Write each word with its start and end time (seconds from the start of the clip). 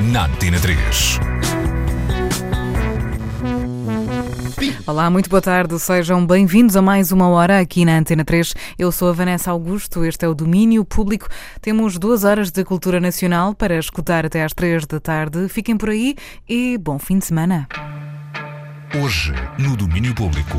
na 0.00 0.26
Antena 0.26 0.58
3. 0.60 1.18
Olá, 4.86 5.10
muito 5.10 5.28
boa 5.28 5.42
tarde. 5.42 5.78
Sejam 5.78 6.26
bem-vindos 6.26 6.76
a 6.76 6.82
mais 6.82 7.12
uma 7.12 7.28
hora 7.28 7.58
aqui 7.60 7.84
na 7.84 7.98
Antena 7.98 8.24
3. 8.24 8.54
Eu 8.78 8.92
sou 8.92 9.08
a 9.08 9.12
Vanessa 9.12 9.50
Augusto, 9.50 10.04
este 10.04 10.24
é 10.24 10.28
o 10.28 10.34
Domínio 10.34 10.84
Público. 10.84 11.28
Temos 11.60 11.98
duas 11.98 12.24
horas 12.24 12.50
de 12.50 12.64
cultura 12.64 13.00
nacional 13.00 13.54
para 13.54 13.78
escutar 13.78 14.24
até 14.24 14.44
às 14.44 14.52
três 14.52 14.86
da 14.86 15.00
tarde. 15.00 15.48
Fiquem 15.48 15.76
por 15.76 15.90
aí 15.90 16.14
e 16.48 16.78
bom 16.78 16.98
fim 16.98 17.18
de 17.18 17.26
semana. 17.26 17.68
Hoje, 19.02 19.32
no 19.58 19.76
Domínio 19.76 20.14
Público. 20.14 20.58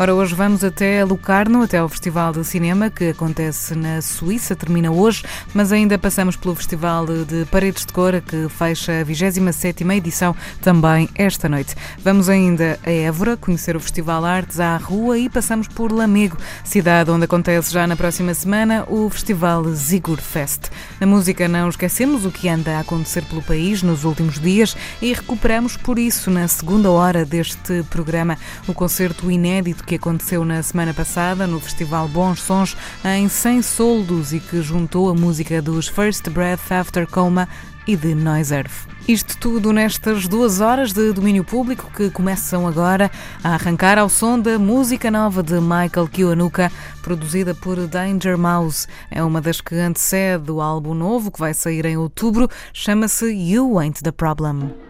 Ora, 0.00 0.14
hoje 0.14 0.32
vamos 0.32 0.62
até 0.62 1.04
Lucarno, 1.04 1.60
até 1.60 1.78
ao 1.78 1.88
Festival 1.88 2.32
de 2.32 2.44
Cinema 2.44 2.88
que 2.88 3.08
acontece 3.08 3.74
na 3.74 4.00
Suíça, 4.00 4.54
termina 4.54 4.92
hoje, 4.92 5.24
mas 5.52 5.72
ainda 5.72 5.98
passamos 5.98 6.36
pelo 6.36 6.54
Festival 6.54 7.04
de 7.04 7.44
Paredes 7.46 7.84
de 7.84 7.92
Cor 7.92 8.12
que 8.20 8.48
fecha 8.48 9.00
a 9.00 9.04
27ª 9.04 9.96
edição 9.96 10.36
também 10.62 11.08
esta 11.16 11.48
noite. 11.48 11.74
Vamos 11.98 12.28
ainda 12.28 12.78
a 12.86 12.90
Évora 12.92 13.36
conhecer 13.36 13.74
o 13.74 13.80
Festival 13.80 14.24
Artes 14.24 14.60
à 14.60 14.76
Rua 14.76 15.18
e 15.18 15.28
passamos 15.28 15.66
por 15.66 15.90
Lamego, 15.90 16.36
cidade 16.62 17.10
onde 17.10 17.24
acontece 17.24 17.72
já 17.72 17.84
na 17.84 17.96
próxima 17.96 18.32
semana 18.34 18.84
o 18.86 19.10
Festival 19.10 19.64
Zigur 19.74 20.20
Fest. 20.20 20.70
Na 21.00 21.08
música 21.08 21.48
não 21.48 21.68
esquecemos 21.68 22.24
o 22.24 22.30
que 22.30 22.48
anda 22.48 22.76
a 22.76 22.80
acontecer 22.82 23.24
pelo 23.24 23.42
país 23.42 23.82
nos 23.82 24.04
últimos 24.04 24.38
dias 24.38 24.76
e 25.02 25.12
recuperamos 25.12 25.76
por 25.76 25.98
isso 25.98 26.30
na 26.30 26.46
segunda 26.46 26.88
hora 26.88 27.24
deste 27.24 27.82
programa 27.90 28.38
o 28.68 28.72
concerto 28.72 29.28
inédito 29.28 29.87
que 29.88 29.94
aconteceu 29.94 30.44
na 30.44 30.62
semana 30.62 30.92
passada 30.92 31.46
no 31.46 31.58
Festival 31.58 32.06
Bons 32.08 32.42
Sons 32.42 32.76
em 33.02 33.26
100 33.26 33.62
soldos 33.62 34.34
e 34.34 34.38
que 34.38 34.60
juntou 34.60 35.08
a 35.08 35.14
música 35.14 35.62
dos 35.62 35.88
First 35.88 36.28
Breath 36.28 36.70
After 36.70 37.06
Coma 37.06 37.48
e 37.86 37.96
de 37.96 38.14
Noise 38.14 38.54
Earth. 38.54 38.86
Isto 39.08 39.38
tudo 39.38 39.72
nestas 39.72 40.28
duas 40.28 40.60
horas 40.60 40.92
de 40.92 41.10
domínio 41.14 41.42
público 41.42 41.90
que 41.96 42.10
começam 42.10 42.68
agora 42.68 43.10
a 43.42 43.54
arrancar 43.54 43.96
ao 43.96 44.10
som 44.10 44.38
da 44.38 44.58
música 44.58 45.10
nova 45.10 45.42
de 45.42 45.58
Michael 45.58 46.08
Kiwanuka, 46.12 46.70
produzida 47.00 47.54
por 47.54 47.86
Danger 47.86 48.36
Mouse. 48.36 48.86
É 49.10 49.24
uma 49.24 49.40
das 49.40 49.62
que 49.62 49.74
antecede 49.74 50.50
o 50.50 50.60
álbum 50.60 50.92
novo 50.92 51.32
que 51.32 51.40
vai 51.40 51.54
sair 51.54 51.86
em 51.86 51.96
outubro, 51.96 52.46
chama-se 52.74 53.24
You 53.24 53.78
Ain't 53.78 54.02
the 54.02 54.12
Problem. 54.12 54.87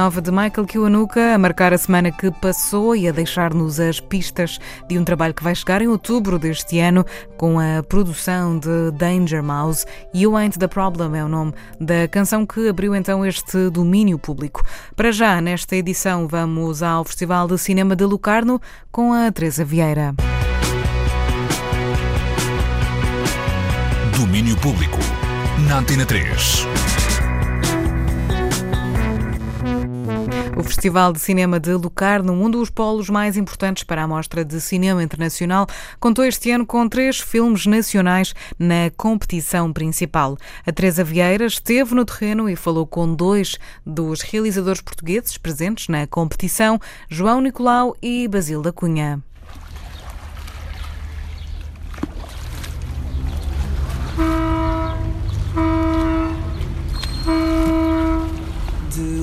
Nova 0.00 0.22
de 0.22 0.30
Michael 0.30 0.66
Kiwanuka 0.66 1.34
a 1.34 1.38
marcar 1.38 1.74
a 1.74 1.78
semana 1.78 2.10
que 2.10 2.30
passou 2.30 2.96
e 2.96 3.06
a 3.06 3.12
deixar-nos 3.12 3.78
as 3.78 4.00
pistas 4.00 4.58
de 4.88 4.98
um 4.98 5.04
trabalho 5.04 5.34
que 5.34 5.42
vai 5.42 5.54
chegar 5.54 5.82
em 5.82 5.88
outubro 5.88 6.38
deste 6.38 6.78
ano 6.78 7.04
com 7.36 7.60
a 7.60 7.82
produção 7.82 8.58
de 8.58 8.92
Danger 8.92 9.42
Mouse. 9.42 9.84
You 10.14 10.38
Ain't 10.38 10.58
the 10.58 10.68
Problem 10.68 11.18
é 11.18 11.22
o 11.22 11.28
nome 11.28 11.52
da 11.78 12.08
canção 12.08 12.46
que 12.46 12.66
abriu 12.66 12.94
então 12.94 13.26
este 13.26 13.68
domínio 13.68 14.18
público. 14.18 14.64
Para 14.96 15.12
já, 15.12 15.38
nesta 15.38 15.76
edição, 15.76 16.26
vamos 16.26 16.82
ao 16.82 17.04
Festival 17.04 17.46
de 17.46 17.58
Cinema 17.58 17.94
de 17.94 18.06
Lucarno 18.06 18.58
com 18.90 19.12
a 19.12 19.30
Teresa 19.30 19.66
Vieira. 19.66 20.14
Domínio 24.16 24.56
Público. 24.56 24.98
Na 25.68 25.80
Antena 25.80 26.06
3. 26.06 26.99
O 30.60 30.62
Festival 30.62 31.10
de 31.10 31.18
Cinema 31.18 31.58
de 31.58 31.72
Lucarno, 31.72 32.34
um 32.34 32.50
dos 32.50 32.68
polos 32.68 33.08
mais 33.08 33.34
importantes 33.34 33.82
para 33.82 34.02
a 34.02 34.06
Mostra 34.06 34.44
de 34.44 34.60
Cinema 34.60 35.02
Internacional, 35.02 35.66
contou 35.98 36.22
este 36.22 36.50
ano 36.50 36.66
com 36.66 36.86
três 36.86 37.18
filmes 37.18 37.64
nacionais 37.64 38.34
na 38.58 38.90
competição 38.94 39.72
principal. 39.72 40.36
A 40.66 40.70
Teresa 40.70 41.02
Vieira 41.02 41.46
esteve 41.46 41.94
no 41.94 42.04
terreno 42.04 42.46
e 42.46 42.56
falou 42.56 42.86
com 42.86 43.14
dois 43.14 43.56
dos 43.86 44.20
realizadores 44.20 44.82
portugueses 44.82 45.38
presentes 45.38 45.88
na 45.88 46.06
competição, 46.06 46.78
João 47.08 47.40
Nicolau 47.40 47.96
e 48.02 48.28
Basil 48.28 48.60
da 48.60 48.70
Cunha. 48.70 49.18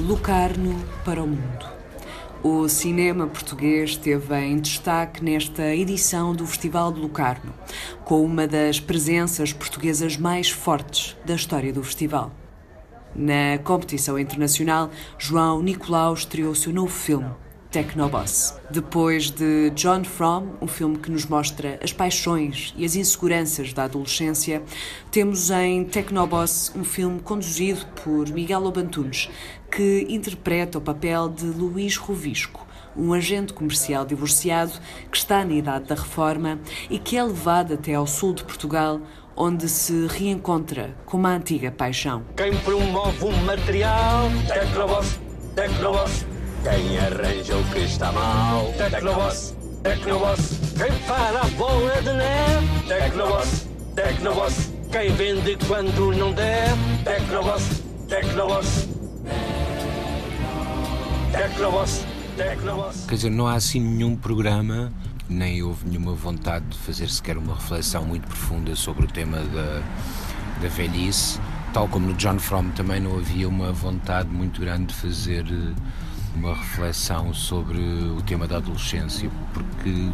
Lucarno 0.08 0.74
para 1.04 1.22
o 1.22 1.28
mundo. 1.28 1.66
O 2.42 2.70
cinema 2.70 3.28
português 3.28 3.90
esteve 3.90 4.34
em 4.40 4.58
destaque 4.58 5.22
nesta 5.22 5.76
edição 5.76 6.34
do 6.34 6.48
Festival 6.48 6.94
de 6.94 7.02
Lucarno, 7.02 7.54
com 8.06 8.24
uma 8.24 8.48
das 8.48 8.80
presenças 8.80 9.52
portuguesas 9.52 10.16
mais 10.16 10.50
fortes 10.50 11.18
da 11.26 11.36
história 11.36 11.74
do 11.74 11.84
festival. 11.84 12.32
Na 13.14 13.58
competição 13.62 14.18
internacional, 14.18 14.90
João 15.20 15.62
Nicolau 15.62 16.14
estreou 16.14 16.56
seu 16.56 16.72
novo 16.72 16.94
filme, 16.94 17.30
Technoboss. 17.72 18.56
Depois 18.70 19.30
de 19.30 19.72
John 19.72 20.04
From, 20.04 20.54
um 20.62 20.68
filme 20.68 20.98
que 20.98 21.12
nos 21.12 21.26
mostra 21.26 21.80
as 21.84 21.92
paixões 21.92 22.74
e 22.78 22.86
as 22.86 22.96
inseguranças 22.96 23.74
da 23.74 23.84
adolescência, 23.84 24.64
temos 25.12 25.52
em 25.52 25.84
Technoboss 25.84 26.72
um 26.76 26.84
filme 26.84 27.20
conduzido 27.20 27.86
por 28.04 28.30
Miguel 28.30 28.62
Lobantunes, 28.62 29.30
que 29.70 30.06
interpreta 30.10 30.78
o 30.78 30.82
papel 30.82 31.28
de 31.30 31.46
Luís 31.46 31.98
Rovisco, 31.98 32.66
um 32.96 33.14
agente 33.14 33.54
comercial 33.54 34.06
divorciado 34.06 34.74
que 35.12 35.18
está 35.18 35.44
na 35.44 35.54
idade 35.54 35.86
da 35.86 35.96
reforma 35.96 36.60
e 36.90 36.98
que 36.98 37.18
é 37.18 37.24
levado 37.24 37.74
até 37.74 37.94
ao 37.94 38.08
sul 38.08 38.34
de 38.34 38.44
Portugal, 38.44 39.02
onde 39.36 39.70
se 39.70 40.08
reencontra 40.08 40.96
com 41.06 41.18
uma 41.18 41.36
antiga 41.36 41.70
paixão. 41.70 42.24
Quem 42.36 42.56
promove 42.58 43.26
o 43.26 43.32
material, 43.44 44.30
Tecnoboss, 44.48 45.20
Tecnoboss. 45.54 46.37
Quem 46.64 46.98
arranja 46.98 47.58
o 47.58 47.64
que 47.66 47.80
está 47.80 48.12
mal, 48.12 48.74
Tecnoboss, 48.78 49.56
Tecnoboss. 49.84 50.60
Quem 50.78 51.00
para 51.08 51.42
a 51.42 51.46
bola 51.58 52.02
de 52.02 52.14
neve, 52.14 52.88
Tecnoboss, 52.88 53.68
Tecnoboss. 53.96 54.72
Quem 54.92 55.14
vende 55.14 55.58
quando 55.68 56.14
não 56.14 56.34
der, 56.34 56.70
Tecnoboss, 57.04 57.84
Tecnoboss. 58.08 58.88
Tecnoboss, 61.32 62.06
Tecnoboss. 62.36 63.06
Quer 63.08 63.16
dizer, 63.16 63.30
não 63.30 63.48
há 63.48 63.56
assim 63.56 63.80
nenhum 63.80 64.16
programa, 64.16 64.92
nem 65.30 65.62
houve 65.62 65.88
nenhuma 65.88 66.14
vontade 66.14 66.66
de 66.66 66.78
fazer 66.78 67.10
sequer 67.10 67.38
uma 67.38 67.54
reflexão 67.56 68.06
muito 68.06 68.28
profunda 68.28 68.76
sobre 68.76 69.06
o 69.06 69.08
tema 69.08 69.38
da, 69.38 69.82
da 70.62 70.68
velhice. 70.70 71.40
Tal 71.74 71.88
como 71.88 72.08
no 72.08 72.14
John 72.14 72.40
Fromm 72.40 72.72
também 72.72 73.00
não 73.00 73.18
havia 73.18 73.48
uma 73.48 73.72
vontade 73.72 74.30
muito 74.30 74.60
grande 74.62 74.88
de 74.88 74.96
fazer 74.96 75.46
eh, 75.46 75.76
uma 76.38 76.54
reflexão 76.54 77.34
sobre 77.34 77.80
o 77.80 78.22
tema 78.22 78.48
da 78.48 78.58
adolescência, 78.58 79.30
porque 79.54 80.10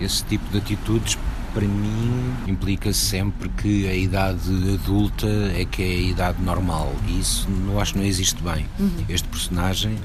esse 0.00 0.24
tipo 0.24 0.50
de 0.50 0.58
atitudes 0.58 1.18
para 1.52 1.66
mim 1.66 2.34
implica 2.46 2.92
sempre 2.92 3.48
que 3.48 3.88
a 3.88 3.94
idade 3.94 4.50
adulta 4.74 5.26
é 5.54 5.64
que 5.64 5.82
é 5.82 5.86
a 5.86 6.10
idade 6.10 6.42
normal 6.42 6.94
e 7.06 7.20
isso 7.20 7.48
não 7.50 7.80
acho 7.80 7.92
que 7.92 7.98
não 7.98 8.06
existe 8.06 8.42
bem. 8.42 8.66
Uhum. 8.78 9.04
Este 9.08 9.28
personagem, 9.28 9.96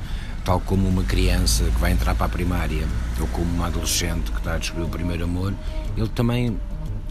tal 0.43 0.59
como 0.59 0.87
uma 0.87 1.03
criança 1.03 1.63
que 1.65 1.79
vai 1.79 1.91
entrar 1.91 2.15
para 2.15 2.25
a 2.25 2.29
primária 2.29 2.85
ou 3.19 3.27
como 3.27 3.45
uma 3.53 3.67
adolescente 3.67 4.31
que 4.31 4.37
está 4.37 4.55
a 4.55 4.57
descobrir 4.57 4.85
o 4.85 4.89
primeiro 4.89 5.23
amor, 5.23 5.53
ele 5.95 6.09
também 6.09 6.57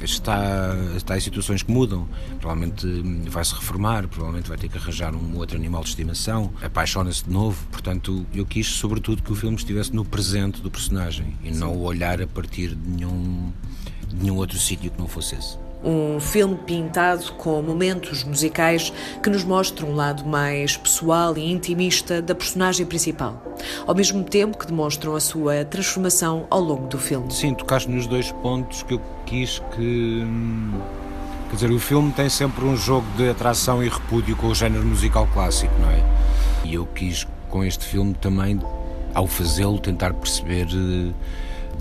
está, 0.05 0.75
está 0.97 1.17
em 1.17 1.21
situações 1.21 1.63
que 1.63 1.71
mudam. 1.71 2.09
Provavelmente 2.41 2.87
vai 3.29 3.45
se 3.45 3.55
reformar, 3.55 4.07
provavelmente 4.09 4.49
vai 4.49 4.59
ter 4.59 4.69
que 4.69 4.79
arranjar 4.79 5.15
um 5.15 5.37
outro 5.37 5.57
animal 5.57 5.83
de 5.83 5.91
estimação, 5.91 6.53
apaixona-se 6.63 7.25
de 7.25 7.31
novo. 7.31 7.65
Portanto, 7.71 8.27
eu 8.35 8.45
quis, 8.45 8.67
sobretudo, 8.67 9.23
que 9.23 9.33
o 9.33 9.35
filme 9.35 9.57
estivesse 9.57 9.95
no 9.95 10.05
presente 10.05 10.61
do 10.61 10.71
personagem 10.71 11.37
e 11.43 11.53
Sim. 11.53 11.61
não 11.61 11.79
olhar 11.81 12.21
a 12.21 12.27
partir 12.27 12.75
de 12.75 12.89
nenhum, 12.89 13.53
de 14.09 14.17
nenhum 14.17 14.37
outro 14.37 14.59
sítio 14.59 14.91
que 14.91 14.99
não 14.99 15.09
fosse 15.09 15.35
esse. 15.35 15.57
Um 15.85 16.21
filme 16.21 16.57
pintado 16.57 17.33
com 17.33 17.61
momentos 17.61 18.23
musicais 18.23 18.93
que 19.23 19.29
nos 19.29 19.43
mostram 19.43 19.89
um 19.91 19.95
lado 19.95 20.25
mais 20.25 20.77
pessoal 20.77 21.37
e 21.37 21.51
intimista 21.51 22.23
da 22.23 22.35
personagem 22.35 22.87
principal, 22.87 23.43
ao 23.87 23.95
mesmo 23.95 24.23
tempo 24.23 24.57
que 24.57 24.67
demonstram 24.67 25.17
a 25.17 25.21
sua 25.21 25.65
transformação 25.65 26.47
ao 26.49 26.61
longo 26.61 26.87
do 26.87 26.99
filme. 26.99 27.33
Sim, 27.33 27.55
tocaste 27.55 27.91
nos 27.91 28.07
dois 28.07 28.31
pontos 28.31 28.83
que 28.83 28.95
eu 28.95 29.01
quis 29.27 29.61
que. 29.75 30.23
Hum, 30.25 30.81
quer 31.49 31.57
dizer, 31.57 31.71
o 31.71 31.79
filme 31.79 32.13
tem 32.13 32.29
sempre 32.29 32.65
um 32.65 32.77
jogo 32.77 33.07
de 33.17 33.29
atração 33.29 33.83
e 33.83 33.89
repúdio 33.89 34.37
com 34.37 34.49
o 34.49 34.55
género 34.55 34.85
musical 34.85 35.29
clássico, 35.33 35.75
não 35.81 35.91
é? 35.91 36.03
E 36.65 36.75
eu 36.75 36.87
quis, 36.87 37.27
com 37.51 37.65
este 37.65 37.85
filme 37.85 38.15
também, 38.15 38.61
ao 39.15 39.27
fazê-lo, 39.27 39.79
tentar 39.79 40.15
perceber 40.15 40.67
eh, 40.73 41.13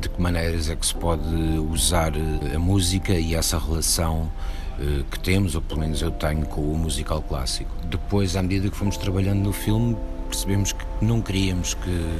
de 0.01 0.09
que 0.09 0.19
maneiras 0.19 0.67
é 0.67 0.75
que 0.75 0.85
se 0.85 0.95
pode 0.95 1.23
usar 1.71 2.13
eh, 2.15 2.55
a 2.55 2.59
música 2.59 3.13
e 3.13 3.35
essa 3.35 3.59
relação 3.59 4.31
eh, 4.79 5.03
que 5.11 5.19
temos, 5.19 5.53
ou 5.53 5.61
pelo 5.61 5.79
menos 5.79 6.01
eu 6.01 6.09
tenho, 6.09 6.43
com 6.47 6.61
o 6.61 6.77
musical 6.77 7.21
clássico. 7.21 7.71
Depois, 7.85 8.35
à 8.35 8.41
medida 8.41 8.69
que 8.69 8.75
fomos 8.75 8.97
trabalhando 8.97 9.41
no 9.43 9.53
filme, 9.53 9.95
percebemos 10.27 10.73
que 10.73 10.83
não 11.01 11.21
queríamos 11.21 11.75
que, 11.75 12.19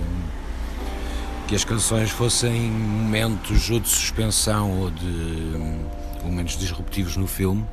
que 1.47 1.55
as 1.55 1.65
canções 1.65 2.11
fossem 2.11 2.69
momentos 2.69 3.69
ou 3.71 3.79
de 3.79 3.89
suspensão 3.89 4.79
ou 4.79 4.91
de 4.91 5.57
momentos 6.23 6.57
disruptivos 6.57 7.17
no 7.17 7.25
filme, 7.25 7.65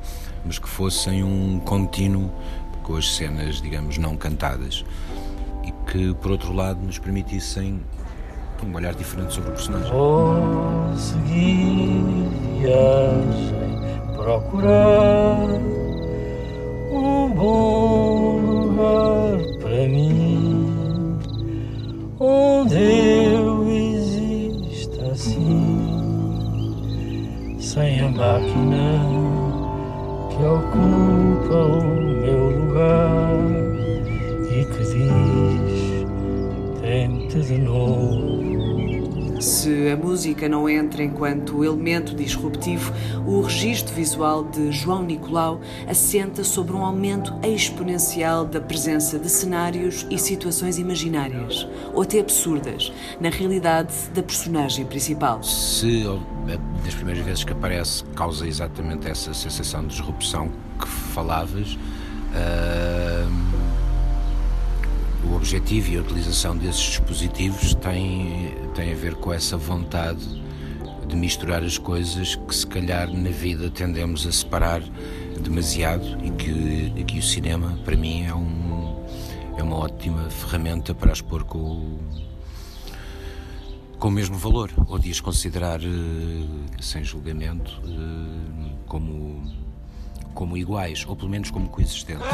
mas 0.43 0.57
que 0.57 0.67
fossem 0.67 1.23
um 1.23 1.59
contínuo 1.59 2.31
com 2.81 2.95
as 2.95 3.15
cenas, 3.15 3.61
digamos, 3.61 3.99
não 3.99 4.17
cantadas. 4.17 4.83
E 5.63 5.71
que, 5.91 6.15
por 6.15 6.31
outro 6.31 6.51
lado, 6.51 6.83
nos 6.83 6.97
permitissem 6.97 7.79
um 8.65 8.75
olhar 8.75 8.93
diferente 8.93 9.33
sobre 9.33 9.49
o 9.49 9.53
personagem. 9.53 9.91
Vou 9.91 10.95
seguir 10.95 12.29
viagem, 12.59 13.79
procurar 14.15 15.37
um 16.91 17.29
bom 17.31 18.39
lugar 18.39 19.37
para 19.59 19.87
mim, 19.87 21.17
onde 22.19 22.75
eu 22.75 23.69
exista 23.69 25.11
assim, 25.11 25.95
sem 27.59 28.01
a 28.01 28.09
máquina 28.09 29.19
que 30.29 30.43
ocupa 30.43 31.55
o 31.55 31.83
meu 32.21 32.49
lugar 32.59 33.37
e 34.51 34.65
que 34.65 34.83
diz: 34.83 35.79
tente 36.81 37.39
de 37.41 37.57
novo. 37.57 38.18
Se 39.39 39.89
a 39.89 39.95
música 39.95 40.49
não 40.49 40.67
entra 40.67 41.01
enquanto 41.01 41.63
elemento 41.63 42.13
disruptivo, 42.13 42.93
o 43.25 43.41
registro 43.41 43.95
visual 43.95 44.43
de 44.43 44.69
João 44.71 45.01
Nicolau 45.01 45.61
assenta 45.87 46.43
sobre 46.43 46.73
um 46.73 46.83
aumento 46.83 47.33
exponencial 47.41 48.43
da 48.43 48.59
presença 48.59 49.17
de 49.17 49.29
cenários 49.29 50.05
e 50.09 50.17
situações 50.17 50.77
imaginárias, 50.77 51.65
ou 51.93 52.01
até 52.01 52.19
absurdas, 52.19 52.91
na 53.21 53.29
realidade 53.29 53.93
da 54.13 54.21
personagem 54.21 54.85
principal. 54.85 55.41
Se 55.41 56.03
das 56.83 56.95
primeiras 56.95 57.23
vezes 57.23 57.43
que 57.45 57.53
aparece 57.53 58.03
causa 58.15 58.45
exatamente 58.45 59.07
essa 59.07 59.33
sensação 59.33 59.83
de 59.83 59.95
disrupção 59.95 60.51
que 60.77 60.87
falavas. 60.87 61.77
Uh 62.29 63.58
o 65.23 65.35
objetivo 65.35 65.91
e 65.91 65.97
a 65.97 66.01
utilização 66.01 66.55
desses 66.55 66.81
dispositivos 66.81 67.73
tem, 67.75 68.55
tem 68.73 68.91
a 68.91 68.95
ver 68.95 69.15
com 69.15 69.33
essa 69.33 69.57
vontade 69.57 70.39
de 71.07 71.15
misturar 71.15 71.63
as 71.63 71.77
coisas 71.77 72.35
que 72.35 72.55
se 72.55 72.65
calhar 72.65 73.11
na 73.11 73.29
vida 73.29 73.69
tendemos 73.69 74.25
a 74.27 74.31
separar 74.31 74.81
demasiado 75.41 76.05
e 76.23 76.29
que, 76.31 77.03
que 77.03 77.19
o 77.19 77.23
cinema 77.23 77.77
para 77.83 77.95
mim 77.95 78.25
é, 78.25 78.33
um, 78.33 79.03
é 79.57 79.63
uma 79.63 79.77
ótima 79.77 80.29
ferramenta 80.29 80.93
para 80.93 81.11
expor 81.11 81.43
com, 81.43 81.97
com 83.97 84.07
o 84.07 84.11
mesmo 84.11 84.37
valor 84.37 84.71
ou 84.87 84.99
de 84.99 85.09
as 85.09 85.19
considerar 85.19 85.81
eh, 85.81 86.77
sem 86.79 87.03
julgamento 87.03 87.81
eh, 87.85 88.71
como 88.87 89.41
como 90.39 90.55
iguais, 90.55 91.05
ou 91.05 91.17
pelo 91.17 91.29
menos 91.29 91.51
como 91.51 91.67
coexistentes. 91.67 92.25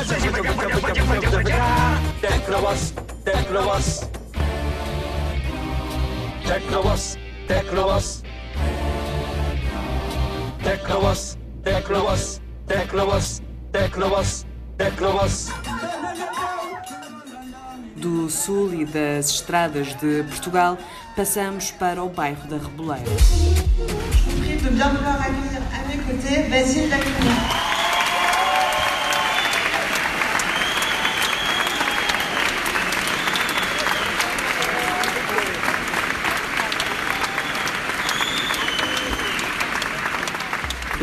Do 17.97 18.29
sul 18.29 18.73
e 18.75 18.85
das 18.85 19.29
estradas 19.31 19.95
de 19.95 20.21
Portugal, 20.29 20.77
passamos 21.15 21.71
para 21.71 22.03
o 22.03 22.09
bairro 22.09 22.47
da 22.47 22.57
Reboleira. 22.57 23.09
Prie 24.39 24.57
de 24.57 24.69
bien 24.69 24.89
vouloir 24.89 25.15
accueillir 25.15 25.61
à 25.73 25.87
mes 25.87 25.97
côtés 26.03 26.47
Basile 26.49 26.87
Lacuna. 26.89 27.64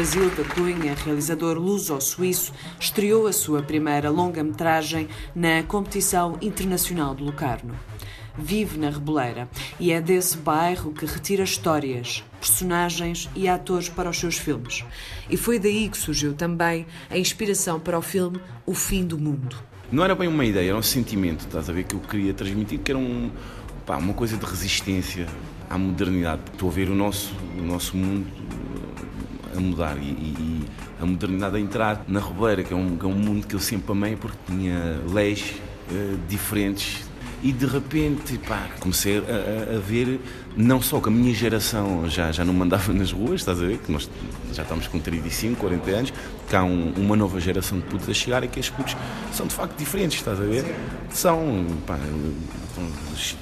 Basílio 0.02 0.30
da 0.30 0.42
Cunha, 0.42 0.96
realizador 0.96 1.56
luso-suíço, 1.56 2.52
estreou 2.80 3.28
a 3.28 3.32
sua 3.32 3.62
primeira 3.62 4.10
longa-metragem 4.10 5.06
na 5.32 5.62
competição 5.62 6.36
internacional 6.42 7.14
de 7.14 7.22
Locarno. 7.22 7.72
Vive 8.36 8.80
na 8.80 8.90
Reboleira 8.90 9.48
e 9.78 9.92
é 9.92 10.00
desse 10.00 10.36
bairro 10.38 10.90
que 10.90 11.06
retira 11.06 11.44
histórias, 11.44 12.24
personagens 12.40 13.30
e 13.36 13.48
atores 13.48 13.88
para 13.88 14.10
os 14.10 14.18
seus 14.18 14.36
filmes. 14.36 14.84
E 15.30 15.36
foi 15.36 15.60
daí 15.60 15.88
que 15.88 15.96
surgiu 15.96 16.34
também 16.34 16.84
a 17.08 17.16
inspiração 17.16 17.78
para 17.78 17.96
o 17.96 18.02
filme 18.02 18.40
O 18.66 18.74
Fim 18.74 19.04
do 19.04 19.16
Mundo. 19.16 19.56
Não 19.92 20.02
era 20.02 20.16
bem 20.16 20.26
uma 20.26 20.44
ideia, 20.44 20.70
era 20.70 20.76
um 20.76 20.82
sentimento, 20.82 21.46
estás 21.46 21.70
a 21.70 21.72
ver, 21.72 21.84
que 21.84 21.94
eu 21.94 22.00
queria 22.00 22.34
transmitir, 22.34 22.80
que 22.80 22.90
era 22.90 22.98
um, 22.98 23.30
pá, 23.86 23.98
uma 23.98 24.14
coisa 24.14 24.36
de 24.36 24.44
resistência 24.44 25.28
à 25.70 25.78
modernidade. 25.78 26.42
Estou 26.52 26.68
a 26.68 26.72
ver 26.72 26.90
o 26.90 26.94
nosso, 26.96 27.32
o 27.56 27.62
nosso 27.62 27.96
mundo 27.96 28.26
a 29.56 29.60
mudar 29.60 29.96
e, 29.96 30.10
e, 30.10 30.64
a 31.00 31.06
modernidade 31.06 31.56
a 31.56 31.60
entrar 31.60 32.04
na 32.08 32.20
Robeira, 32.20 32.62
que 32.62 32.72
é 32.72 32.76
um, 32.76 32.96
que 32.96 33.04
é 33.04 33.08
um 33.08 33.14
mundo 33.14 33.46
que 33.46 33.54
eu 33.54 33.60
sempre 33.60 33.92
amei 33.92 34.16
porque 34.16 34.38
tinha 34.46 35.00
leis 35.12 35.54
uh, 35.90 36.18
diferentes 36.28 37.04
e 37.42 37.52
de 37.52 37.66
repente 37.66 38.38
pá, 38.38 38.68
comecei 38.78 39.18
a, 39.18 39.76
a, 39.76 39.78
ver 39.80 40.20
não 40.56 40.80
só 40.80 41.00
que 41.00 41.08
a 41.08 41.12
minha 41.12 41.34
geração 41.34 42.08
já, 42.08 42.30
já 42.30 42.44
não 42.44 42.54
mandava 42.54 42.92
nas 42.94 43.10
ruas, 43.10 43.40
estás 43.40 43.60
a 43.60 43.66
ver? 43.66 43.78
Que 43.78 43.90
nós 43.90 44.08
já 44.52 44.62
estamos 44.62 44.86
com 44.86 44.98
35, 45.00 45.58
40 45.58 45.90
anos, 45.90 46.12
que 46.48 46.54
há 46.54 46.62
um, 46.62 46.92
uma 46.96 47.16
nova 47.16 47.40
geração 47.40 47.80
de 47.80 47.84
putos 47.86 48.08
a 48.08 48.14
chegar 48.14 48.44
e 48.44 48.48
que 48.48 48.60
estes 48.60 48.74
putos 48.74 48.96
são 49.32 49.46
de 49.46 49.54
facto 49.54 49.76
diferentes, 49.76 50.18
estás 50.18 50.40
a 50.40 50.44
ver? 50.44 50.64
São, 51.10 51.66
pá, 51.86 51.98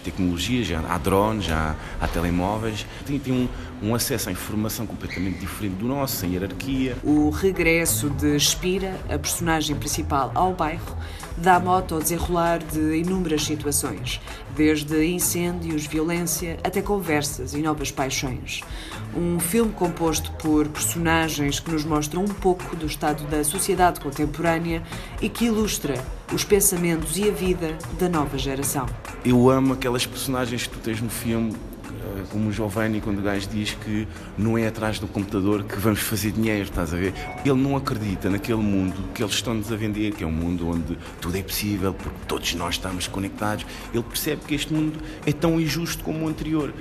tecnologias, 0.02 0.66
já 0.66 0.80
há 0.88 0.98
drones, 0.98 1.44
já 1.44 1.74
há 2.00 2.08
telemóveis, 2.08 2.86
tem, 3.04 3.18
tem 3.18 3.32
um, 3.32 3.48
um 3.82 3.94
acesso 3.94 4.28
à 4.28 4.32
informação 4.32 4.86
completamente 4.86 5.38
diferente 5.38 5.76
do 5.76 5.86
nosso, 5.86 6.16
sem 6.16 6.32
hierarquia. 6.32 6.96
O 7.02 7.30
regresso 7.30 8.10
de 8.10 8.36
Espira, 8.36 8.98
a 9.08 9.18
personagem 9.18 9.74
principal, 9.76 10.30
ao 10.34 10.52
bairro, 10.52 10.96
dá 11.36 11.58
moto 11.58 11.94
ao 11.94 12.00
desenrolar 12.00 12.58
de 12.58 12.96
inúmeras 12.96 13.42
situações, 13.44 14.20
desde 14.54 15.04
incêndios, 15.06 15.86
violência, 15.86 16.58
até 16.62 16.82
conversas 16.82 17.54
e 17.54 17.62
novas 17.62 17.90
paixões. 17.90 18.60
Um 19.16 19.40
filme 19.40 19.72
composto 19.72 20.30
por 20.32 20.68
personagens 20.68 21.58
que 21.58 21.70
nos 21.70 21.84
mostram 21.84 22.22
um 22.22 22.28
pouco 22.28 22.76
do 22.76 22.86
estado 22.86 23.24
da 23.24 23.42
sociedade 23.42 24.00
contemporânea 24.00 24.82
e 25.20 25.28
que 25.28 25.46
ilustra 25.46 25.94
os 26.32 26.44
pensamentos 26.44 27.16
e 27.16 27.28
a 27.28 27.32
vida 27.32 27.76
da 27.98 28.08
nova 28.08 28.36
geração. 28.36 28.86
Eu 29.24 29.48
amo 29.48 29.72
aquelas 29.72 30.06
personagens 30.06 30.66
que 30.66 30.74
tu 30.74 30.78
tens 30.78 31.00
no 31.00 31.10
filme 31.10 31.54
como 32.30 32.48
o 32.48 32.52
Giovanni, 32.52 33.00
quando 33.00 33.18
o 33.18 33.22
gajo 33.22 33.48
diz 33.48 33.72
que 33.74 34.06
não 34.36 34.56
é 34.56 34.66
atrás 34.66 34.98
do 34.98 35.06
computador 35.06 35.64
que 35.64 35.78
vamos 35.78 36.00
fazer 36.00 36.32
dinheiro, 36.32 36.64
estás 36.64 36.92
a 36.94 36.96
ver? 36.96 37.14
Ele 37.44 37.60
não 37.60 37.76
acredita 37.76 38.30
naquele 38.30 38.62
mundo 38.62 38.96
que 39.14 39.22
eles 39.22 39.34
estão-nos 39.34 39.72
a 39.72 39.76
vender, 39.76 40.12
que 40.12 40.24
é 40.24 40.26
um 40.26 40.32
mundo 40.32 40.68
onde 40.68 40.98
tudo 41.20 41.36
é 41.36 41.42
possível, 41.42 41.94
porque 41.94 42.18
todos 42.26 42.54
nós 42.54 42.74
estamos 42.74 43.06
conectados. 43.06 43.66
Ele 43.92 44.02
percebe 44.02 44.42
que 44.46 44.54
este 44.54 44.72
mundo 44.72 44.98
é 45.26 45.32
tão 45.32 45.60
injusto 45.60 46.02
como 46.04 46.24
o 46.24 46.28
anterior. 46.28 46.72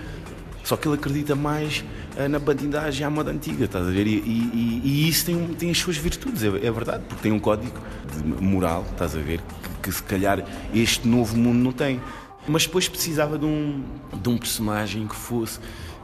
Só 0.64 0.78
que 0.78 0.88
ele 0.88 0.96
acredita 0.96 1.36
mais 1.36 1.84
uh, 2.16 2.30
na 2.30 2.38
bandidagem 2.38 3.06
à 3.06 3.10
moda 3.10 3.32
antiga, 3.32 3.66
estás 3.66 3.88
a 3.88 3.90
ver? 3.90 4.06
E, 4.06 4.18
e, 4.18 4.82
e 4.84 5.10
isso 5.10 5.26
tem, 5.26 5.48
tem, 5.56 5.72
as 5.72 5.78
suas 5.78 5.98
virtudes, 5.98 6.44
é, 6.44 6.48
é, 6.48 6.72
verdade, 6.72 7.04
porque 7.08 7.24
tem 7.24 7.32
um 7.32 7.40
código 7.40 7.74
moral, 8.40 8.86
estás 8.92 9.16
a 9.16 9.20
ver? 9.20 9.40
Que, 9.40 9.90
que 9.90 9.92
se 9.92 10.04
calhar 10.04 10.44
este 10.74 11.08
novo 11.08 11.36
mundo 11.36 11.58
não 11.58 11.72
tem. 11.72 12.00
Mas 12.50 12.66
depois 12.66 12.90
precisava 12.90 13.38
de 13.38 13.46
um, 13.46 13.84
de 14.12 14.28
um 14.28 14.36
personagem 14.36 15.08
que 15.08 15.16
fosse. 15.16 15.60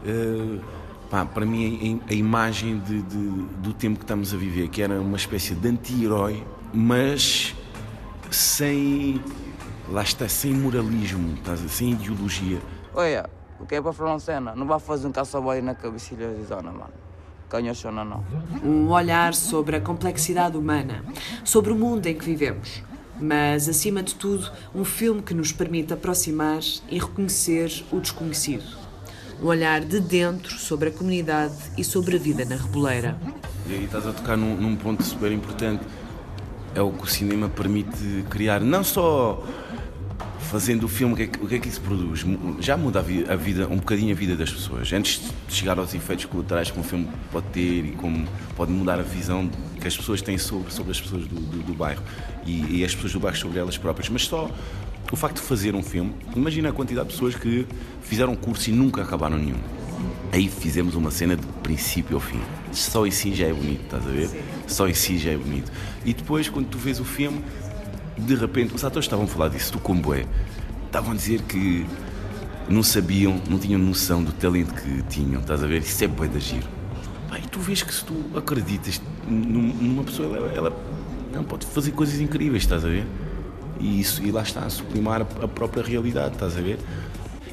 Uh, 0.06 0.62
pá, 1.10 1.26
para 1.26 1.44
mim, 1.44 2.00
a, 2.08 2.12
a 2.12 2.14
imagem 2.14 2.78
de, 2.78 3.02
de, 3.02 3.28
do 3.64 3.74
tempo 3.74 3.98
que 3.98 4.04
estamos 4.04 4.32
a 4.32 4.38
viver, 4.38 4.70
que 4.70 4.80
era 4.80 5.02
uma 5.02 5.18
espécie 5.18 5.56
de 5.56 5.68
anti-herói, 5.68 6.44
mas 6.72 7.56
sem. 8.30 9.20
Lá 9.90 10.04
está, 10.04 10.30
sem 10.30 10.54
moralismo, 10.54 11.34
estás 11.34 11.66
a, 11.66 11.68
sem 11.68 11.94
ideologia. 11.94 12.60
Olha, 12.94 13.28
o 13.60 13.66
que 13.66 13.74
é 13.74 13.82
para 13.82 13.92
falar 13.92 14.20
cena? 14.20 14.56
Não 14.56 14.68
vai 14.68 14.80
fazer 14.80 15.08
um 15.08 15.12
caça-boia 15.12 15.64
na 15.64 15.74
cabecilha 15.74 16.32
de 16.32 16.44
zona, 16.44 16.72
mano. 16.72 16.94
Canhochona 17.50 18.06
não. 18.06 18.24
Um 18.64 18.90
olhar 18.90 19.34
sobre 19.34 19.78
a 19.78 19.82
complexidade 19.82 20.58
humana, 20.58 21.04
sobre 21.44 21.72
o 21.72 21.76
mundo 21.76 22.06
em 22.06 22.16
que 22.16 22.24
vivemos. 22.24 22.84
Mas, 23.20 23.70
acima 23.70 24.04
de 24.04 24.16
tudo, 24.16 24.52
um 24.74 24.84
filme 24.84 25.22
que 25.22 25.34
nos 25.34 25.52
permite 25.52 25.94
aproximar 25.94 26.60
e 26.90 27.00
reconhecer 27.00 27.84
o 27.92 28.00
desconhecido. 28.00 28.64
Um 29.42 29.48
olhar 29.48 29.82
de 29.82 30.00
dentro 30.00 30.58
sobre 30.58 30.90
a 30.90 30.92
comunidade 30.92 31.56
e 31.78 31.84
sobre 31.84 32.16
a 32.16 32.20
vida 32.20 32.46
na 32.46 32.56
Reboleira. 32.56 33.18
E 33.68 33.74
aí 33.74 33.86
estás 33.86 34.06
a 34.06 34.14
tocar 34.14 34.38
num, 34.38 34.56
num 34.56 34.76
ponto 34.76 35.04
super 35.04 35.32
importante. 35.32 35.84
É 36.74 36.82
o 36.82 36.92
que 36.92 37.04
o 37.04 37.08
cinema 37.08 37.48
permite 37.48 38.26
criar, 38.30 38.60
não 38.60 38.84
só 38.84 39.44
fazendo 40.50 40.84
o 40.84 40.88
filme, 40.88 41.14
o 41.14 41.18
que, 41.18 41.24
é 41.24 41.28
que, 41.28 41.44
o 41.44 41.48
que, 41.48 41.56
é 41.56 41.60
que 41.60 41.68
isso 41.68 41.82
produz? 41.82 42.26
Já 42.60 42.78
muda 42.78 43.00
a 43.00 43.02
vida, 43.02 43.34
a 43.34 43.36
vida, 43.36 43.68
um 43.68 43.78
bocadinho 43.78 44.14
a 44.14 44.18
vida 44.18 44.36
das 44.36 44.52
pessoas. 44.52 44.92
Antes 44.94 45.22
de 45.48 45.54
chegar 45.54 45.78
aos 45.78 45.94
efeitos 45.94 46.26
colaterais 46.26 46.72
que 46.72 46.80
um 46.80 46.84
filme 46.84 47.08
pode 47.32 47.48
ter 47.48 47.86
e 47.86 47.92
como 47.92 48.28
pode 48.56 48.72
mudar 48.72 49.00
a 49.00 49.04
visão 49.04 49.50
que 49.80 49.88
as 49.88 49.96
pessoas 49.96 50.22
têm 50.22 50.38
sobre, 50.38 50.72
sobre 50.72 50.92
as 50.92 51.02
pessoas 51.02 51.26
do, 51.28 51.36
do, 51.36 51.64
do 51.64 51.74
bairro 51.74 52.02
e, 52.46 52.80
e, 52.80 52.86
as 52.86 52.94
pessoas 52.94 53.14
do 53.14 53.20
bairro 53.20 53.38
sobre 53.38 53.60
elas 53.60 53.78
próprias. 53.78 54.10
Mas 54.10 54.24
só 54.26 54.50
o 55.12 55.16
facto 55.16 55.36
de 55.36 55.48
fazer 55.48 55.76
um 55.76 55.84
filme, 55.84 56.14
imagina 56.36 56.70
a 56.70 56.72
quantidade 56.72 57.10
de 57.10 57.14
pessoas 57.14 57.36
que 57.36 57.66
fizeram 58.02 58.34
um 58.34 58.36
curso 58.36 58.70
e 58.70 58.74
nunca 58.74 59.02
acabaram 59.02 59.38
nenhum. 59.38 59.60
Aí 60.32 60.50
fizemos 60.50 60.96
uma 60.96 61.12
cena 61.12 61.36
de 61.36 61.46
princípio 61.64 62.16
ao 62.16 62.22
fim. 62.22 62.42
Só 62.72 63.06
em 63.06 63.12
si 63.12 63.34
já 63.34 63.48
é 63.48 63.54
bonito, 63.54 63.84
estás 63.84 64.06
a 64.06 64.10
ver? 64.10 64.30
Só 64.68 64.88
em 64.88 64.94
si 64.94 65.18
já 65.18 65.32
é 65.32 65.38
bonito. 65.38 65.72
E 66.04 66.14
depois, 66.14 66.50
quando 66.50 66.68
tu 66.68 66.78
vês 66.78 67.00
o 67.00 67.06
filme, 67.06 67.42
de 68.18 68.36
repente, 68.36 68.74
os 68.74 68.84
atores 68.84 69.06
estavam 69.06 69.26
a 69.26 69.28
falar 69.28 69.50
disso 69.50 69.74
do 69.74 69.80
comboé. 69.80 70.26
Estavam 70.86 71.12
a 71.12 71.16
dizer 71.16 71.42
que 71.42 71.86
não 72.70 72.82
sabiam, 72.82 73.42
não 73.50 73.60
tinham 73.60 73.80
noção 73.80 74.24
do 74.24 74.32
talento 74.32 74.74
que 74.74 75.04
tinham, 75.04 75.42
estás 75.42 75.64
a 75.64 75.68
ver? 75.68 75.82
Isso 75.82 76.04
é 76.04 76.08
bué 76.08 76.28
de 76.28 76.40
giro. 76.40 76.68
E 77.38 77.48
tu 77.48 77.60
vês 77.60 77.84
que 77.84 77.94
se 77.94 78.04
tu 78.04 78.16
acreditas 78.36 79.02
numa 79.28 80.04
pessoa, 80.04 80.38
ela, 80.38 80.52
ela 80.54 80.86
não, 81.34 81.44
pode 81.44 81.66
fazer 81.66 81.92
coisas 81.92 82.20
incríveis, 82.22 82.64
estás 82.64 82.86
a 82.86 82.88
ver? 82.88 83.06
E, 83.80 84.00
isso, 84.00 84.24
e 84.24 84.32
lá 84.32 84.42
está, 84.42 84.62
a 84.62 84.70
sublimar 84.70 85.22
a 85.22 85.48
própria 85.48 85.84
realidade, 85.84 86.36
estás 86.36 86.58
a 86.58 86.62
ver? 86.62 86.80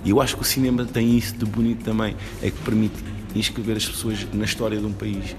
E 0.04 0.10
eu 0.10 0.20
acho 0.20 0.36
que 0.36 0.42
o 0.42 0.44
cinema 0.44 0.84
tem 0.84 1.16
isso 1.16 1.36
de 1.36 1.44
bonito 1.44 1.84
também, 1.84 2.16
é 2.40 2.50
que 2.50 2.58
permite 2.58 2.94
inscrever 3.34 3.76
as 3.76 3.86
pessoas 3.86 4.26
na 4.32 4.44
história 4.44 4.78
de 4.78 4.86
um 4.86 4.92
país. 4.92 5.34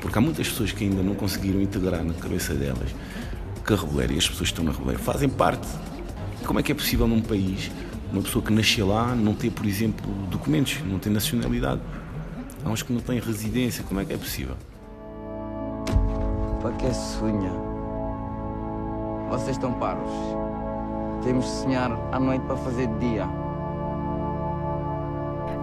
Porque 0.00 0.16
há 0.16 0.20
muitas 0.20 0.48
pessoas 0.48 0.72
que 0.72 0.84
ainda 0.84 1.02
não 1.02 1.14
conseguiram 1.14 1.60
integrar 1.60 2.02
na 2.02 2.14
cabeça 2.14 2.54
delas 2.54 2.90
que 3.66 3.74
a 3.74 3.76
Reboleira 3.76 4.12
e 4.12 4.18
as 4.18 4.28
pessoas 4.28 4.50
que 4.50 4.54
estão 4.54 4.64
na 4.64 4.70
Reboleira 4.70 5.02
fazem 5.02 5.28
parte. 5.28 5.66
Como 6.44 6.60
é 6.60 6.62
que 6.62 6.70
é 6.70 6.74
possível 6.74 7.08
num 7.08 7.20
país 7.20 7.70
uma 8.12 8.22
pessoa 8.22 8.44
que 8.44 8.52
nasceu 8.52 8.86
lá 8.86 9.14
não 9.14 9.34
ter, 9.34 9.50
por 9.50 9.66
exemplo, 9.66 10.06
documentos, 10.30 10.80
não 10.86 11.00
ter 11.00 11.10
nacionalidade? 11.10 11.80
Há 12.64 12.70
uns 12.70 12.82
que 12.82 12.92
não 12.92 13.00
têm 13.00 13.18
residência, 13.18 13.82
como 13.84 14.00
é 14.00 14.04
que 14.04 14.12
é 14.12 14.16
possível? 14.16 14.56
Para 16.62 16.72
que 16.72 16.94
sonha? 16.94 17.50
Vocês 19.28 19.56
estão 19.56 19.72
paros. 19.74 20.10
Temos 21.24 21.44
de 21.44 21.50
sonhar 21.50 21.90
à 22.12 22.20
noite 22.20 22.44
para 22.46 22.56
fazer 22.56 22.86
dia. 23.00 23.28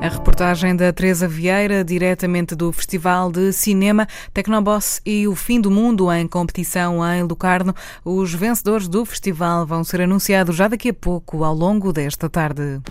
A 0.02 0.10
reportagem 0.10 0.76
da 0.76 0.92
Teresa 0.92 1.28
Vieira, 1.28 1.84
diretamente 1.84 2.56
do 2.56 2.72
Festival 2.72 3.32
de 3.32 3.54
Cinema 3.54 4.08
Tecnoboss 4.34 5.02
e 5.06 5.28
o 5.28 5.36
Fim 5.36 5.62
do 5.62 5.72
Mundo 5.72 6.12
em 6.12 6.28
competição 6.28 7.00
em 7.14 7.24
Lucarno. 7.24 7.74
Os 8.04 8.34
vencedores 8.34 8.88
do 8.88 9.06
festival 9.06 9.66
vão 9.66 9.84
ser 9.84 10.02
anunciados 10.02 10.56
já 10.56 10.68
daqui 10.68 10.90
a 10.90 10.94
pouco, 10.94 11.44
ao 11.44 11.54
longo 11.54 11.94
desta 11.94 12.30
tarde. 12.30 12.82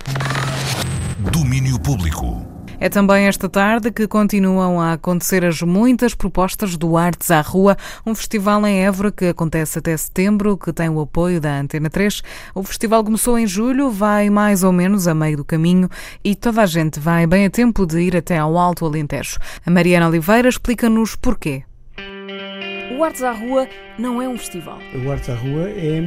Domínio 1.32 1.78
Público. 1.78 2.51
É 2.82 2.88
também 2.88 3.28
esta 3.28 3.48
tarde 3.48 3.92
que 3.92 4.08
continuam 4.08 4.80
a 4.80 4.94
acontecer 4.94 5.44
as 5.44 5.62
muitas 5.62 6.16
propostas 6.16 6.76
do 6.76 6.96
Artes 6.96 7.30
à 7.30 7.40
Rua, 7.40 7.76
um 8.04 8.12
festival 8.12 8.66
em 8.66 8.84
Évora 8.84 9.12
que 9.12 9.26
acontece 9.26 9.78
até 9.78 9.96
setembro, 9.96 10.58
que 10.58 10.72
tem 10.72 10.88
o 10.88 11.00
apoio 11.00 11.40
da 11.40 11.60
Antena 11.60 11.88
3. 11.88 12.22
O 12.52 12.64
festival 12.64 13.04
começou 13.04 13.38
em 13.38 13.46
julho, 13.46 13.88
vai 13.88 14.30
mais 14.30 14.64
ou 14.64 14.72
menos 14.72 15.06
a 15.06 15.14
meio 15.14 15.36
do 15.36 15.44
caminho 15.44 15.88
e 16.24 16.34
toda 16.34 16.60
a 16.60 16.66
gente 16.66 16.98
vai 16.98 17.24
bem 17.24 17.46
a 17.46 17.50
tempo 17.50 17.86
de 17.86 18.00
ir 18.00 18.16
até 18.16 18.36
ao 18.36 18.58
Alto 18.58 18.84
Alentejo. 18.84 19.38
A 19.64 19.70
Mariana 19.70 20.08
Oliveira 20.08 20.48
explica-nos 20.48 21.14
porquê. 21.14 21.62
O 22.98 23.04
Artes 23.04 23.22
à 23.22 23.30
Rua 23.30 23.68
não 23.96 24.20
é 24.20 24.28
um 24.28 24.36
festival. 24.36 24.80
O 25.06 25.08
Artes 25.08 25.30
à 25.30 25.36
Rua 25.36 25.70
é, 25.70 25.98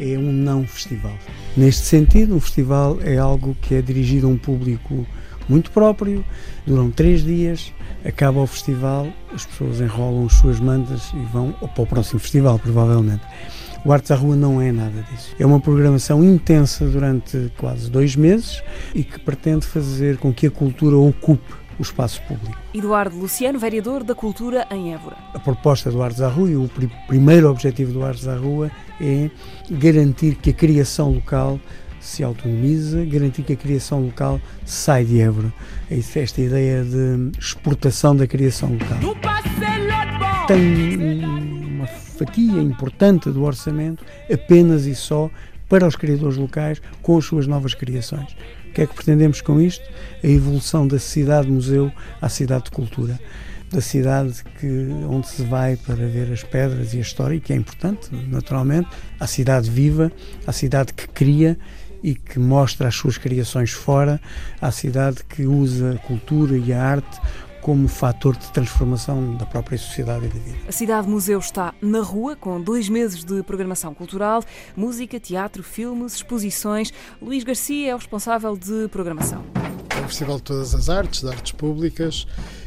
é 0.00 0.18
um 0.18 0.32
não 0.32 0.66
festival. 0.66 1.16
Neste 1.56 1.84
sentido, 1.84 2.34
um 2.34 2.40
festival 2.40 2.98
é 3.02 3.18
algo 3.18 3.56
que 3.62 3.76
é 3.76 3.80
dirigido 3.80 4.26
a 4.26 4.30
um 4.30 4.36
público 4.36 5.06
muito 5.48 5.70
próprio, 5.70 6.24
duram 6.66 6.90
três 6.90 7.22
dias, 7.22 7.72
acaba 8.04 8.40
o 8.40 8.46
festival, 8.46 9.08
as 9.34 9.44
pessoas 9.46 9.80
enrolam 9.80 10.26
as 10.26 10.34
suas 10.34 10.60
mandas 10.60 11.12
e 11.14 11.24
vão 11.32 11.52
para 11.52 11.82
o 11.82 11.86
próximo 11.86 12.20
festival, 12.20 12.58
provavelmente. 12.58 13.22
O 13.84 13.92
Artes 13.92 14.12
à 14.12 14.14
Rua 14.14 14.36
não 14.36 14.60
é 14.60 14.70
nada 14.70 15.04
disso. 15.10 15.34
É 15.40 15.44
uma 15.44 15.58
programação 15.58 16.22
intensa 16.22 16.86
durante 16.86 17.52
quase 17.58 17.90
dois 17.90 18.14
meses 18.14 18.62
e 18.94 19.02
que 19.02 19.18
pretende 19.18 19.66
fazer 19.66 20.18
com 20.18 20.32
que 20.32 20.46
a 20.46 20.50
cultura 20.50 20.96
ocupe 20.96 21.62
o 21.78 21.82
espaço 21.82 22.22
público. 22.22 22.56
Eduardo 22.72 23.16
Luciano, 23.16 23.58
vereador 23.58 24.04
da 24.04 24.14
Cultura 24.14 24.66
em 24.70 24.94
Évora. 24.94 25.16
A 25.34 25.38
proposta 25.40 25.90
do 25.90 26.00
Artes 26.00 26.20
à 26.20 26.28
Rua 26.28 26.50
e 26.50 26.56
o 26.56 26.70
primeiro 27.08 27.50
objetivo 27.50 27.92
do 27.92 28.04
Artes 28.04 28.28
à 28.28 28.36
Rua 28.36 28.70
é 29.00 29.28
garantir 29.68 30.36
que 30.36 30.50
a 30.50 30.52
criação 30.52 31.12
local 31.12 31.58
se 32.02 32.24
autonomiza, 32.24 33.04
garantir 33.04 33.44
que 33.44 33.52
a 33.52 33.56
criação 33.56 34.04
local 34.04 34.40
sai 34.66 35.04
de 35.04 35.20
Évora. 35.20 35.52
É 35.90 35.98
esta 36.18 36.40
ideia 36.40 36.84
de 36.84 37.38
exportação 37.38 38.14
da 38.14 38.26
criação 38.26 38.72
local. 38.72 38.98
Tem 40.48 41.24
uma 41.24 41.86
fatia 41.86 42.60
importante 42.60 43.30
do 43.30 43.44
orçamento 43.44 44.04
apenas 44.30 44.84
e 44.84 44.94
só 44.94 45.30
para 45.68 45.86
os 45.86 45.96
criadores 45.96 46.36
locais 46.36 46.82
com 47.00 47.16
as 47.16 47.24
suas 47.24 47.46
novas 47.46 47.72
criações. 47.72 48.36
O 48.68 48.72
que 48.72 48.82
é 48.82 48.86
que 48.86 48.94
pretendemos 48.94 49.40
com 49.40 49.60
isto? 49.60 49.88
A 50.22 50.26
evolução 50.26 50.86
da 50.86 50.98
cidade-museu 50.98 51.92
à 52.20 52.28
cidade 52.28 52.64
de 52.64 52.70
cultura 52.72 53.18
da 53.72 53.80
cidade 53.80 54.44
que, 54.60 54.66
onde 55.08 55.26
se 55.28 55.42
vai 55.42 55.76
para 55.76 56.06
ver 56.06 56.30
as 56.30 56.44
pedras 56.44 56.92
e 56.92 56.98
a 56.98 57.00
história, 57.00 57.40
que 57.40 57.52
é 57.52 57.56
importante, 57.56 58.10
naturalmente, 58.28 58.88
a 59.18 59.26
cidade 59.26 59.70
viva, 59.70 60.12
a 60.46 60.52
cidade 60.52 60.92
que 60.92 61.08
cria 61.08 61.58
e 62.02 62.14
que 62.14 62.38
mostra 62.38 62.88
as 62.88 62.94
suas 62.94 63.18
criações 63.18 63.70
fora, 63.70 64.20
à 64.60 64.70
cidade 64.70 65.24
que 65.24 65.44
usa 65.46 65.94
a 65.94 65.98
cultura 65.98 66.56
e 66.56 66.72
a 66.72 66.82
arte 66.82 67.20
como 67.62 67.86
fator 67.86 68.36
de 68.36 68.52
transformação 68.52 69.36
da 69.36 69.46
própria 69.46 69.78
sociedade 69.78 70.26
e 70.26 70.28
da 70.28 70.34
vida. 70.34 70.58
A 70.68 70.72
Cidade 70.72 71.08
Museu 71.08 71.38
está 71.38 71.72
na 71.80 72.00
rua, 72.02 72.34
com 72.34 72.60
dois 72.60 72.88
meses 72.88 73.24
de 73.24 73.40
programação 73.44 73.94
cultural, 73.94 74.42
música, 74.76 75.20
teatro, 75.20 75.62
filmes, 75.62 76.16
exposições. 76.16 76.92
Luís 77.22 77.44
Garcia 77.44 77.92
é 77.92 77.94
o 77.94 77.98
responsável 77.98 78.56
de 78.56 78.88
programação. 78.88 79.44
É 79.96 80.00
um 80.00 80.08
festival 80.08 80.36
de 80.38 80.42
todas 80.42 80.74
as 80.74 80.88
artes, 80.88 81.20
de 81.20 81.28
artes 81.28 81.52
públicas, 81.52 82.26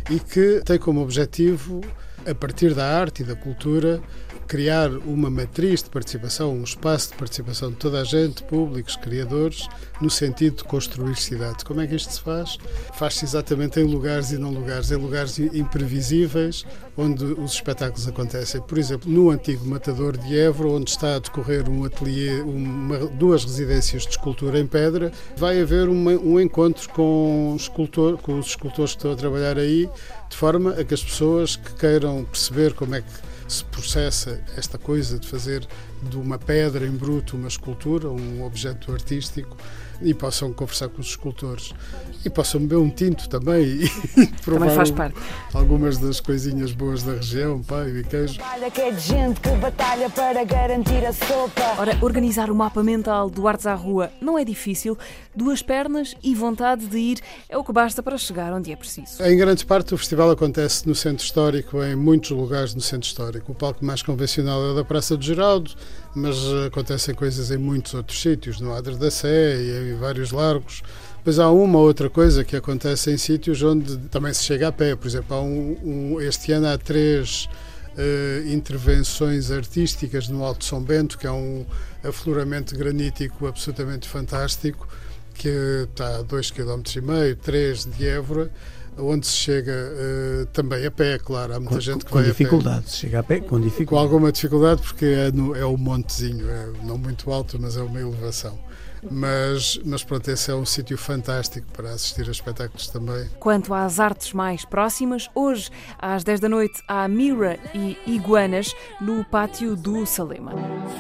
e 0.09 0.17
que 0.17 0.61
tem 0.63 0.79
como 0.79 1.01
objetivo, 1.01 1.81
a 2.25 2.33
partir 2.33 2.73
da 2.73 2.97
arte 2.97 3.21
e 3.21 3.25
da 3.25 3.35
cultura, 3.35 4.01
criar 4.47 4.89
uma 4.91 5.29
matriz 5.29 5.81
de 5.83 5.89
participação, 5.89 6.53
um 6.53 6.63
espaço 6.63 7.09
de 7.09 7.17
participação 7.17 7.69
de 7.71 7.77
toda 7.77 8.01
a 8.01 8.03
gente, 8.03 8.43
públicos, 8.43 8.95
criadores, 8.95 9.67
no 10.01 10.09
sentido 10.09 10.57
de 10.57 10.63
construir 10.63 11.15
cidades. 11.15 11.63
Como 11.63 11.81
é 11.81 11.87
que 11.87 11.95
isto 11.95 12.13
se 12.13 12.21
faz? 12.21 12.57
Faz-se 12.93 13.25
exatamente 13.25 13.79
em 13.79 13.83
lugares 13.83 14.31
e 14.31 14.37
não 14.37 14.51
lugares, 14.51 14.91
em 14.91 14.95
lugares 14.95 15.39
imprevisíveis, 15.39 16.65
onde 16.97 17.23
os 17.23 17.53
espetáculos 17.53 18.07
acontecem. 18.07 18.61
Por 18.61 18.77
exemplo, 18.77 19.11
no 19.11 19.29
antigo 19.29 19.65
Matador 19.65 20.17
de 20.17 20.37
Évora, 20.37 20.69
onde 20.69 20.89
está 20.91 21.15
a 21.15 21.19
decorrer 21.19 21.69
um 21.69 21.83
ateliê, 21.83 22.41
uma, 22.41 22.99
duas 23.07 23.43
residências 23.43 24.03
de 24.03 24.09
escultura 24.09 24.59
em 24.59 24.67
pedra, 24.67 25.11
vai 25.35 25.61
haver 25.61 25.89
uma, 25.89 26.11
um 26.11 26.39
encontro 26.39 26.87
com, 26.89 27.55
escultor, 27.57 28.17
com 28.17 28.37
os 28.39 28.47
escultores 28.47 28.91
que 28.91 28.97
estão 28.97 29.11
a 29.11 29.15
trabalhar 29.15 29.57
aí, 29.57 29.89
de 30.29 30.37
forma 30.37 30.71
a 30.71 30.83
que 30.83 30.93
as 30.93 31.03
pessoas 31.03 31.55
que 31.55 31.73
queiram 31.73 32.23
perceber 32.25 32.73
como 32.73 32.95
é 32.95 33.01
que 33.01 33.34
se 33.47 33.63
processa 33.65 34.41
esta 34.57 34.77
coisa 34.77 35.19
de 35.19 35.27
fazer 35.27 35.67
de 36.01 36.17
uma 36.17 36.37
pedra 36.37 36.85
em 36.85 36.91
bruto 36.91 37.35
uma 37.35 37.47
escultura, 37.47 38.09
um 38.09 38.43
objeto 38.43 38.91
artístico, 38.91 39.57
e 40.01 40.13
possam 40.13 40.51
conversar 40.53 40.89
com 40.89 41.01
os 41.01 41.07
escultores 41.07 41.73
e 42.25 42.29
possam 42.29 42.59
beber 42.61 42.77
um 42.77 42.89
tinto 42.89 43.29
também 43.29 43.63
e 43.63 43.89
provar 44.43 44.59
também 44.61 44.75
faz 44.75 44.91
parte. 44.91 45.19
algumas 45.53 45.97
das 45.97 46.19
coisinhas 46.19 46.71
boas 46.71 47.03
da 47.03 47.13
região, 47.13 47.61
pai 47.61 47.89
e 47.89 48.03
queijo. 48.03 48.39
que 48.73 48.81
é 48.81 48.91
de 48.91 48.99
gente 48.99 49.39
que 49.39 49.49
batalha 49.57 50.09
para 50.09 50.43
garantir 50.43 51.05
a 51.05 51.13
sopa. 51.13 51.75
Ora, 51.77 51.97
organizar 52.01 52.49
o 52.49 52.55
mapa 52.55 52.81
mental 52.83 53.29
do 53.29 53.47
Artes 53.47 53.67
à 53.67 53.73
Rua 53.73 54.11
não 54.19 54.37
é 54.37 54.43
difícil. 54.43 54.97
Duas 55.35 55.61
pernas 55.61 56.15
e 56.23 56.33
vontade 56.33 56.85
de 56.87 56.97
ir 56.97 57.19
é 57.49 57.57
o 57.57 57.63
que 57.63 57.71
basta 57.71 58.01
para 58.01 58.17
chegar 58.17 58.53
onde 58.53 58.71
é 58.71 58.75
preciso. 58.75 59.21
Em 59.23 59.37
grande 59.37 59.65
parte 59.65 59.93
o 59.93 59.97
festival 59.97 60.31
acontece 60.31 60.87
no 60.87 60.95
centro 60.95 61.23
histórico, 61.23 61.83
em 61.83 61.95
muitos 61.95 62.31
lugares 62.31 62.73
no 62.73 62.81
centro 62.81 63.07
histórico. 63.07 63.51
O 63.51 63.55
palco 63.55 63.83
mais 63.83 64.01
convencional 64.01 64.63
é 64.65 64.71
o 64.71 64.75
da 64.75 64.83
Praça 64.83 65.15
do 65.17 65.23
Geraldo, 65.23 65.71
mas 66.15 66.37
acontecem 66.65 67.13
coisas 67.13 67.51
em 67.51 67.57
muitos 67.57 67.93
outros 67.93 68.21
sítios, 68.21 68.61
no 68.61 68.73
Adre 68.73 68.95
da 68.95 69.11
Sé 69.11 69.57
e 69.57 69.91
em 69.91 69.97
vários 69.97 70.31
largos. 70.31 70.81
Depois 71.17 71.39
há 71.39 71.51
uma 71.51 71.79
outra 71.79 72.09
coisa 72.09 72.43
que 72.43 72.55
acontece 72.55 73.11
em 73.11 73.17
sítios 73.17 73.61
onde 73.61 73.97
também 74.09 74.33
se 74.33 74.43
chega 74.43 74.69
a 74.69 74.71
pé. 74.71 74.95
Por 74.95 75.07
exemplo, 75.07 75.37
um, 75.41 75.77
um, 75.83 76.21
este 76.21 76.51
ano 76.53 76.67
há 76.67 76.77
três 76.77 77.49
uh, 77.97 78.47
intervenções 78.47 79.51
artísticas 79.51 80.29
no 80.29 80.43
Alto 80.43 80.63
São 80.63 80.81
Bento, 80.81 81.17
que 81.17 81.27
é 81.27 81.31
um 81.31 81.65
afloramento 82.03 82.77
granítico 82.77 83.47
absolutamente 83.47 84.07
fantástico, 84.07 84.87
que 85.33 85.49
está 85.89 86.19
a 86.19 86.23
2,5 86.23 86.53
km, 86.53 87.41
3 87.41 87.85
de 87.85 88.07
Évora, 88.07 88.51
onde 88.97 89.27
se 89.27 89.33
chega 89.33 89.71
uh, 89.71 90.45
também 90.47 90.85
a 90.85 90.91
pé, 90.91 91.17
claro. 91.17 91.53
Há 91.53 91.59
muita 91.59 91.75
com, 91.75 91.81
gente 91.81 92.05
que 92.05 92.11
com 92.11 92.19
vai 92.19 92.27
dificuldade, 92.27 92.77
a 92.77 92.81
pé. 92.81 92.87
se 92.87 92.97
chega 92.97 93.19
a 93.19 93.23
pé 93.23 93.39
com 93.39 93.59
dificuldade. 93.59 93.89
Com 93.89 93.97
alguma 93.97 94.31
dificuldade, 94.31 94.81
porque 94.81 95.05
é, 95.05 95.31
no, 95.31 95.55
é 95.55 95.65
o 95.65 95.77
montezinho, 95.77 96.49
é 96.49 96.69
não 96.83 96.97
muito 96.97 97.31
alto, 97.31 97.57
mas 97.59 97.77
é 97.77 97.81
uma 97.81 97.99
elevação. 97.99 98.57
Mas, 99.09 99.79
mas 99.85 100.03
pronto, 100.03 100.29
esse 100.29 100.49
é 100.49 100.55
um 100.55 100.65
sítio 100.65 100.97
fantástico 100.97 101.67
para 101.73 101.91
assistir 101.91 102.27
a 102.27 102.31
espetáculos 102.31 102.87
também. 102.87 103.29
Quanto 103.39 103.73
às 103.73 103.99
artes 103.99 104.33
mais 104.33 104.65
próximas, 104.65 105.29
hoje, 105.35 105.69
às 105.99 106.23
10 106.23 106.39
da 106.39 106.49
noite, 106.49 106.81
há 106.87 107.07
Mira 107.07 107.59
e 107.73 107.97
Iguanas 108.07 108.73
no 108.99 109.23
pátio 109.25 109.75
do 109.75 110.05
Salema. 110.05 110.51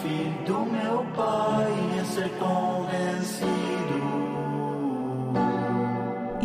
Filho 0.01 0.45
do 0.45 0.71
meu 0.71 1.05
pai, 1.15 1.99
a 1.99 2.05
ser 2.05 2.29
convencido. 2.37 3.54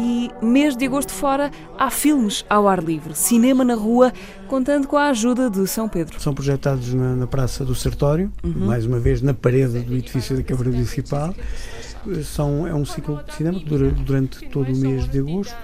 E 0.02 0.30
mês 0.40 0.74
de 0.74 0.86
agosto 0.86 1.12
fora, 1.12 1.50
há 1.78 1.90
filmes 1.90 2.42
ao 2.48 2.66
ar 2.66 2.82
livre, 2.82 3.14
cinema 3.14 3.62
na 3.62 3.74
rua, 3.74 4.14
contando 4.48 4.88
com 4.88 4.96
a 4.96 5.10
ajuda 5.10 5.50
de 5.50 5.66
São 5.66 5.90
Pedro. 5.90 6.18
São 6.18 6.32
projetados 6.32 6.94
na, 6.94 7.14
na 7.14 7.26
Praça 7.26 7.66
do 7.66 7.74
Sertório, 7.74 8.32
uhum. 8.42 8.66
mais 8.66 8.86
uma 8.86 8.98
vez 8.98 9.20
na 9.20 9.34
parede 9.34 9.80
do 9.80 9.94
edifício 9.94 10.34
da 10.34 10.42
Câmara 10.42 10.70
Municipal. 10.70 11.34
São, 12.24 12.66
é 12.66 12.74
um 12.74 12.86
ciclo 12.86 13.22
de 13.24 13.34
cinema 13.34 13.58
que 13.58 13.66
dura 13.66 13.90
durante 13.90 14.48
todo 14.48 14.72
o 14.72 14.76
mês 14.76 15.06
de 15.06 15.18
agosto. 15.18 15.54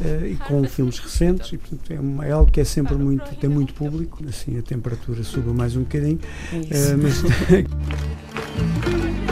Uh, 0.00 0.26
e 0.26 0.36
com 0.36 0.64
filmes 0.64 0.98
recentes 0.98 1.52
e 1.52 1.58
portanto 1.58 1.92
é, 1.92 2.00
uma, 2.00 2.26
é, 2.26 2.32
algo 2.32 2.50
que 2.50 2.60
é 2.60 2.64
sempre 2.64 2.94
muito 2.94 3.36
tem 3.36 3.48
muito 3.48 3.74
público 3.74 4.24
assim 4.26 4.58
a 4.58 4.62
temperatura 4.62 5.22
suba 5.22 5.52
mais 5.52 5.76
um 5.76 5.82
bocadinho 5.82 6.16
uh, 6.16 6.98
mas 7.00 7.22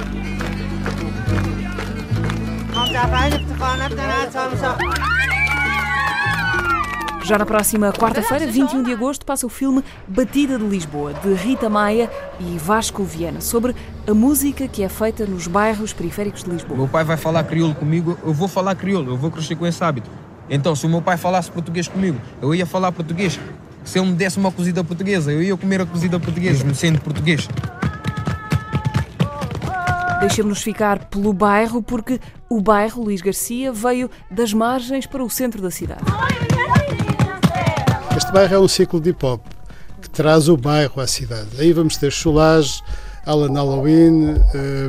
Já 7.24 7.38
na 7.38 7.46
próxima 7.46 7.92
quarta-feira, 7.92 8.46
21 8.46 8.82
de 8.82 8.92
agosto, 8.92 9.24
passa 9.24 9.46
o 9.46 9.48
filme 9.48 9.84
Batida 10.08 10.58
de 10.58 10.64
Lisboa, 10.64 11.14
de 11.14 11.32
Rita 11.32 11.70
Maia 11.70 12.10
e 12.40 12.58
Vasco 12.58 13.04
Viana, 13.04 13.40
sobre 13.40 13.74
a 14.06 14.12
música 14.12 14.66
que 14.66 14.82
é 14.82 14.88
feita 14.88 15.24
nos 15.24 15.46
bairros 15.46 15.92
periféricos 15.92 16.42
de 16.42 16.50
Lisboa. 16.50 16.76
Meu 16.76 16.88
pai 16.88 17.04
vai 17.04 17.16
falar 17.16 17.44
crioulo 17.44 17.74
comigo, 17.74 18.18
eu 18.24 18.34
vou 18.34 18.48
falar 18.48 18.74
crioulo, 18.74 19.12
eu 19.12 19.16
vou 19.16 19.30
crescer 19.30 19.54
com 19.54 19.66
esse 19.66 19.82
hábito. 19.82 20.10
Então, 20.50 20.74
se 20.74 20.84
o 20.84 20.88
meu 20.88 21.00
pai 21.00 21.16
falasse 21.16 21.50
português 21.50 21.86
comigo, 21.86 22.20
eu 22.42 22.54
ia 22.54 22.66
falar 22.66 22.90
português. 22.90 23.38
Se 23.84 23.98
ele 23.98 24.08
me 24.08 24.14
desse 24.14 24.36
uma 24.36 24.50
cozida 24.50 24.82
portuguesa, 24.82 25.32
eu 25.32 25.40
ia 25.40 25.56
comer 25.56 25.80
a 25.80 25.86
cozida 25.86 26.18
portuguesa, 26.18 26.64
me 26.64 26.74
sendo 26.74 27.00
português. 27.00 27.48
Deixemos-nos 30.20 30.62
ficar 30.62 30.98
pelo 31.06 31.32
bairro, 31.32 31.82
porque 31.82 32.20
o 32.50 32.60
bairro 32.60 33.04
Luís 33.04 33.22
Garcia 33.22 33.72
veio 33.72 34.10
das 34.28 34.52
margens 34.52 35.06
para 35.06 35.22
o 35.22 35.30
centro 35.30 35.62
da 35.62 35.70
cidade. 35.70 36.02
Este 38.16 38.32
bairro 38.32 38.54
é 38.56 38.58
um 38.58 38.66
ciclo 38.66 39.00
de 39.00 39.10
hip 39.10 39.24
hop 39.24 39.40
que 40.02 40.10
traz 40.10 40.48
o 40.48 40.56
bairro 40.56 41.00
à 41.00 41.06
cidade. 41.06 41.48
Aí 41.60 41.72
vamos 41.72 41.96
ter 41.96 42.10
Chulage, 42.10 42.82
Alan 43.24 43.52
Halloween, 43.52 44.34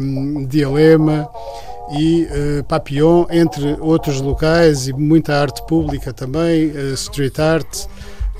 um, 0.02 0.44
Dialema 0.48 1.30
e 2.00 2.24
uh, 2.24 2.64
Papillon, 2.64 3.28
entre 3.30 3.78
outros 3.80 4.20
locais 4.20 4.88
e 4.88 4.94
muita 4.94 5.40
arte 5.40 5.64
pública 5.68 6.12
também, 6.12 6.72
uh, 6.72 6.94
street 6.96 7.38
art. 7.38 7.86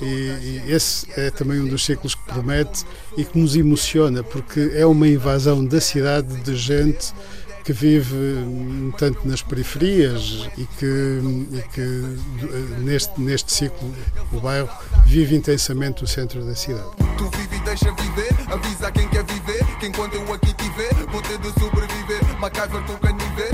E, 0.00 0.04
e, 0.04 0.62
esse 0.66 1.06
é 1.16 1.30
também 1.30 1.60
um 1.60 1.68
dos 1.68 1.84
ciclos 1.84 2.16
que 2.16 2.24
promete 2.24 2.84
e 3.16 3.24
que 3.24 3.38
nos 3.38 3.54
emociona, 3.54 4.24
porque 4.24 4.72
é 4.74 4.84
uma 4.84 5.06
invasão 5.06 5.64
da 5.64 5.80
cidade 5.80 6.34
de 6.42 6.56
gente 6.56 7.14
que 7.64 7.72
vive 7.72 8.16
tanto 8.98 9.26
nas 9.26 9.42
periferias 9.42 10.48
e 10.56 10.64
que, 10.78 11.20
e 11.52 11.62
que 11.72 11.80
eh, 11.80 12.80
neste, 12.80 13.20
neste 13.20 13.52
ciclo 13.52 13.94
o 14.32 14.40
bairro 14.40 14.68
vive 15.06 15.36
intensamente 15.36 16.04
o 16.04 16.06
centro 16.06 16.44
da 16.44 16.54
cidade. 16.54 16.90
Tu 17.16 17.30
vive 17.36 17.56
e 17.56 17.60
deixa 17.60 17.92
viver, 17.92 18.34
avisa 18.50 18.90
quem 18.90 19.08
quer 19.08 19.24
viver, 19.24 19.64
que 19.78 19.86
enquanto 19.86 20.14
eu 20.14 20.32
aqui 20.32 20.52
tiver, 20.54 20.92
de 21.38 21.60
sobreviver, 21.60 22.38
MacGyver 22.38 22.82
com 22.82 22.92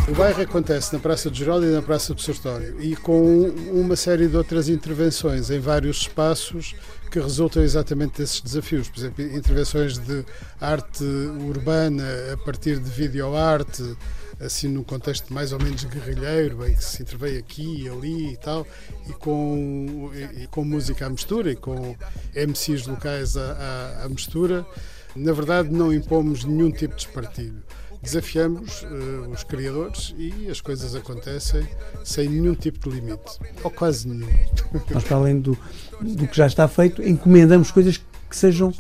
o 0.08 0.14
bairro 0.14 0.42
acontece 0.42 0.92
na 0.92 0.98
Praça 0.98 1.28
do 1.30 1.36
Geraldo 1.36 1.66
e 1.66 1.70
na 1.70 1.82
Praça 1.82 2.14
do 2.14 2.20
Sertório 2.20 2.76
e 2.80 2.96
com 2.96 3.48
uma 3.70 3.94
série 3.94 4.26
de 4.26 4.36
outras 4.36 4.68
intervenções 4.68 5.50
em 5.50 5.60
vários 5.60 6.02
espaços 6.02 6.74
que 7.10 7.18
resultam 7.18 7.62
exatamente 7.62 8.18
desses 8.18 8.40
desafios. 8.40 8.88
Por 8.88 8.98
exemplo, 8.98 9.24
intervenções 9.24 9.98
de 9.98 10.24
arte 10.60 11.04
urbana 11.04 12.04
a 12.32 12.36
partir 12.38 12.78
de 12.78 12.90
videoarte, 12.90 13.96
assim 14.40 14.68
num 14.68 14.84
contexto 14.84 15.32
mais 15.32 15.52
ou 15.52 15.58
menos 15.58 15.84
guerrilheiro, 15.84 16.66
em 16.66 16.74
que 16.74 16.84
se 16.84 17.02
intervém 17.02 17.36
aqui 17.36 17.82
e 17.84 17.88
ali 17.88 18.32
e 18.32 18.36
tal, 18.36 18.66
e 19.08 19.12
com, 19.12 20.10
e, 20.36 20.46
com 20.48 20.64
música 20.64 21.06
à 21.06 21.10
mistura 21.10 21.50
e 21.50 21.56
com 21.56 21.96
MCs 22.34 22.86
locais 22.86 23.36
à, 23.36 23.52
à, 23.52 24.04
à 24.04 24.08
mistura. 24.08 24.66
Na 25.16 25.32
verdade, 25.32 25.70
não 25.70 25.92
impomos 25.92 26.44
nenhum 26.44 26.70
tipo 26.70 26.94
de 26.94 27.06
espartilho 27.06 27.62
desafiamos 28.02 28.82
uh, 28.82 29.30
os 29.30 29.42
criadores 29.44 30.14
e 30.16 30.48
as 30.48 30.60
coisas 30.60 30.94
acontecem 30.94 31.66
sem 32.04 32.28
nenhum 32.28 32.54
tipo 32.54 32.88
de 32.88 32.96
limite, 32.96 33.38
ou 33.62 33.70
quase 33.70 34.08
nenhum. 34.08 34.28
Nós, 34.90 35.04
para 35.04 35.16
além 35.16 35.40
do, 35.40 35.58
do 36.00 36.26
que 36.26 36.36
já 36.36 36.46
está 36.46 36.68
feito, 36.68 37.02
encomendamos 37.02 37.70
coisas 37.70 37.96
que 37.96 38.36
sejam 38.36 38.72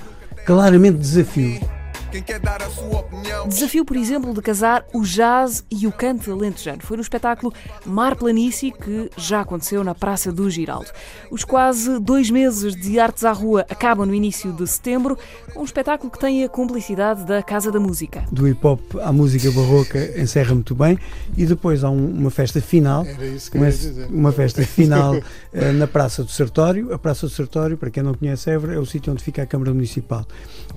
claramente 0.44 0.98
desafios. 0.98 1.77
Quem 2.10 2.22
quer 2.22 2.38
dar 2.40 2.62
a 2.62 2.70
sua 2.70 3.00
opinião. 3.00 3.48
Desafio, 3.48 3.84
por 3.84 3.96
exemplo, 3.96 4.32
de 4.32 4.40
casar 4.40 4.84
o 4.92 5.02
jazz 5.02 5.64
e 5.70 5.86
o 5.86 5.92
canto 5.92 6.32
alentejano. 6.32 6.80
Foi 6.82 6.96
no 6.96 7.02
espetáculo 7.02 7.52
Mar 7.84 8.16
Planície 8.16 8.72
que 8.72 9.10
já 9.16 9.40
aconteceu 9.40 9.84
na 9.84 9.94
Praça 9.94 10.32
do 10.32 10.48
Giraldo. 10.48 10.88
Os 11.30 11.44
quase 11.44 11.98
dois 11.98 12.30
meses 12.30 12.74
de 12.74 12.98
Artes 12.98 13.24
à 13.24 13.32
Rua 13.32 13.66
acabam 13.68 14.06
no 14.06 14.14
início 14.14 14.52
de 14.52 14.66
setembro, 14.66 15.18
um 15.56 15.64
espetáculo 15.64 16.10
que 16.10 16.18
tem 16.18 16.44
a 16.44 16.48
cumplicidade 16.48 17.24
da 17.24 17.42
Casa 17.42 17.70
da 17.70 17.78
Música. 17.78 18.24
Do 18.32 18.48
hip 18.48 18.66
hop 18.66 18.80
à 19.02 19.12
música 19.12 19.50
barroca 19.52 20.20
encerra 20.20 20.54
muito 20.54 20.74
bem 20.74 20.98
e 21.36 21.44
depois 21.44 21.84
há 21.84 21.90
um, 21.90 22.10
uma 22.10 22.30
festa 22.30 22.60
final, 22.60 23.04
Era 23.04 23.26
isso 23.26 23.50
que 23.50 23.58
uma, 23.58 23.66
eu 23.66 23.70
ia 23.70 23.76
dizer. 23.76 24.08
uma 24.10 24.32
festa 24.32 24.62
final 24.62 25.14
eh, 25.52 25.72
na 25.72 25.86
Praça 25.86 26.24
do 26.24 26.30
Sertório. 26.30 26.92
A 26.92 26.98
Praça 26.98 27.26
do 27.26 27.32
Sertório, 27.32 27.76
para 27.76 27.90
quem 27.90 28.02
não 28.02 28.14
conhece 28.14 28.50
Évora, 28.50 28.74
é 28.74 28.78
o 28.78 28.86
sítio 28.86 29.12
onde 29.12 29.22
fica 29.22 29.42
a 29.42 29.46
Câmara 29.46 29.72
Municipal. 29.72 30.26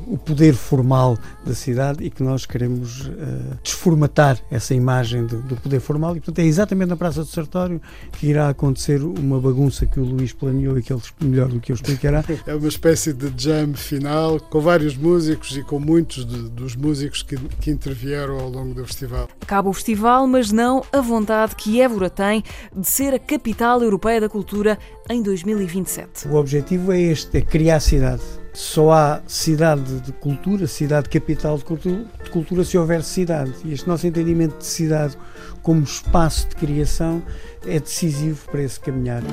O 0.07 0.17
poder 0.17 0.53
formal 0.53 1.17
da 1.45 1.53
cidade 1.53 2.03
e 2.03 2.09
que 2.09 2.23
nós 2.23 2.45
queremos 2.45 3.09
eh, 3.17 3.57
desformatar 3.63 4.37
essa 4.49 4.73
imagem 4.73 5.25
do, 5.25 5.41
do 5.41 5.55
poder 5.55 5.79
formal 5.79 6.15
e 6.15 6.19
portanto 6.19 6.39
é 6.39 6.45
exatamente 6.45 6.89
na 6.89 6.95
Praça 6.97 7.21
do 7.21 7.27
Sertório 7.27 7.81
que 8.13 8.27
irá 8.27 8.49
acontecer 8.49 9.01
uma 9.03 9.39
bagunça 9.39 9.85
que 9.85 9.99
o 9.99 10.03
Luís 10.03 10.33
planeou 10.33 10.77
e 10.77 10.83
que 10.83 10.91
ele 10.93 11.01
melhor 11.21 11.47
do 11.47 11.59
que 11.59 11.71
eu 11.71 11.75
explicará. 11.75 12.23
É 12.47 12.55
uma 12.55 12.67
espécie 12.67 13.13
de 13.13 13.31
jam 13.41 13.73
final 13.73 14.39
com 14.39 14.59
vários 14.59 14.95
músicos 14.97 15.55
e 15.55 15.63
com 15.63 15.79
muitos 15.79 16.25
de- 16.25 16.49
dos 16.49 16.75
músicos 16.75 17.21
que, 17.21 17.37
que 17.37 17.69
intervieram 17.71 18.39
ao 18.39 18.49
longo 18.49 18.73
do 18.73 18.85
festival. 18.85 19.27
Acaba 19.41 19.69
o 19.69 19.73
festival, 19.73 20.25
mas 20.27 20.51
não 20.51 20.83
a 20.91 21.01
vontade 21.01 21.55
que 21.55 21.81
Évora 21.81 22.09
tem 22.09 22.43
de 22.75 22.87
ser 22.87 23.13
a 23.13 23.19
capital 23.19 23.81
europeia 23.81 24.21
da 24.21 24.29
cultura 24.29 24.77
em 25.09 25.21
2027. 25.21 26.27
O 26.27 26.35
objetivo 26.35 26.91
é 26.91 26.99
este, 27.01 27.37
é 27.37 27.41
criar 27.41 27.79
cidade. 27.79 28.21
Só 28.53 28.91
há 28.91 29.21
cidade 29.27 30.01
de 30.01 30.11
cultura, 30.11 30.67
cidade 30.67 31.07
capital 31.09 31.57
de 31.57 31.63
cultura, 31.63 32.05
de 32.23 32.29
cultura 32.29 32.63
se 32.63 32.77
houver 32.77 33.03
cidade. 33.03 33.53
E 33.63 33.73
este 33.73 33.87
nosso 33.87 34.05
entendimento 34.05 34.57
de 34.57 34.65
cidade 34.65 35.17
como 35.61 35.83
espaço 35.83 36.49
de 36.49 36.55
criação 36.55 37.23
é 37.65 37.79
decisivo 37.79 38.45
para 38.49 38.61
esse 38.61 38.79
caminhar. 38.79 39.23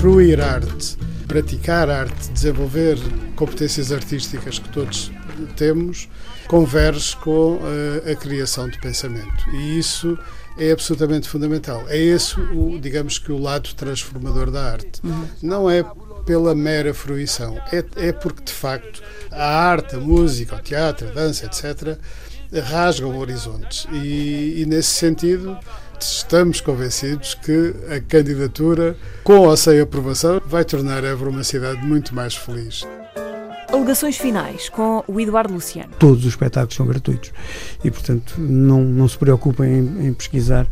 Fruir 0.00 0.40
arte, 0.40 0.96
praticar 1.26 1.90
arte, 1.90 2.30
desenvolver 2.30 2.98
competências 3.34 3.90
artísticas 3.90 4.58
que 4.58 4.68
todos 4.68 5.10
temos, 5.56 6.08
converge 6.46 7.16
com 7.16 7.58
eh, 7.62 8.12
a 8.12 8.16
criação 8.16 8.68
de 8.68 8.78
pensamento. 8.80 9.48
E 9.52 9.78
isso 9.78 10.18
é 10.58 10.72
absolutamente 10.72 11.28
fundamental. 11.28 11.84
É 11.88 11.96
esse, 11.96 12.38
o, 12.38 12.78
digamos 12.78 13.18
que, 13.18 13.32
o 13.32 13.38
lado 13.38 13.74
transformador 13.74 14.50
da 14.50 14.72
arte. 14.72 15.00
Não 15.42 15.70
é 15.70 15.84
pela 16.24 16.54
mera 16.54 16.94
fruição, 16.94 17.58
é, 17.72 18.08
é 18.08 18.12
porque, 18.12 18.42
de 18.44 18.52
facto, 18.52 19.02
a 19.30 19.44
arte, 19.44 19.96
a 19.96 19.98
música, 19.98 20.56
o 20.56 20.60
teatro, 20.60 21.08
a 21.08 21.10
dança, 21.10 21.46
etc., 21.46 21.98
rasgam 22.62 23.16
horizontes. 23.16 23.86
E, 23.92 24.62
e 24.62 24.66
nesse 24.66 24.90
sentido, 24.90 25.56
estamos 25.98 26.60
convencidos 26.60 27.34
que 27.34 27.74
a 27.94 28.00
candidatura, 28.00 28.96
com 29.22 29.38
ou 29.38 29.56
sem 29.56 29.80
aprovação, 29.80 30.40
vai 30.46 30.64
tornar 30.64 31.04
Évora 31.04 31.30
uma 31.30 31.44
cidade 31.44 31.80
muito 31.84 32.14
mais 32.14 32.34
feliz. 32.34 32.86
Alegações 33.72 34.16
finais 34.16 34.68
com 34.68 35.04
o 35.06 35.20
Eduardo 35.20 35.54
Luciano. 35.54 35.90
Todos 35.98 36.20
os 36.24 36.30
espetáculos 36.30 36.74
são 36.74 36.86
gratuitos 36.86 37.32
e, 37.84 37.90
portanto, 37.90 38.34
não, 38.38 38.82
não 38.82 39.08
se 39.08 39.16
preocupem 39.16 39.78
em, 39.78 40.08
em 40.08 40.12
pesquisar 40.12 40.66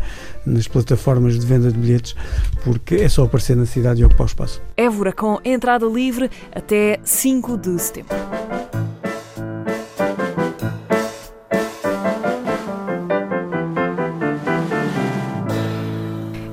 nas 0.45 0.67
plataformas 0.67 1.39
de 1.39 1.47
venda 1.47 1.71
de 1.71 1.79
bilhetes, 1.79 2.17
porque 2.65 2.97
é 2.97 3.09
só 3.09 3.25
aparecer 3.25 3.57
na 3.57 3.67
cidade 3.67 4.03
e 4.03 4.05
ocupar 4.05 4.25
o 4.25 4.27
espaço. 4.27 4.61
Évora 4.77 5.13
com 5.13 5.39
entrada 5.45 5.87
livre 5.87 6.31
até 6.53 6.99
5 7.05 7.57
de 7.57 7.79
setembro. 7.79 8.38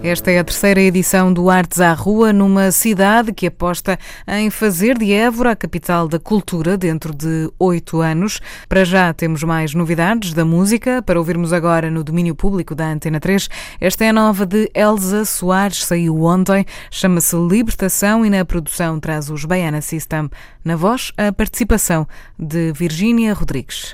Esta 0.05 0.29
é 0.29 0.37
a 0.37 0.43
terceira 0.43 0.79
edição 0.79 1.33
do 1.33 1.49
Artes 1.49 1.81
à 1.81 1.91
Rua, 1.91 2.31
numa 2.31 2.69
cidade 2.69 3.33
que 3.33 3.47
aposta 3.47 3.97
em 4.27 4.51
fazer 4.51 4.99
de 4.99 5.11
Évora 5.11 5.53
a 5.53 5.55
capital 5.55 6.07
da 6.07 6.19
cultura 6.19 6.77
dentro 6.77 7.11
de 7.11 7.49
oito 7.57 8.01
anos. 8.01 8.39
Para 8.69 8.85
já 8.85 9.11
temos 9.11 9.41
mais 9.41 9.73
novidades 9.73 10.31
da 10.31 10.45
música 10.45 11.01
para 11.01 11.17
ouvirmos 11.17 11.51
agora 11.51 11.89
no 11.89 12.03
domínio 12.03 12.35
público 12.35 12.75
da 12.75 12.85
Antena 12.85 13.19
3. 13.19 13.49
Esta 13.81 14.05
é 14.05 14.09
a 14.09 14.13
nova 14.13 14.45
de 14.45 14.69
Elsa 14.75 15.25
Soares, 15.25 15.83
saiu 15.83 16.21
ontem, 16.21 16.63
chama-se 16.91 17.35
Libertação 17.35 18.23
e 18.23 18.29
na 18.29 18.45
produção 18.45 18.99
traz 18.99 19.31
os 19.31 19.43
Baiana 19.43 19.81
System. 19.81 20.29
Na 20.63 20.75
voz, 20.75 21.11
a 21.17 21.33
participação 21.33 22.07
de 22.37 22.71
Virgínia 22.73 23.33
Rodrigues. 23.33 23.91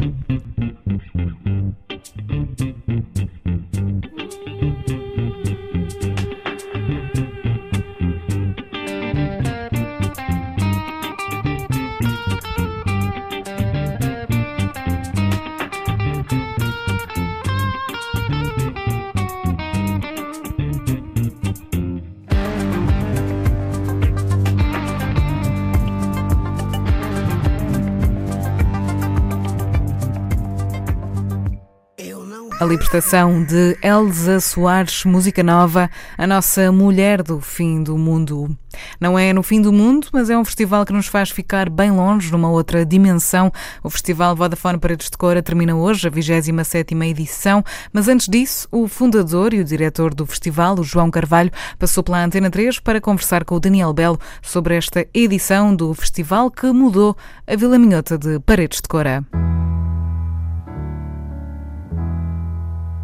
A 32.61 32.63
libertação 32.63 33.43
de 33.43 33.75
Elsa 33.81 34.39
Soares, 34.39 35.03
música 35.03 35.41
nova, 35.41 35.89
a 36.15 36.27
nossa 36.27 36.71
mulher 36.71 37.23
do 37.23 37.41
fim 37.41 37.81
do 37.81 37.97
mundo. 37.97 38.55
Não 38.99 39.17
é 39.17 39.33
no 39.33 39.41
fim 39.41 39.59
do 39.59 39.73
mundo, 39.73 40.05
mas 40.13 40.29
é 40.29 40.37
um 40.37 40.45
festival 40.45 40.85
que 40.85 40.93
nos 40.93 41.07
faz 41.07 41.31
ficar 41.31 41.71
bem 41.71 41.89
longe, 41.89 42.31
numa 42.31 42.51
outra 42.51 42.85
dimensão. 42.85 43.51
O 43.83 43.89
Festival 43.89 44.35
Vodafone 44.35 44.77
Paredes 44.77 45.09
de 45.09 45.17
Cora 45.17 45.41
termina 45.41 45.75
hoje, 45.75 46.07
a 46.07 46.11
27ª 46.11 47.03
edição, 47.03 47.63
mas 47.91 48.07
antes 48.07 48.27
disso, 48.27 48.67
o 48.71 48.87
fundador 48.87 49.55
e 49.55 49.59
o 49.59 49.65
diretor 49.65 50.13
do 50.13 50.27
festival, 50.27 50.79
o 50.79 50.83
João 50.83 51.09
Carvalho, 51.09 51.49
passou 51.79 52.03
pela 52.03 52.23
Antena 52.23 52.51
3 52.51 52.79
para 52.79 53.01
conversar 53.01 53.43
com 53.43 53.55
o 53.55 53.59
Daniel 53.59 53.91
Belo 53.91 54.19
sobre 54.39 54.75
esta 54.75 55.03
edição 55.15 55.75
do 55.75 55.91
festival 55.95 56.51
que 56.51 56.67
mudou 56.67 57.17
a 57.47 57.55
Vila 57.55 57.79
Minhota 57.79 58.19
de 58.19 58.39
Paredes 58.39 58.81
de 58.81 58.87
Cora. 58.87 59.25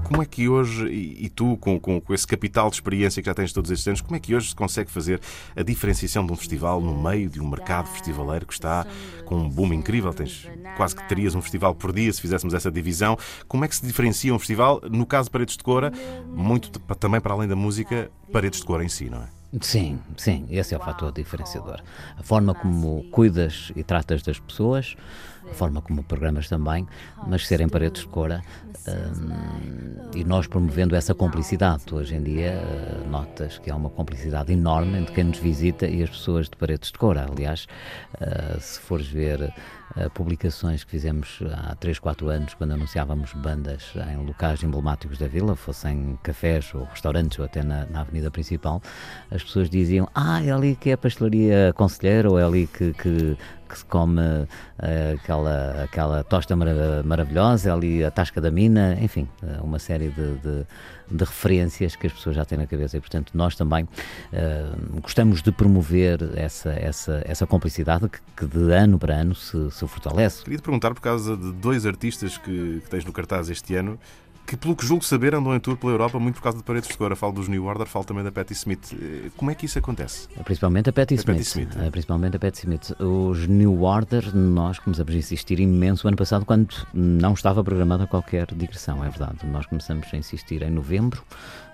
Como 0.07 0.21
é 0.21 0.25
que 0.25 0.47
hoje, 0.47 0.87
e, 0.87 1.29
tu, 1.29 1.57
com, 1.57 1.77
com, 1.77 1.99
com, 1.99 2.13
esse 2.13 2.25
capital 2.25 2.69
de 2.69 2.77
experiência 2.77 3.21
que 3.21 3.25
já 3.25 3.33
tens 3.33 3.51
todos 3.51 3.69
estes 3.69 3.85
anos, 3.87 4.01
como 4.01 4.15
é 4.15 4.19
que 4.19 4.33
hoje 4.33 4.49
se 4.49 4.55
consegue 4.55 4.89
fazer 4.89 5.19
a 5.53 5.61
diferenciação 5.63 6.25
de 6.25 6.31
um 6.31 6.35
festival 6.35 6.79
no 6.79 6.97
meio 6.97 7.29
de 7.29 7.41
um 7.41 7.49
mercado 7.49 7.87
festivaleiro 7.87 8.45
que 8.45 8.53
está 8.53 8.87
com 9.25 9.35
um 9.35 9.49
boom 9.49 9.73
incrível? 9.73 10.13
Tens 10.13 10.47
quase 10.77 10.95
que 10.95 11.05
terias 11.09 11.35
um 11.35 11.41
festival 11.41 11.75
por 11.75 11.91
dia 11.91 12.11
se 12.13 12.21
fizéssemos 12.21 12.53
essa 12.53 12.71
divisão. 12.71 13.17
Como 13.49 13.65
é 13.65 13.67
que 13.67 13.75
se 13.75 13.85
diferencia 13.85 14.33
um 14.33 14.39
festival, 14.39 14.81
no 14.89 15.05
caso 15.05 15.25
de 15.25 15.31
Paredes 15.31 15.57
de 15.57 15.63
Cora, 15.63 15.91
muito 16.25 16.79
também 16.95 17.19
para 17.19 17.33
além 17.33 17.47
da 17.49 17.55
música, 17.55 18.09
Paredes 18.31 18.61
de 18.61 18.65
Cora 18.65 18.85
em 18.85 18.89
si, 18.89 19.09
não 19.09 19.19
é? 19.19 19.36
Sim, 19.61 19.99
sim, 20.17 20.45
esse 20.49 20.75
é 20.75 20.77
o 20.77 20.81
fator 20.81 21.11
diferenciador. 21.11 21.81
A 22.17 22.21
forma 22.21 22.53
como 22.53 23.05
cuidas 23.11 23.71
e 23.77 23.83
tratas 23.83 24.21
das 24.21 24.39
pessoas, 24.39 24.95
a 25.49 25.53
forma 25.53 25.81
como 25.81 26.03
programas 26.03 26.49
também, 26.49 26.85
mas 27.25 27.47
serem 27.47 27.69
paredes 27.69 28.01
de 28.01 28.09
cora 28.09 28.41
hum, 28.87 30.09
e 30.13 30.25
nós 30.25 30.47
promovendo 30.47 30.97
essa 30.97 31.15
cumplicidade. 31.15 31.85
Tu, 31.85 31.95
hoje 31.95 32.15
em 32.15 32.23
dia 32.23 32.61
notas 33.09 33.57
que 33.57 33.71
há 33.71 33.75
uma 33.75 33.89
cumplicidade 33.89 34.51
enorme 34.51 34.99
entre 34.99 35.13
quem 35.15 35.23
nos 35.23 35.39
visita 35.39 35.87
e 35.87 36.03
as 36.03 36.09
pessoas 36.09 36.49
de 36.49 36.57
paredes 36.57 36.91
de 36.91 36.97
cora. 36.97 37.25
Aliás, 37.31 37.67
se 38.59 38.79
fores 38.81 39.07
ver 39.07 39.53
publicações 40.13 40.83
que 40.83 40.91
fizemos 40.91 41.39
há 41.53 41.75
3, 41.75 41.99
4 41.99 42.29
anos, 42.29 42.53
quando 42.53 42.71
anunciávamos 42.71 43.33
bandas 43.33 43.93
em 44.11 44.17
locais 44.25 44.61
emblemáticos 44.63 45.17
da 45.17 45.27
vila, 45.27 45.55
fossem 45.55 46.17
cafés 46.21 46.73
ou 46.73 46.83
restaurantes 46.85 47.39
ou 47.39 47.45
até 47.45 47.63
na, 47.63 47.85
na 47.85 48.01
avenida 48.01 48.29
principal, 48.29 48.81
as 49.31 49.43
pessoas 49.43 49.69
diziam: 49.69 50.07
Ah, 50.13 50.43
é 50.43 50.51
ali 50.51 50.75
que 50.75 50.89
é 50.89 50.93
a 50.93 50.97
pastelaria 50.97 51.73
conselheira 51.75 52.29
ou 52.29 52.37
é 52.37 52.43
ali 52.43 52.67
que, 52.67 52.93
que 52.93 53.37
que 53.67 53.77
se 53.77 53.85
come 53.85 54.21
uh, 54.21 54.47
aquela, 55.15 55.83
aquela 55.83 56.23
tosta 56.23 56.55
marav 56.55 57.03
maravilhosa, 57.05 57.73
ali 57.73 58.03
a 58.03 58.11
tasca 58.11 58.39
da 58.39 58.49
mina, 58.49 58.97
enfim, 59.01 59.27
uh, 59.43 59.63
uma 59.63 59.79
série 59.79 60.09
de, 60.09 60.35
de, 60.35 60.65
de, 61.11 61.23
referências 61.23 61.95
que 61.95 62.07
as 62.07 62.13
pessoas 62.13 62.35
já 62.35 62.45
têm 62.45 62.57
na 62.57 62.67
cabeça 62.67 62.97
e, 62.97 62.99
portanto, 62.99 63.31
nós 63.33 63.55
também 63.55 63.83
uh, 63.83 65.01
gostamos 65.01 65.41
de 65.41 65.51
promover 65.51 66.19
essa, 66.35 66.71
essa, 66.71 67.21
essa 67.25 67.45
complicidade 67.45 68.09
que, 68.09 68.19
que 68.35 68.45
de 68.45 68.71
ano 68.71 68.97
para 68.97 69.15
ano 69.15 69.35
se, 69.35 69.71
se 69.71 69.87
fortalece. 69.87 70.43
Queria 70.43 70.59
te 70.59 70.63
perguntar, 70.63 70.93
por 70.93 71.01
causa 71.01 71.35
de 71.35 71.51
dois 71.53 71.85
artistas 71.85 72.37
que, 72.37 72.81
que 72.83 72.89
tens 72.89 73.05
no 73.05 73.11
cartaz 73.11 73.49
este 73.49 73.75
ano, 73.75 73.99
que, 74.47 74.55
pelo 74.55 74.75
que 74.77 74.85
julgo 74.85 75.03
saber, 75.03 75.35
andam 75.35 75.53
em 75.53 75.59
tour 75.59 75.75
pela 75.75 75.91
Europa 75.91 76.17
muito 76.17 76.35
por 76.35 76.41
causa 76.43 76.57
de 76.57 76.63
paredes 76.63 76.87
de 76.89 76.97
cor. 76.97 77.13
Falo 77.17 77.33
dos 77.33 77.49
New 77.49 77.65
Order, 77.65 77.85
falo 77.85 78.05
também 78.05 78.23
da 78.23 78.31
Patti 78.31 78.53
Smith. 78.53 78.93
Eh, 78.93 79.29
Como 79.35 79.51
é 79.51 79.55
que 79.55 79.65
isso 79.65 79.77
acontece? 79.77 80.29
Principalmente 80.45 80.89
a 80.89 80.93
Patti 80.93 81.15
A 81.15 81.17
Patti 81.17 81.41
Smith. 81.41 81.67
Smith. 81.73 81.77
Eh, 81.85 81.91
Principalmente 81.91 82.37
a 82.37 82.39
Patti 82.39 82.59
Smith. 82.59 82.91
Os 82.99 83.45
New 83.47 83.83
Order, 83.83 84.33
nós 84.35 84.79
começamos 84.79 85.13
a 85.13 85.17
insistir 85.17 85.59
imenso 85.59 86.07
ano 86.07 86.15
passado, 86.15 86.45
quando 86.45 86.73
não 86.93 87.33
estava 87.33 87.61
programada 87.61 88.07
qualquer 88.07 88.47
digressão, 88.55 89.03
é 89.03 89.09
verdade. 89.09 89.45
Nós 89.45 89.65
começamos 89.65 90.07
a 90.13 90.17
insistir 90.17 90.61
em 90.63 90.71
novembro, 90.71 91.21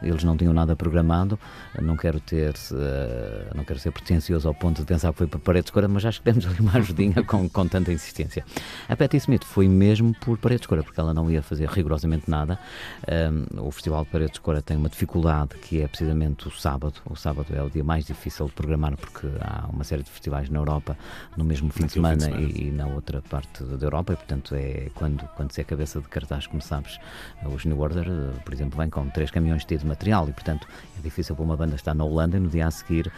eles 0.04 0.24
não 0.24 0.38
tinham 0.38 0.54
nada 0.54 0.76
programado. 0.76 1.40
Não 1.82 1.98
quero 1.98 2.20
ter, 2.20 2.54
eh, 2.74 3.48
não 3.56 3.64
quero 3.64 3.80
ser 3.80 3.92
pretencioso 3.92 4.48
ao 4.48 4.54
ponto 4.54 4.82
de 4.82 4.86
pensar 4.86 5.12
que 5.12 5.18
foi 5.18 5.28
por 5.28 5.40
paredes 5.40 5.68
de 5.68 5.72
cor, 5.72 5.88
mas 5.88 6.06
acho 6.06 6.20
que 6.20 6.26
demos 6.26 6.46
ali 6.46 6.60
uma 6.60 6.74
ajudinha 6.74 7.24
com, 7.24 7.50
com 7.50 7.68
tanta 7.68 7.92
insistência. 7.92 8.46
A 8.88 8.96
Patti 8.96 9.18
Smith 9.18 9.44
foi 9.44 9.68
mesmo 9.68 10.14
por 10.14 10.38
paredes 10.38 10.62
de 10.62 10.68
cor, 10.68 10.84
porque 10.84 11.00
ela 11.00 11.14
não 11.14 11.30
ia 11.30 11.42
fazer 11.42 11.68
rigorosamente 11.70 12.30
nada. 12.30 12.60
Um, 13.08 13.68
o 13.68 13.72
Festival 13.72 14.04
de 14.04 14.12
Paredes 14.12 14.34
de 14.34 14.42
Cora 14.42 14.62
tem 14.62 14.78
uma 14.78 14.90
dificuldade 14.90 15.56
que 15.62 15.82
é 15.82 15.88
precisamente 15.88 16.48
o 16.48 16.52
sábado. 16.52 16.96
O 17.06 17.16
sábado 17.16 17.48
é 17.54 17.62
o 17.62 17.70
dia 17.70 17.84
mais 17.84 18.06
difícil 18.06 18.46
de 18.48 18.54
programar 18.54 18.96
porque 18.98 19.28
há 19.42 19.68
uma 19.68 19.84
série 19.84 20.04
de 20.04 20.10
festivais 20.10 20.50
na 20.50 20.60
Europa 20.60 20.98
no 21.36 21.44
mesmo 21.44 21.70
fim 21.70 21.86
de 21.86 21.94
semana, 21.94 22.26
fim 22.26 22.32
de 22.32 22.38
semana. 22.38 22.54
E, 22.54 22.68
e 22.68 22.72
na 22.72 22.88
outra 22.88 23.22
parte 23.22 23.64
da 23.64 23.86
Europa 23.86 24.14
e 24.14 24.16
portanto 24.16 24.56
é 24.56 24.90
quando, 24.94 25.24
quando 25.36 25.52
se 25.52 25.62
é 25.62 25.64
cabeça 25.64 26.00
de 26.00 26.08
cartaz, 26.08 26.48
como 26.48 26.62
sabes, 26.62 27.00
os 27.46 27.66
New 27.66 27.80
Order, 27.80 28.08
eh, 28.08 28.40
por 28.44 28.54
exemplo, 28.54 28.78
vem 28.78 28.90
com 28.90 29.10
três 29.10 29.32
caminhões 29.32 29.62
de 29.62 29.68
material 29.94 30.28
e 30.28 30.34
portanto 30.34 30.68
é 30.98 31.02
difícil 31.02 31.36
para 31.36 31.44
uma 31.44 31.56
banda 31.56 31.76
estar 31.76 31.94
na 31.94 32.04
Holanda 32.04 32.38
e 32.38 32.40
no 32.40 32.50
dia 32.50 32.68
a 32.68 32.72
seguir 32.72 33.12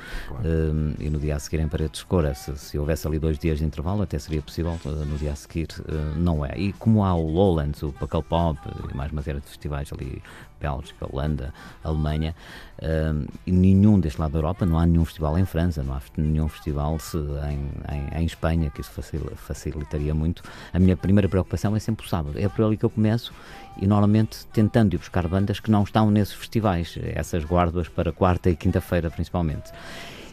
um, 0.44 0.94
e 1.00 1.10
no 1.10 1.20
dia 1.20 1.36
a 1.36 1.40
seguir 1.40 1.60
em 1.62 1.68
Paredes 1.68 2.00
de 2.02 2.06
Cora. 2.06 2.34
Se, 2.34 2.56
se 2.58 2.78
houvesse 2.78 3.08
ali 3.08 3.18
dois 3.18 3.38
dias 3.40 3.60
de 3.60 3.66
intervalo 3.66 4.02
até 4.04 4.20
seria 4.20 4.42
possível, 4.42 4.78
eh, 4.86 4.90
no 4.90 5.18
dia 5.18 5.32
a 5.32 5.36
seguir 5.36 5.68
eh, 5.88 5.94
não 6.18 6.46
é. 6.46 6.58
E 6.58 6.74
como 6.74 7.04
há 7.04 7.14
o 7.16 7.28
Lowlands, 7.28 7.82
o 7.84 7.92
Pacal 7.92 8.24
Pop 8.24 8.60
e 8.92 8.96
mais 8.96 9.12
uma 9.12 9.22
série 9.22 9.40
de 9.40 9.48
festivais 9.48 9.90
ali, 9.94 10.22
Bélgica, 10.60 11.08
Holanda, 11.10 11.54
Alemanha, 11.84 12.36
um, 12.82 13.26
e 13.46 13.52
nenhum 13.52 14.00
deste 14.00 14.20
lado 14.20 14.32
da 14.32 14.40
Europa, 14.40 14.66
não 14.66 14.78
há 14.80 14.86
nenhum 14.86 15.06
festival 15.06 15.38
em 15.38 15.46
França, 15.46 15.84
não 15.84 15.94
há 15.94 16.02
nenhum 16.18 16.48
festival 16.48 16.98
em, 17.50 17.96
em, 17.96 18.22
em 18.22 18.26
Espanha, 18.26 18.70
que 18.70 18.82
isso 18.82 18.92
facil- 18.92 19.32
facilitaria 19.36 20.14
muito. 20.14 20.44
A 20.74 20.80
minha 20.80 20.98
primeira 20.98 21.30
preocupação 21.30 21.76
é 21.76 21.80
sempre 21.80 22.06
o 22.06 22.10
sábado, 22.10 22.40
é 22.40 22.48
por 22.48 22.66
ali 22.66 22.78
que 22.78 22.86
eu 22.86 22.90
começo 22.90 23.34
e 23.82 23.88
normalmente 23.88 24.46
tentando 24.48 24.94
ir 24.94 24.98
buscar 24.98 25.28
bandas 25.28 25.60
que 25.60 25.70
não 25.70 25.84
estão 25.84 26.10
nesses 26.10 26.34
festivais, 26.34 26.98
essas 27.14 27.44
guardas 27.44 27.88
para 27.88 28.12
quarta 28.12 28.50
e 28.50 28.56
quinta-feira 28.56 29.10
principalmente. 29.10 29.72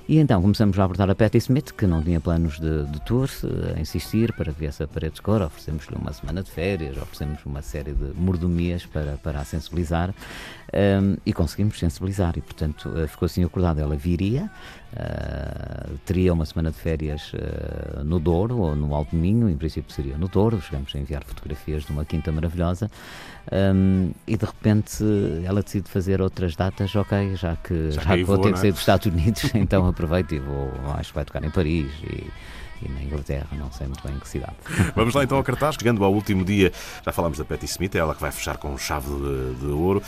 E 0.08 0.18
então 0.18 0.42
começamos 0.42 0.78
a 0.78 0.84
abordar 0.84 1.08
a 1.08 1.14
Patti 1.14 1.38
Smith, 1.38 1.72
que 1.72 1.86
não 1.86 2.02
tinha 2.02 2.20
planos 2.20 2.58
de, 2.58 2.84
de 2.86 3.00
tour, 3.02 3.28
a 3.74 3.80
insistir 3.80 4.32
para 4.32 4.52
que 4.52 4.58
viesse 4.58 4.82
a 4.82 4.88
Paredes 4.88 5.16
de 5.16 5.22
Cor, 5.22 5.40
oferecemos-lhe 5.40 5.96
uma 5.96 6.12
semana 6.12 6.42
de 6.42 6.50
férias, 6.50 6.96
oferecemos 6.96 7.38
uma 7.46 7.62
série 7.62 7.92
de 7.92 8.12
mordomias 8.14 8.84
para, 8.84 9.16
para 9.22 9.40
a 9.40 9.44
sensibilizar 9.44 10.12
ehm, 10.72 11.14
e 11.24 11.32
conseguimos 11.32 11.78
sensibilizar 11.78 12.36
e 12.36 12.40
portanto 12.40 12.92
eh, 12.96 13.06
ficou 13.06 13.26
assim 13.26 13.44
acordado, 13.44 13.80
ela 13.80 13.96
viria, 13.96 14.50
eh, 14.94 15.90
teria 16.04 16.34
uma 16.34 16.44
semana 16.44 16.70
de 16.70 16.76
férias 16.76 17.32
eh, 17.34 18.02
no 18.04 18.18
Douro 18.18 18.58
ou 18.58 18.76
no 18.76 18.94
Alto 18.94 19.16
Minho, 19.16 19.48
em 19.48 19.56
princípio 19.56 19.90
seria 19.90 20.18
no 20.18 20.28
Douro, 20.28 20.60
chegamos 20.60 20.94
a 20.94 20.98
enviar 20.98 21.24
fotografias 21.24 21.84
de 21.84 21.92
uma 21.92 22.04
quinta 22.04 22.30
maravilhosa 22.30 22.90
ehm, 23.50 24.10
e 24.26 24.36
de 24.36 24.44
repente 24.44 25.02
ela 25.46 25.62
decide 25.62 25.88
fazer 25.88 26.20
outras 26.20 26.54
datas, 26.56 26.94
ok, 26.94 27.34
já 27.36 27.56
que, 27.56 27.90
Já 27.92 28.02
já 28.02 28.16
que 28.16 28.24
vou 28.24 28.36
vou, 28.36 28.44
ter 28.44 28.52
que 28.52 28.58
é? 28.58 28.60
sair 28.60 28.72
dos 28.72 28.80
Estados 28.80 29.06
Unidos, 29.06 29.50
então 29.54 29.86
aproveito 29.86 30.34
e 30.34 30.38
vou, 30.38 30.70
acho 30.98 31.08
que 31.08 31.14
vai 31.14 31.24
tocar 31.24 31.42
em 31.42 31.50
Paris 31.50 31.90
e, 32.04 32.30
e 32.84 32.88
na 32.90 33.02
Inglaterra, 33.02 33.46
não 33.52 33.72
sei 33.72 33.86
muito 33.86 34.06
bem 34.06 34.14
em 34.14 34.18
que 34.18 34.28
cidade. 34.28 34.56
Vamos 34.94 35.14
lá 35.14 35.24
então 35.24 35.38
ao 35.38 35.44
cartaz, 35.44 35.76
chegando 35.76 36.04
ao 36.04 36.12
último 36.12 36.44
dia, 36.44 36.70
já 37.02 37.12
falámos 37.12 37.38
da 37.38 37.46
Patti 37.46 37.64
Smith, 37.64 37.94
é 37.94 37.98
ela 37.98 38.14
que 38.14 38.20
vai 38.20 38.30
fechar 38.30 38.58
com 38.58 38.76
chave 38.76 39.08
de, 39.08 39.54
de 39.60 39.66
ouro, 39.66 40.02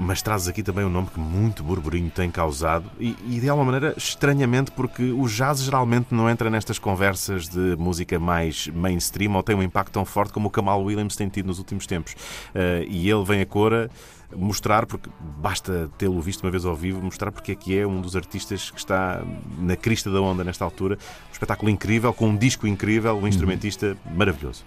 mas 0.00 0.22
trazes 0.22 0.48
aqui 0.48 0.62
também 0.62 0.84
um 0.84 0.88
nome 0.88 1.08
que 1.08 1.20
muito 1.20 1.62
burburinho 1.62 2.10
tem 2.10 2.30
causado 2.30 2.90
e, 2.98 3.14
e 3.28 3.38
de 3.38 3.48
alguma 3.50 3.70
maneira 3.70 3.94
estranhamente 3.98 4.70
porque 4.70 5.12
o 5.12 5.26
jazz 5.26 5.60
geralmente 5.60 6.06
não 6.10 6.28
entra 6.28 6.48
nestas 6.48 6.78
conversas 6.78 7.48
de 7.48 7.76
música 7.76 8.18
mais 8.18 8.66
mainstream 8.68 9.34
ou 9.34 9.42
tem 9.42 9.54
um 9.54 9.62
impacto 9.62 9.92
tão 9.92 10.04
forte 10.06 10.32
como 10.32 10.48
o 10.48 10.50
Kamal 10.50 10.82
Williams 10.82 11.16
tem 11.16 11.28
tido 11.28 11.46
nos 11.46 11.58
últimos 11.58 11.86
tempos. 11.86 12.16
Eh, 12.54 12.86
e 12.88 13.10
ele 13.10 13.24
vem 13.24 13.42
a 13.42 13.46
cora 13.46 13.90
mostrar, 14.34 14.86
porque 14.86 15.10
basta 15.38 15.90
tê-lo 15.98 16.20
visto 16.20 16.42
uma 16.44 16.50
vez 16.50 16.64
ao 16.64 16.74
vivo, 16.74 17.02
mostrar 17.02 17.30
porque 17.30 17.52
é 17.52 17.54
que 17.54 17.78
é 17.78 17.86
um 17.86 18.00
dos 18.00 18.16
artistas 18.16 18.70
que 18.70 18.78
está 18.78 19.22
na 19.58 19.76
crista 19.76 20.10
da 20.10 20.20
onda 20.20 20.42
nesta 20.44 20.64
altura. 20.64 20.96
Um 21.28 21.32
espetáculo 21.32 21.70
incrível, 21.70 22.12
com 22.14 22.28
um 22.28 22.36
disco 22.36 22.66
incrível, 22.66 23.16
um 23.18 23.26
instrumentista 23.26 23.96
maravilhoso. 24.14 24.64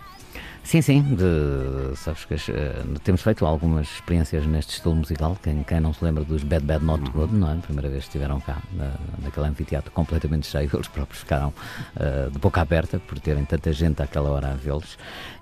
Sim, 0.66 0.82
sim, 0.82 1.02
de- 1.16 1.96
sabes 1.98 2.24
que 2.24 2.34
eh, 2.36 2.84
temos 3.04 3.22
feito 3.22 3.46
algumas 3.46 3.86
experiências 3.96 4.46
neste 4.46 4.76
estilo 4.76 4.96
musical. 4.96 5.38
Quem, 5.44 5.62
quem 5.62 5.80
não 5.82 5.94
se 5.94 6.04
lembra 6.04 6.24
dos 6.24 6.42
Bad 6.42 6.66
Bad 6.66 6.86
Not 6.86 7.12
Good, 7.12 7.36
não 7.36 7.52
é? 7.52 7.58
Primeira 7.58 7.90
vez 7.90 8.04
que 8.04 8.08
estiveram 8.10 8.40
cá, 8.40 8.60
na, 8.72 8.94
naquele 9.22 9.46
anfiteatro 9.48 9.92
completamente 9.92 10.48
cheio, 10.48 10.70
eles 10.74 10.88
próprios 10.88 11.20
ficaram 11.20 11.54
eh, 12.00 12.30
de 12.32 12.40
boca 12.40 12.62
aberta 12.62 12.98
por 12.98 13.20
terem 13.20 13.44
tanta 13.44 13.74
gente 13.74 14.02
àquela 14.02 14.30
hora 14.30 14.52
a 14.52 14.56
vê-los. 14.56 14.98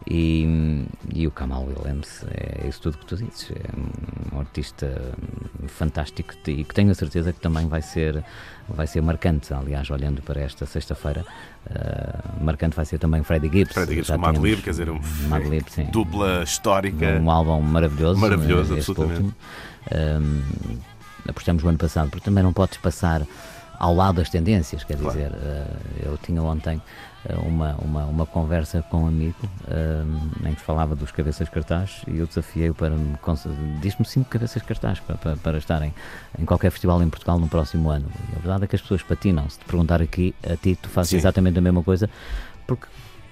E, 0.09 0.87
e 1.13 1.27
o 1.27 1.31
Kamal 1.31 1.65
Williams 1.65 2.25
é 2.31 2.67
isso 2.67 2.81
tudo 2.81 2.97
que 2.97 3.05
tu 3.05 3.15
dizes. 3.15 3.51
É 3.51 4.35
um 4.35 4.39
artista 4.39 5.13
fantástico 5.67 6.33
e 6.47 6.63
que 6.63 6.73
tenho 6.73 6.89
a 6.89 6.95
certeza 6.95 7.31
que 7.31 7.39
também 7.39 7.67
vai 7.67 7.83
ser, 7.83 8.23
vai 8.67 8.87
ser 8.87 9.01
marcante. 9.01 9.53
Aliás, 9.53 9.87
olhando 9.91 10.19
para 10.23 10.41
esta 10.41 10.65
sexta-feira, 10.65 11.23
eh, 11.69 12.19
marcante 12.41 12.75
vai 12.75 12.85
ser 12.85 12.97
também 12.97 13.23
Freddie 13.23 13.49
Gibbs. 13.51 13.73
Freddie 13.73 13.95
Gibbs 13.95 14.09
com 14.09 14.17
Madlib, 14.17 14.61
quer 14.61 14.71
dizer, 14.71 14.89
um 14.89 14.99
Madlib, 15.27 15.65
sim. 15.69 15.85
dupla 15.85 16.43
histórica. 16.43 17.19
Um 17.21 17.29
álbum 17.29 17.61
maravilhoso. 17.61 18.19
Maravilhoso, 18.19 18.73
absolutamente. 18.73 19.33
Um, 19.93 20.41
apostamos 21.27 21.63
o 21.63 21.67
ano 21.67 21.77
passado, 21.77 22.09
porque 22.09 22.25
também 22.25 22.43
não 22.43 22.53
podes 22.53 22.77
passar 22.77 23.21
ao 23.79 23.93
lado 23.95 24.15
das 24.17 24.29
tendências, 24.29 24.83
quer 24.83 24.97
Claro. 24.97 25.17
dizer, 25.17 25.31
eh, 25.33 25.67
eu 26.05 26.17
tinha 26.17 26.41
ontem 26.41 26.81
uma, 27.45 27.75
uma, 27.75 28.05
uma 28.05 28.25
conversa 28.25 28.81
com 28.89 29.03
um 29.03 29.07
amigo 29.07 29.35
eh, 29.67 30.03
em 30.49 30.53
que 30.55 30.61
falava 30.61 30.95
dos 30.95 31.11
cabeças 31.11 31.47
cartaz 31.49 32.01
e 32.07 32.17
eu 32.17 32.25
desafiei-o 32.25 32.73
para 32.73 32.89
me 32.91 33.15
diz-me 33.79 34.05
cinco 34.05 34.29
cabeças 34.29 34.61
cartaz 34.63 34.99
para, 34.99 35.15
para, 35.17 35.37
para 35.37 35.57
estarem 35.57 35.93
em 36.39 36.45
qualquer 36.45 36.71
festival 36.71 37.01
em 37.03 37.09
Portugal 37.09 37.37
no 37.39 37.47
próximo 37.47 37.89
ano. 37.89 38.07
E 38.31 38.35
a 38.35 38.39
verdade 38.39 38.63
é 38.63 38.67
que 38.67 38.75
as 38.75 38.81
pessoas 38.81 39.03
patinam. 39.03 39.47
Se 39.49 39.59
te 39.59 39.65
perguntar 39.65 40.01
aqui, 40.01 40.33
a 40.43 40.55
ti, 40.55 40.75
tu 40.81 40.89
fazes 40.89 41.11
Sim. 41.11 41.17
exatamente 41.17 41.57
a 41.59 41.61
mesma 41.61 41.83
coisa, 41.83 42.09
porque 42.65 42.87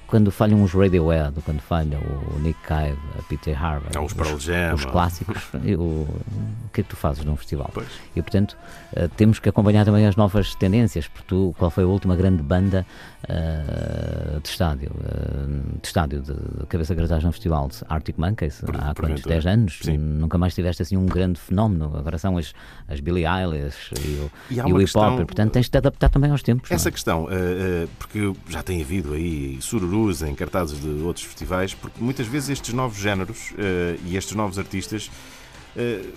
quando 0.05 0.31
falham 0.31 0.63
os 0.63 0.73
Radiohead, 0.73 1.39
quando 1.45 1.59
falha 1.61 1.99
o 1.99 2.39
Nick 2.39 2.59
Cave, 2.61 2.97
a 3.19 3.21
Peter 3.29 3.55
Harvard, 3.55 3.95
Há 3.95 4.01
os 4.01 4.43
Jam, 4.43 4.73
os 4.73 4.83
ou- 4.83 4.91
clássicos, 4.91 5.37
eu- 5.63 5.79
o 5.79 6.69
que 6.73 6.81
é 6.81 6.83
que 6.83 6.89
tu 6.89 6.95
fazes 6.95 7.23
num 7.23 7.35
festival? 7.35 7.71
E 8.15 8.21
portanto 8.21 8.57
eh, 8.95 9.07
temos 9.15 9.37
que 9.37 9.47
acompanhar 9.49 9.85
também 9.85 10.07
as 10.07 10.15
novas 10.15 10.55
tendências, 10.55 11.07
porque 11.07 11.27
tu, 11.27 11.53
qual 11.59 11.69
foi 11.69 11.83
a 11.83 11.87
última 11.87 12.15
grande 12.15 12.41
banda 12.41 12.87
eh, 13.27 14.39
de 14.41 14.47
estádio, 14.49 14.91
eh, 15.03 15.79
de 15.81 15.87
estádio 15.87 16.21
de, 16.21 16.33
de 16.33 16.65
cabeça 16.67 16.93
de 16.95 17.01
cartaz 17.01 17.23
num 17.23 17.31
festival? 17.31 17.69
Arctic 17.89 18.17
Monkeys, 18.17 18.63
há 18.63 18.67
quantos? 18.67 18.93
porventura. 18.93 19.35
10 19.35 19.45
anos? 19.45 19.79
Sim. 19.81 19.97
Nunca 19.97 20.37
mais 20.37 20.53
tiveste 20.55 20.81
assim 20.81 20.97
um 20.97 21.05
grande 21.05 21.39
fenómeno. 21.39 21.95
Agora 21.97 22.17
são 22.17 22.37
as, 22.37 22.53
as 22.87 22.99
Billie 22.99 23.25
Eilish 23.25 23.91
e 24.05 24.07
o, 24.19 24.31
E 24.49 24.55
e 24.55 24.61
o 24.61 24.65
hip 24.65 24.71
hop, 24.71 24.79
questão- 24.79 25.15
portanto 25.25 25.51
tens 25.51 25.65
de 25.65 25.71
te 25.71 25.77
adaptar 25.77 26.09
também 26.09 26.31
aos 26.31 26.41
tempos. 26.43 26.71
é? 26.71 26.75
Essa 26.75 26.91
questão, 26.91 27.27
eh, 27.29 27.83
eh, 27.83 27.87
porque 27.97 28.33
já 28.47 28.63
tem 28.63 28.81
havido 28.81 29.13
aí 29.13 29.57
sururus 29.61 30.21
em 30.21 30.33
cartazes 30.35 30.79
de 30.79 30.87
outros 31.03 31.25
festivais, 31.25 31.73
porque 31.73 32.01
muitas 32.01 32.27
vezes 32.27 32.49
estes 32.49 32.73
novos 32.73 32.97
géneros 32.97 33.53
eh, 33.57 33.97
e 34.05 34.15
estes 34.15 34.35
novos 34.35 34.57
artistas 34.57 35.09
eh, 35.09 35.48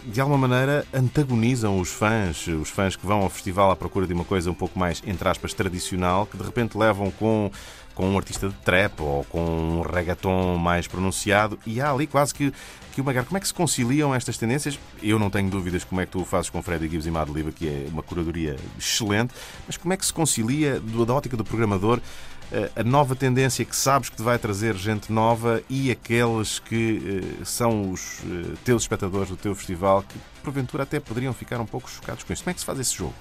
de 0.07 0.21
alguma 0.21 0.49
maneira 0.49 0.85
antagonizam 0.93 1.79
os 1.79 1.91
fãs, 1.91 2.47
os 2.47 2.71
fãs 2.71 2.97
que 2.97 3.07
vão 3.07 3.21
ao 3.21 3.31
festival 3.31 3.71
à 3.71 3.77
procura 3.77 4.07
de 4.07 4.15
uma 4.15 4.25
coisa 4.25 4.51
um 4.51 4.55
pouco 4.55 4.79
mais, 4.79 5.03
entre 5.07 5.29
aspas, 5.29 5.53
tradicional, 5.53 6.27
que 6.27 6.37
de 6.37 6.43
repente 6.43 6.77
levam 6.77 7.11
com, 7.11 7.51
com 7.95 8.09
um 8.11 8.17
artista 8.17 8.49
de 8.49 8.55
trap 8.57 9.01
ou 9.01 9.25
com 9.25 9.41
um 9.41 9.83
reggaeton 9.83 10.57
mais 10.57 10.87
pronunciado 10.87 11.59
e 11.67 11.81
há 11.81 11.91
ali 11.91 12.07
quase 12.07 12.35
que, 12.35 12.53
que 12.93 13.01
uma 13.01 13.13
guerra. 13.13 13.27
Como 13.27 13.37
é 13.37 13.41
que 13.41 13.47
se 13.47 13.55
conciliam 13.55 14.15
estas 14.15 14.39
tendências? 14.39 14.79
Eu 15.03 15.19
não 15.19 15.31
tenho 15.31 15.51
dúvidas 15.51 15.85
como 15.85 16.01
é 16.01 16.07
que 16.07 16.13
tu 16.13 16.21
o 16.21 16.25
fazes 16.25 16.51
com 16.51 16.63
Freddie 16.63 16.89
Gibbs 16.89 17.07
e 17.07 17.11
Madlib, 17.11 17.53
que 17.53 17.69
é 17.69 17.87
uma 17.91 18.03
curadoria 18.03 18.57
excelente, 18.79 19.35
mas 19.67 19.77
como 19.77 19.93
é 19.93 19.97
que 19.97 20.07
se 20.07 20.13
concilia 20.13 20.81
da 20.81 21.13
ótica 21.13 21.37
do 21.37 21.45
programador 21.45 22.01
eh, 22.01 22.42
a 22.77 22.83
nova 22.83 23.17
tendência 23.17 23.65
que 23.65 23.75
sabes 23.75 24.09
que 24.09 24.17
te 24.17 24.23
vai 24.23 24.39
trazer 24.39 24.75
gente 24.77 25.13
nova 25.13 25.63
e 25.69 25.91
aqueles 25.91 26.59
que 26.59 27.23
eh, 27.41 27.45
são 27.45 27.91
os 27.91 28.21
eh, 28.25 28.55
teus 28.65 28.83
espectadores 28.83 29.31
do 29.31 29.37
teu 29.37 29.55
festival 29.55 30.03
que 30.03 30.19
porventura 30.43 30.83
até 30.83 31.01
poderiam 31.01 31.33
ficar 31.33 31.61
um 31.61 31.67
pouco 31.67 31.91
chocados 31.91 32.25
com 32.25 32.33
isto. 32.33 32.43
Como 32.43 32.51
é 32.51 32.55
que 32.55 32.61
se 32.61 32.67
faz 32.67 32.79
esse 32.79 32.95
jogo? 32.95 33.15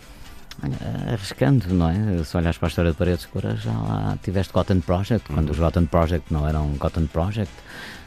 Olha, 0.61 1.13
Arriscando, 1.13 1.73
não 1.73 1.89
é? 1.89 2.23
Se 2.23 2.35
olhas 2.35 2.57
para 2.57 2.67
a 2.67 2.69
história 2.69 2.91
de 2.91 2.97
Paredes 2.97 3.21
de 3.21 3.27
Cora, 3.27 3.55
já 3.55 3.71
lá 3.71 4.17
tiveste 4.21 4.51
Cotton 4.51 4.81
Project, 4.81 5.31
quando 5.33 5.49
os 5.49 5.57
Cotton 5.57 5.85
Project 5.85 6.33
não 6.33 6.47
eram 6.47 6.75
Cotton 6.77 7.07
Project. 7.07 7.53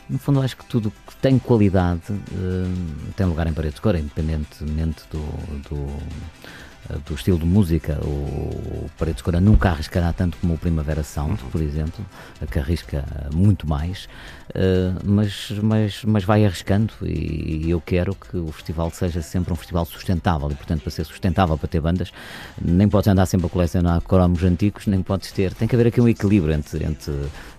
No 0.08 0.18
fundo, 0.18 0.42
acho 0.42 0.56
que 0.56 0.66
tudo 0.66 0.92
que 1.06 1.16
tem 1.16 1.38
qualidade 1.38 2.02
eh, 2.10 3.12
tem 3.16 3.26
lugar 3.26 3.46
em 3.46 3.54
Paredes 3.54 3.76
de 3.76 3.80
Cora, 3.80 3.98
independentemente 3.98 5.02
do, 5.10 5.20
do, 5.70 5.98
do 7.06 7.14
estilo 7.14 7.38
de 7.38 7.46
música. 7.46 7.98
O 8.02 8.90
Paredes 8.98 9.22
Cora 9.22 9.40
nunca 9.40 9.70
arriscará 9.70 10.12
tanto 10.12 10.36
como 10.38 10.54
o 10.54 10.58
Primavera 10.58 11.02
Sound, 11.02 11.40
por 11.50 11.60
exemplo, 11.60 12.04
que 12.50 12.58
arrisca 12.58 13.04
muito 13.32 13.68
mais, 13.68 14.08
mas, 15.04 15.50
mas, 15.62 16.04
mas 16.04 16.24
vai 16.24 16.44
arriscando 16.44 16.92
e, 17.02 17.66
e, 17.66 17.70
eu 17.70 17.80
quero 17.80 18.14
que 18.14 18.36
o 18.36 18.52
festival 18.52 18.90
seja 18.90 19.22
sempre 19.22 19.52
um 19.52 19.56
festival 19.56 19.84
sustentável 19.84 20.50
e, 20.50 20.54
portanto, 20.54 20.82
para 20.82 20.90
ser 20.90 21.04
sustentável, 21.04 21.56
para 21.56 21.68
ter 21.68 21.80
bandas, 21.80 22.12
nem 22.60 22.88
podes 22.88 23.08
andar 23.08 23.26
sempre 23.26 23.46
a 23.46 23.50
colecionar 23.50 24.00
cromos 24.02 24.42
antigos, 24.44 24.86
nem 24.86 25.02
podes 25.02 25.32
ter. 25.32 25.54
Tem 25.54 25.66
que 25.66 25.74
haver 25.74 25.88
aqui 25.88 26.00
um 26.00 26.08
equilíbrio 26.08 26.52
entre, 26.54 26.84
entre 26.84 27.12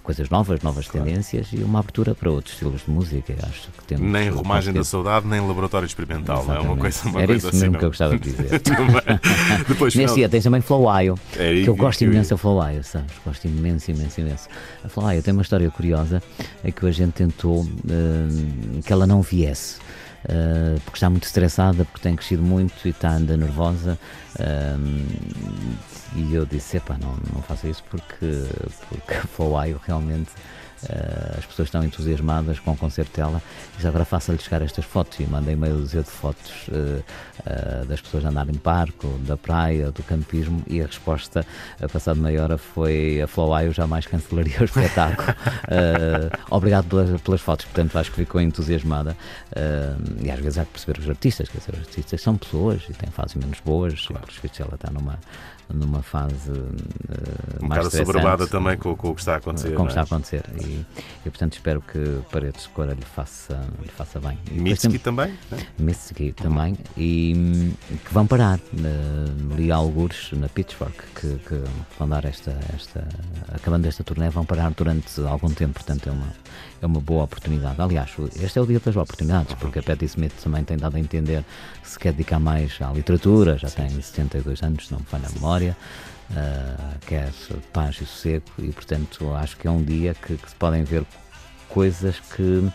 coisas 0.05 0.29
novas, 0.29 0.61
novas 0.61 0.87
claro. 0.87 1.07
tendências 1.07 1.47
e 1.51 1.57
uma 1.57 1.79
abertura 1.79 2.13
para 2.13 2.29
outros 2.29 2.53
estilos 2.53 2.83
de 2.85 2.91
música. 2.91 3.35
Acho 3.41 3.69
que 3.71 3.83
temos 3.85 4.07
nem 4.07 4.29
romagem 4.29 4.71
da 4.71 4.83
saudade, 4.83 5.27
nem 5.27 5.41
laboratório 5.45 5.85
experimental, 5.85 6.43
Exatamente. 6.43 6.63
não 6.63 6.69
é 6.69 6.73
uma 6.73 6.81
coisa, 6.81 7.09
uma 7.09 7.19
Era 7.19 7.27
coisa 7.27 7.47
isso 7.47 7.57
mesmo 7.57 7.69
assim, 7.69 7.79
que 7.79 7.85
eu 7.85 7.89
gostava 7.89 8.17
de 8.17 8.31
dizer. 8.31 8.61
Depois, 9.67 9.95
Neste 9.95 10.15
dia 10.15 10.29
tens 10.29 10.43
também 10.43 10.61
Flow 10.61 10.85
Io, 11.01 11.19
é, 11.35 11.63
que 11.63 11.67
eu 11.67 11.75
gosto 11.75 12.03
eu, 12.03 12.11
imenso 12.11 12.29
da 12.29 12.37
Flow 12.37 12.61
Io, 12.69 12.83
sabes? 12.83 13.11
Gosto 13.25 13.47
imenso, 13.47 13.89
imenso, 13.89 14.21
imenso. 14.21 14.47
A 14.83 14.87
Flow 14.87 15.11
Io 15.11 15.23
tem 15.23 15.33
uma 15.33 15.41
história 15.41 15.69
curiosa, 15.71 16.21
é 16.63 16.71
que 16.71 16.85
a 16.85 16.91
gente 16.91 17.13
tentou 17.13 17.63
uh, 17.63 18.81
que 18.85 18.93
ela 18.93 19.07
não 19.07 19.23
viesse. 19.23 19.84
Uh, 20.25 20.79
porque 20.81 20.97
está 20.97 21.09
muito 21.09 21.25
estressada, 21.25 21.85
porque 21.85 22.01
tem 22.01 22.15
crescido 22.15 22.41
muito 22.41 22.73
e 22.85 22.89
está 22.89 23.11
ainda 23.11 23.37
nervosa. 23.37 23.97
Uh, 24.39 25.05
e 26.15 26.33
eu 26.33 26.45
disse: 26.45 26.77
epá, 26.77 26.97
não, 26.99 27.15
não 27.33 27.41
faça 27.43 27.67
isso 27.67 27.83
porque, 27.89 28.43
porque 28.89 29.13
a 29.13 29.21
Flow 29.21 29.63
Io 29.65 29.79
realmente 29.85 30.31
Uh, 30.85 31.39
as 31.39 31.45
pessoas 31.45 31.67
estão 31.67 31.83
entusiasmadas 31.83 32.59
com 32.59 32.71
o 32.71 32.77
concerto 32.77 33.15
dela 33.15 33.41
e 33.81 33.87
agora 33.87 34.05
faça-lhe 34.05 34.37
chegar 34.37 34.61
estas 34.61 34.85
fotos 34.85 35.19
e 35.19 35.23
mandei 35.23 35.55
meio 35.55 35.77
dúzia 35.77 36.01
de 36.01 36.09
fotos 36.09 36.67
uh, 36.67 37.03
uh, 37.39 37.85
das 37.85 38.01
pessoas 38.01 38.25
a 38.25 38.29
andarem 38.29 38.53
no 38.53 38.59
parque, 38.59 39.07
da 39.25 39.35
praia, 39.35 39.91
do 39.91 40.03
campismo 40.03 40.61
e 40.67 40.81
a 40.81 40.85
resposta, 40.85 41.45
a 41.81 41.87
passada 41.87 42.19
meia 42.19 42.43
hora, 42.43 42.57
foi 42.57 43.21
a 43.21 43.27
Flow 43.27 43.57
eu 43.59 43.71
jamais 43.71 44.05
cancelaria 44.05 44.59
o 44.61 44.65
espetáculo. 44.65 45.35
obrigado 46.51 46.85
pelas, 46.85 47.21
pelas, 47.21 47.41
fotos, 47.41 47.65
portanto 47.65 47.97
acho 47.97 48.11
que 48.11 48.17
ficou 48.17 48.39
entusiasmada 48.39 49.15
e 50.21 50.29
às 50.29 50.39
vezes 50.39 50.57
há 50.57 50.65
que 50.65 50.71
perceber 50.71 50.99
os 50.99 51.09
artistas, 51.09 51.49
quer 51.49 51.57
dizer, 51.59 51.73
os 51.73 51.79
artistas 51.79 52.21
são 52.21 52.37
pessoas 52.37 52.83
e 52.89 52.93
têm 52.93 53.09
fases 53.09 53.35
menos 53.35 53.59
boas 53.61 54.05
claro. 54.05 54.23
e 54.27 54.47
por 54.47 54.61
ela 54.61 54.75
está 54.75 54.91
numa 54.91 55.17
numa 55.73 56.01
fase 56.01 56.51
uh, 56.51 57.63
um 57.63 57.67
mais 57.67 57.83
bocado 57.83 58.05
soberbada 58.05 58.47
também 58.47 58.77
com, 58.77 58.95
com, 58.95 59.09
o 59.09 59.15
que 59.15 59.21
está 59.21 59.33
a 59.33 59.37
acontecer. 59.37 59.73
Com 59.73 59.83
o 59.83 59.85
que 59.85 59.91
está 59.91 60.01
a 60.01 60.03
é? 60.03 60.05
acontecer. 60.05 60.43
E, 60.61 60.74
e, 61.25 61.29
portanto 61.29 61.53
espero 61.53 61.81
que 61.81 62.19
Paredes 62.31 62.63
de 62.63 62.69
Cora 62.69 62.93
lhe 62.93 63.05
faça, 63.05 63.61
lhe 63.81 63.89
faça 63.89 64.19
bem. 64.19 64.37
Mitski 64.51 64.99
também? 64.99 65.33
Né? 65.51 65.67
Mitski 65.77 66.31
também. 66.31 66.77
E 66.97 67.33
hum, 67.35 67.73
que 68.05 68.13
vão 68.13 68.25
parar. 68.25 68.59
Uh, 68.59 69.55
li 69.55 69.71
algures 69.71 70.31
na 70.33 70.49
Pitchfork 70.49 70.97
que, 71.15 71.35
que, 71.39 71.63
vão 71.97 72.09
dar 72.09 72.25
esta, 72.25 72.57
esta. 72.73 73.07
Acabando 73.53 73.85
esta 73.87 74.03
turnê, 74.03 74.29
vão 74.29 74.45
parar 74.45 74.71
durante 74.71 75.21
algum 75.21 75.49
tempo. 75.49 75.73
Portanto, 75.73 76.09
é 76.09 76.11
uma, 76.11 76.33
é 76.81 76.85
uma 76.85 76.99
boa 76.99 77.23
oportunidade. 77.23 77.81
Aliás, 77.81 78.11
este 78.41 78.59
é 78.59 78.61
o 78.61 78.65
dia 78.65 78.79
das 78.79 78.95
oportunidades, 78.95 79.53
porque 79.55 79.79
a 79.79 79.83
Patti 79.83 80.05
Smith 80.05 80.33
também 80.43 80.63
tem 80.63 80.77
dado 80.77 80.97
a 80.97 80.99
entender 80.99 81.43
que 81.81 81.89
se 81.89 81.99
quer 81.99 82.11
dedicar 82.11 82.39
mais 82.39 82.77
à 82.81 82.91
literatura, 82.91 83.57
já 83.57 83.69
tem 83.69 83.89
72 83.89 84.61
anos, 84.63 84.89
não 84.89 84.99
me 84.99 85.05
falha 85.05 85.27
a 85.27 85.31
memória. 85.31 85.77
Uh, 86.31 86.97
quer 87.05 87.31
paz 87.71 87.97
e 88.01 88.05
sossego 88.05 88.45
e 88.57 88.71
portanto 88.71 89.31
acho 89.35 89.55
que 89.57 89.67
é 89.67 89.71
um 89.71 89.83
dia 89.83 90.15
que, 90.15 90.35
que 90.35 90.49
se 90.49 90.55
podem 90.55 90.83
ver 90.83 91.05
coisas 91.69 92.19
que, 92.19 92.67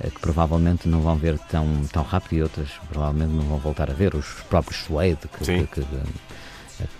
eh, 0.00 0.08
que 0.08 0.20
provavelmente 0.20 0.88
não 0.88 1.00
vão 1.00 1.16
ver 1.16 1.38
tão, 1.50 1.66
tão 1.92 2.02
rápido 2.02 2.38
e 2.38 2.42
outras 2.42 2.68
provavelmente 2.88 3.32
não 3.32 3.44
vão 3.44 3.58
voltar 3.58 3.90
a 3.90 3.92
ver. 3.92 4.14
Os 4.14 4.26
próprios 4.48 4.82
Suede, 4.84 5.28
que, 5.28 5.44
que, 5.44 5.66
que, 5.66 5.86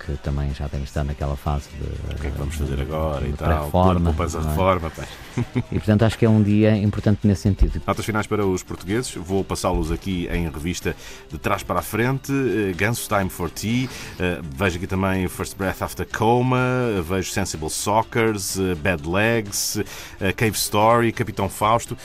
que, 0.05 0.13
também 0.19 0.53
já 0.55 0.69
tem 0.69 0.83
estar 0.83 1.05
naquela 1.05 1.37
fase 1.37 1.69
de. 1.71 2.15
O 2.15 2.21
que 2.21 2.27
é 2.27 2.31
que 2.31 2.39
vamos 2.39 2.55
fazer 2.55 2.81
agora 2.81 3.27
e 3.27 3.33
tal? 3.33 3.65
Reforma. 3.65 4.13
Poupas 4.13 4.37
a 4.37 4.41
é? 4.41 4.43
reforma. 4.43 4.93
E 5.73 5.77
portanto 5.77 6.05
acho 6.05 6.17
que 6.17 6.25
é 6.25 6.29
um 6.29 6.43
dia 6.43 6.77
importante 6.77 7.27
nesse 7.27 7.43
sentido. 7.43 7.83
Notas 7.85 8.05
finais 8.05 8.27
para 8.27 8.47
os 8.47 8.63
portugueses, 8.63 9.15
vou 9.15 9.43
passá-los 9.43 9.91
aqui 9.91 10.29
em 10.31 10.49
revista 10.49 10.95
de 11.29 11.39
trás 11.39 11.63
para 11.63 11.81
a 11.81 11.83
frente. 11.83 12.31
Uh, 12.31 12.75
Ganso 12.77 13.09
Time 13.09 13.29
for 13.29 13.51
Tea, 13.51 13.87
uh, 13.87 14.43
vejo 14.57 14.77
aqui 14.77 14.87
também 14.87 15.27
First 15.27 15.57
Breath 15.57 15.83
After 15.83 16.07
Coma, 16.07 16.59
vejo 17.03 17.33
Sensible 17.33 17.71
Sockers, 17.71 18.57
uh, 18.57 18.77
Bad 18.77 19.09
Legs, 19.09 19.83
Cave 20.37 20.57
Story, 20.57 21.13
Capitão 21.13 21.49
Fausto. 21.49 21.97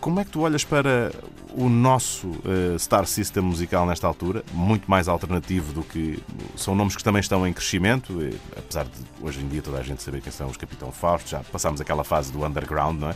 como 0.00 0.20
é 0.20 0.24
que 0.24 0.30
tu 0.30 0.40
olhas 0.40 0.64
para 0.64 1.10
o 1.52 1.68
nosso 1.68 2.30
Star 2.78 3.06
System 3.06 3.42
musical 3.42 3.86
nesta 3.86 4.06
altura? 4.06 4.44
Muito 4.52 4.90
mais 4.90 5.08
alternativo 5.08 5.72
do 5.72 5.82
que. 5.82 6.22
São 6.56 6.74
nomes 6.74 6.97
que 6.98 7.04
também 7.04 7.20
estão 7.20 7.46
em 7.46 7.52
crescimento, 7.52 8.18
apesar 8.56 8.84
de 8.84 8.90
hoje 9.20 9.40
em 9.40 9.48
dia 9.48 9.62
toda 9.62 9.78
a 9.78 9.82
gente 9.82 10.02
saber 10.02 10.20
quem 10.20 10.32
são 10.32 10.48
os 10.48 10.56
Capitão 10.56 10.90
Fausto, 10.90 11.30
já 11.30 11.40
passámos 11.40 11.80
aquela 11.80 12.04
fase 12.04 12.32
do 12.32 12.44
underground, 12.44 13.00
não 13.00 13.10
é? 13.10 13.14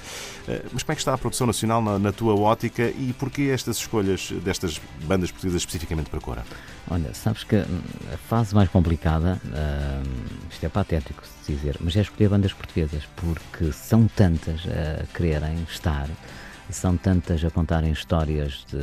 Eh, 0.49 0.64
mas 0.73 0.83
como 0.83 0.92
é 0.92 0.95
que 0.95 1.01
está 1.01 1.14
a 1.14 1.18
produção 1.18 1.47
nacional 1.47 1.83
na, 1.83 1.99
na 1.99 2.12
tua 2.12 2.35
ótica 2.35 2.85
e 2.85 3.14
porquê 3.18 3.51
estas 3.53 3.77
escolhas 3.79 4.31
destas 4.45 4.81
bandas 5.05 5.31
portuguesas 5.31 5.62
especificamente 5.62 6.09
para 6.09 6.21
Cora? 6.21 6.45
Olha, 6.88 7.12
sabes 7.12 7.45
que 7.45 7.57
a 7.57 8.16
fase 8.29 8.55
mais 8.55 8.68
complicada, 8.68 9.40
uh, 9.45 10.09
isto 10.51 10.64
é 10.64 10.68
patético 10.68 11.23
dizer, 11.47 11.77
mas 11.81 11.97
é 11.97 12.01
escolher 12.01 12.29
bandas 12.29 12.53
portuguesas, 12.53 13.05
porque 13.16 13.73
são 13.73 14.07
tantas 14.07 14.61
a 14.66 15.07
quererem 15.16 15.66
estar 15.68 16.09
são 16.70 16.96
tantas 16.96 17.44
a 17.44 17.51
contarem 17.51 17.92
histórias 17.92 18.64
de 18.70 18.79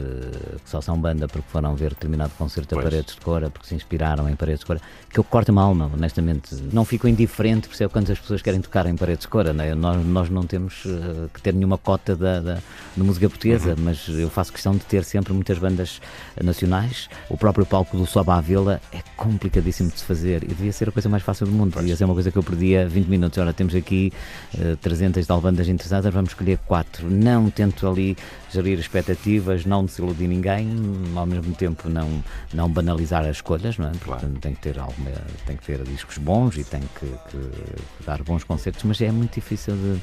que 0.59 0.69
só 0.69 0.81
são 0.81 0.99
banda 0.99 1.27
porque 1.27 1.47
foram 1.49 1.75
ver 1.75 1.89
determinado 1.89 2.31
concerto 2.37 2.77
a 2.77 2.81
Paredes 2.81 3.15
de 3.15 3.21
Cora, 3.21 3.49
porque 3.49 3.67
se 3.67 3.75
inspiraram 3.75 4.29
em 4.29 4.35
Paredes 4.35 4.59
de 4.61 4.65
Cora, 4.65 4.81
que 5.09 5.19
eu 5.19 5.23
corto 5.23 5.51
uma 5.51 5.63
alma, 5.63 5.89
honestamente. 5.93 6.55
Não 6.71 6.85
fico 6.85 7.07
indiferente, 7.07 7.67
percebo 7.67 7.91
quantas 7.91 8.19
pessoas 8.19 8.41
querem 8.41 8.61
tocar 8.61 8.85
em 8.85 8.95
Paredes 8.95 9.21
de 9.21 9.27
Cora. 9.27 9.53
Né? 9.53 9.73
Nós, 9.75 10.05
nós 10.05 10.29
não 10.29 10.43
temos 10.43 10.85
uh, 10.85 11.29
que 11.33 11.41
ter 11.41 11.53
nenhuma 11.53 11.77
cota 11.77 12.15
da, 12.15 12.39
da, 12.39 12.53
da 12.95 13.03
música 13.03 13.29
portuguesa, 13.29 13.69
uhum. 13.69 13.75
mas 13.79 14.07
eu 14.07 14.29
faço 14.29 14.51
questão 14.51 14.73
de 14.73 14.83
ter 14.85 15.03
sempre 15.03 15.33
muitas 15.33 15.57
bandas 15.57 16.01
nacionais. 16.43 17.09
O 17.29 17.37
próprio 17.37 17.65
palco 17.65 17.97
do 17.97 18.05
Soba 18.05 18.35
à 18.35 18.41
Vila 18.41 18.81
é 18.91 18.99
complicadíssimo 19.15 19.89
de 19.89 19.99
se 19.99 20.05
fazer 20.05 20.43
e 20.43 20.47
devia 20.47 20.71
ser 20.71 20.89
a 20.89 20.91
coisa 20.91 21.09
mais 21.09 21.23
fácil 21.23 21.45
do 21.45 21.51
mundo. 21.51 21.75
Devia 21.77 21.95
ser 21.95 22.05
uma 22.05 22.13
coisa 22.13 22.31
que 22.31 22.37
eu 22.37 22.43
perdia 22.43 22.87
20 22.87 23.07
minutos. 23.07 23.37
Ora, 23.37 23.53
temos 23.53 23.73
aqui 23.75 24.11
uh, 24.55 24.75
300 24.77 25.25
de 25.25 25.41
bandas 25.41 25.67
interessadas, 25.67 26.13
vamos 26.13 26.31
escolher 26.31 26.57
quatro. 26.65 27.09
Não 27.09 27.49
tento 27.69 27.87
ali 27.87 28.17
gerir 28.51 28.79
expectativas, 28.79 29.65
não 29.65 29.85
desiludir 29.85 30.27
ninguém, 30.27 30.69
ao 31.15 31.25
mesmo 31.25 31.53
tempo 31.55 31.87
não, 31.89 32.23
não 32.53 32.69
banalizar 32.69 33.23
as 33.23 33.37
escolhas, 33.37 33.77
não 33.77 33.87
é? 33.87 33.91
Claro. 34.03 34.21
Portanto, 34.21 34.41
tem 34.41 34.55
que 34.55 34.61
ter 34.61 34.79
alguma, 34.79 35.11
tem 35.45 35.55
que 35.55 35.65
ter 35.65 35.83
discos 35.83 36.17
bons 36.17 36.57
e 36.57 36.63
tem 36.63 36.81
que, 36.99 37.05
que 37.29 38.05
dar 38.05 38.21
bons 38.23 38.43
concertos, 38.43 38.83
mas 38.83 39.01
é 39.01 39.11
muito 39.11 39.35
difícil 39.35 39.75
de 39.75 40.01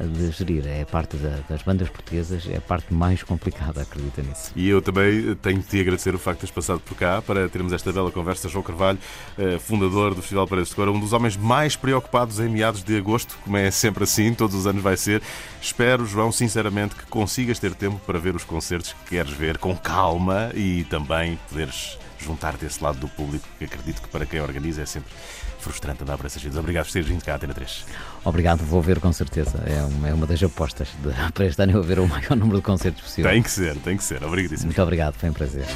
de 0.00 0.30
gerir. 0.30 0.66
É 0.66 0.84
parte 0.84 1.16
da, 1.16 1.40
das 1.48 1.62
bandas 1.62 1.88
portuguesas, 1.88 2.48
é 2.48 2.56
a 2.56 2.60
parte 2.60 2.92
mais 2.92 3.22
complicada, 3.22 3.82
acredita 3.82 4.22
nisso. 4.22 4.52
E 4.54 4.68
eu 4.68 4.80
também 4.80 5.34
tenho 5.36 5.58
de 5.58 5.66
te 5.66 5.80
agradecer 5.80 6.14
o 6.14 6.18
facto 6.18 6.38
de 6.38 6.40
teres 6.40 6.54
passado 6.54 6.80
por 6.80 6.96
cá 6.96 7.22
para 7.22 7.48
termos 7.48 7.72
esta 7.72 7.92
bela 7.92 8.10
conversa. 8.10 8.48
João 8.48 8.62
Carvalho, 8.62 8.98
eh, 9.38 9.58
fundador 9.58 10.14
do 10.14 10.20
Festival 10.20 10.46
Paredes 10.46 10.70
de 10.70 10.76
Cora, 10.76 10.90
um 10.90 11.00
dos 11.00 11.12
homens 11.12 11.36
mais 11.36 11.76
preocupados 11.76 12.40
em 12.40 12.48
meados 12.48 12.82
de 12.82 12.96
agosto, 12.96 13.36
como 13.44 13.56
é 13.56 13.70
sempre 13.70 14.04
assim, 14.04 14.32
todos 14.34 14.54
os 14.54 14.66
anos 14.66 14.82
vai 14.82 14.96
ser. 14.96 15.22
Espero, 15.60 16.06
João, 16.06 16.30
sinceramente, 16.30 16.94
que 16.94 17.06
consigas 17.06 17.58
ter 17.58 17.74
tempo 17.74 18.00
para 18.06 18.18
ver 18.18 18.34
os 18.34 18.44
concertos 18.44 18.92
que 18.92 19.10
queres 19.10 19.32
ver 19.32 19.58
com 19.58 19.76
calma 19.76 20.50
e 20.54 20.84
também 20.84 21.38
poderes 21.48 21.98
juntar 22.18 22.56
desse 22.56 22.82
lado 22.82 22.98
do 22.98 23.08
público, 23.08 23.46
que 23.58 23.64
acredito 23.64 24.02
que 24.02 24.08
para 24.08 24.26
quem 24.26 24.40
organiza 24.40 24.82
é 24.82 24.86
sempre 24.86 25.12
frustrante 25.58 26.02
andar 26.02 26.16
por 26.16 26.26
essas 26.26 26.42
vidas. 26.42 26.58
Obrigado 26.58 26.86
por 26.86 26.92
teres 26.92 27.08
vindo 27.08 27.24
cá 27.24 27.32
à 27.32 27.36
Antena 27.36 27.54
3. 27.54 27.86
Obrigado, 28.24 28.58
vou 28.64 28.80
ver 28.80 29.00
com 29.00 29.12
certeza. 29.12 29.62
É 29.66 29.82
uma, 29.82 30.08
é 30.08 30.14
uma 30.14 30.26
das 30.26 30.42
apostas 30.42 30.88
de, 31.02 31.12
para 31.32 31.46
este 31.46 31.62
ano 31.62 31.72
eu 31.72 31.82
ver 31.82 31.98
o 31.98 32.06
maior 32.06 32.36
número 32.36 32.58
de 32.58 32.64
concertos 32.64 33.02
possível. 33.02 33.30
Tem 33.30 33.42
que 33.42 33.50
ser, 33.50 33.76
tem 33.76 33.96
que 33.96 34.04
ser. 34.04 34.22
Obrigadíssimo. 34.22 34.68
Muito 34.68 34.82
obrigado, 34.82 35.14
foi 35.14 35.30
um 35.30 35.32
prazer. 35.32 35.66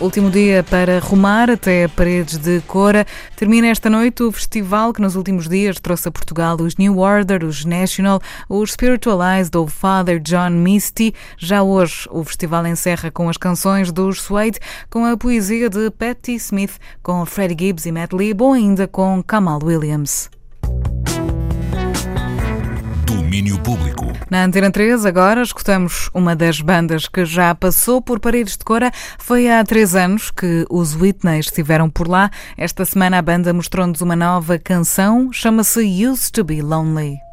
Último 0.00 0.30
dia 0.30 0.62
para 0.62 0.98
rumar 0.98 1.50
até 1.50 1.86
Paredes 1.86 2.38
de 2.38 2.62
Cora. 2.62 3.06
Termina 3.36 3.66
esta 3.66 3.90
noite 3.90 4.22
o 4.22 4.32
festival 4.32 4.94
que 4.94 5.02
nos 5.02 5.14
últimos 5.14 5.46
dias 5.46 5.78
trouxe 5.78 6.08
a 6.08 6.10
Portugal 6.10 6.56
os 6.58 6.76
New 6.76 6.98
Order, 6.98 7.44
os 7.44 7.66
National, 7.66 8.18
os 8.48 8.72
Spiritualized 8.72 9.54
ou 9.54 9.66
Father 9.66 10.18
John 10.18 10.50
Misty. 10.50 11.14
Já 11.36 11.62
hoje 11.62 12.08
o 12.10 12.24
festival 12.24 12.66
encerra 12.66 13.10
com 13.10 13.28
as 13.28 13.36
canções 13.36 13.92
dos 13.92 14.22
Suede, 14.22 14.58
com 14.88 15.04
a 15.04 15.18
poesia 15.18 15.68
de 15.68 15.90
Patti 15.90 16.32
Smith, 16.36 16.78
com 17.02 17.26
Freddie 17.26 17.66
Gibbs 17.66 17.84
e 17.84 17.92
Matt 17.92 18.14
Lee, 18.14 18.34
ou 18.38 18.54
ainda 18.54 18.88
com 18.88 19.22
Kamal 19.22 19.60
Williams. 19.62 20.30
Domínio 23.30 23.60
Público. 23.60 24.06
Na 24.28 24.42
Antena 24.42 24.72
3, 24.72 25.06
agora, 25.06 25.40
escutamos 25.40 26.10
uma 26.12 26.34
das 26.34 26.60
bandas 26.60 27.06
que 27.06 27.24
já 27.24 27.54
passou 27.54 28.02
por 28.02 28.18
Paredes 28.18 28.56
de 28.56 28.64
Cora. 28.64 28.90
Foi 29.20 29.48
há 29.48 29.62
três 29.62 29.94
anos 29.94 30.32
que 30.32 30.66
os 30.68 30.96
Whitney 30.96 31.38
estiveram 31.38 31.88
por 31.88 32.08
lá. 32.08 32.28
Esta 32.56 32.84
semana 32.84 33.18
a 33.18 33.22
banda 33.22 33.52
mostrou-nos 33.52 34.00
uma 34.00 34.16
nova 34.16 34.58
canção, 34.58 35.32
chama-se 35.32 36.04
Used 36.04 36.32
to 36.32 36.42
Be 36.42 36.60
Lonely. 36.60 37.29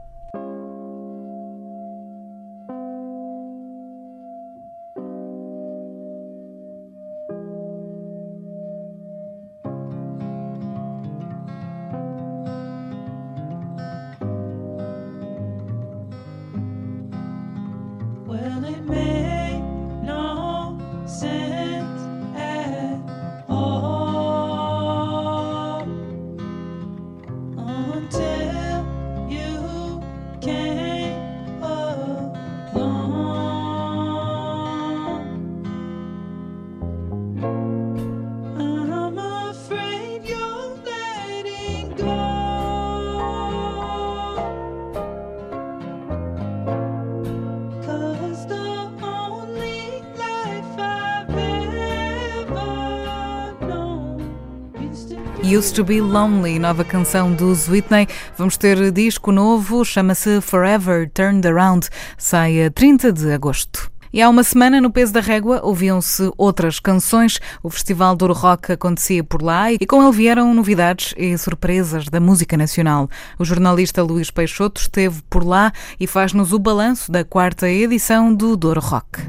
To 55.78 55.84
Be 55.84 56.02
Lonely, 56.02 56.58
nova 56.58 56.84
canção 56.84 57.32
dos 57.32 57.70
Whitney. 57.70 58.08
Vamos 58.36 58.58
ter 58.58 58.92
disco 58.92 59.32
novo, 59.32 59.86
chama-se 59.86 60.42
Forever 60.42 61.08
Turned 61.14 61.48
Around, 61.48 61.88
sai 62.18 62.66
a 62.66 62.72
30 62.72 63.14
de 63.14 63.32
agosto. 63.32 63.92
E 64.12 64.20
há 64.20 64.28
uma 64.28 64.44
semana, 64.44 64.82
no 64.82 64.90
Peso 64.90 65.14
da 65.14 65.20
Régua, 65.20 65.62
ouviam-se 65.64 66.32
outras 66.36 66.80
canções. 66.80 67.40
O 67.62 67.70
Festival 67.70 68.16
do 68.16 68.34
Rock 68.34 68.72
acontecia 68.72 69.24
por 69.24 69.44
lá 69.44 69.72
e 69.72 69.86
com 69.86 70.02
ele 70.02 70.12
vieram 70.12 70.52
novidades 70.52 71.14
e 71.16 71.38
surpresas 71.38 72.06
da 72.06 72.20
música 72.20 72.58
nacional. 72.58 73.08
O 73.38 73.46
jornalista 73.46 74.02
Luís 74.02 74.32
Peixoto 74.32 74.82
esteve 74.82 75.22
por 75.30 75.46
lá 75.46 75.72
e 76.00 76.08
faz-nos 76.08 76.54
o 76.54 76.58
balanço 76.58 77.12
da 77.12 77.24
quarta 77.24 77.70
edição 77.70 78.34
do 78.34 78.58
Douro 78.58 78.82
Rock. 78.82 79.22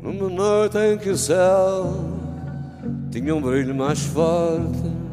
Numa 0.00 0.28
noite 0.28 0.78
em 0.78 0.96
que 0.96 1.10
o 1.10 1.18
céu 1.18 2.17
tinha 3.10 3.34
um 3.34 3.40
brilho 3.40 3.74
mais 3.74 4.00
forte. 4.00 5.08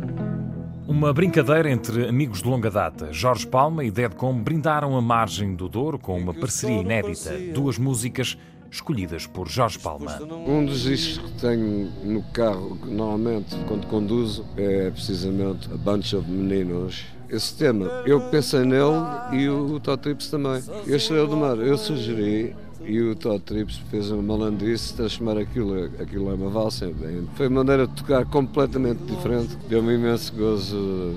Uma 0.87 1.11
brincadeira 1.11 1.69
entre 1.69 2.07
amigos 2.07 2.41
de 2.41 2.47
longa 2.47 2.69
data. 2.69 3.11
Jorge 3.11 3.47
Palma 3.47 3.83
e 3.83 3.91
Deadcom 3.91 4.37
brindaram 4.37 4.95
a 4.95 5.01
margem 5.01 5.55
do 5.55 5.67
Douro 5.67 5.97
com 5.97 6.17
uma 6.17 6.33
parceria 6.33 6.81
inédita. 6.81 7.33
Duas 7.53 7.77
músicas 7.77 8.37
escolhidas 8.69 9.25
por 9.25 9.47
Jorge 9.47 9.79
Palma. 9.79 10.21
Um 10.47 10.65
dos 10.65 10.81
discos 10.81 11.31
que 11.31 11.39
tenho 11.39 11.89
no 12.03 12.21
carro, 12.31 12.77
normalmente, 12.85 13.55
quando 13.67 13.87
conduzo, 13.87 14.45
é 14.57 14.91
precisamente 14.91 15.69
A 15.73 15.77
Bunch 15.77 16.15
of 16.15 16.29
Meninos. 16.29 17.05
Esse 17.29 17.57
tema, 17.57 17.85
eu 18.05 18.21
pensei 18.29 18.63
nele 18.63 19.01
e 19.33 19.49
o 19.49 19.79
Todd 19.79 20.01
Trips 20.01 20.29
também. 20.29 20.61
Eu 20.85 20.99
sou 20.99 21.25
do 21.27 21.35
mar, 21.35 21.57
eu 21.57 21.77
sugeri 21.77 22.55
e 22.86 23.01
o 23.01 23.15
Todd 23.15 23.41
Trips 23.43 23.77
fez 23.89 24.11
uma 24.11 24.21
malandice 24.21 24.93
transformar 24.93 25.38
aquilo, 25.39 25.86
aquilo 25.99 26.29
é 26.29 26.33
uma 26.33 26.49
valsa. 26.49 26.88
Bem, 26.88 27.27
foi 27.36 27.47
uma 27.47 27.63
maneira 27.63 27.88
de 27.88 27.93
tocar 27.93 28.25
completamente 28.25 28.99
diferente, 29.03 29.57
deu-me 29.67 29.95
imenso 29.95 30.33
gozo, 30.33 31.13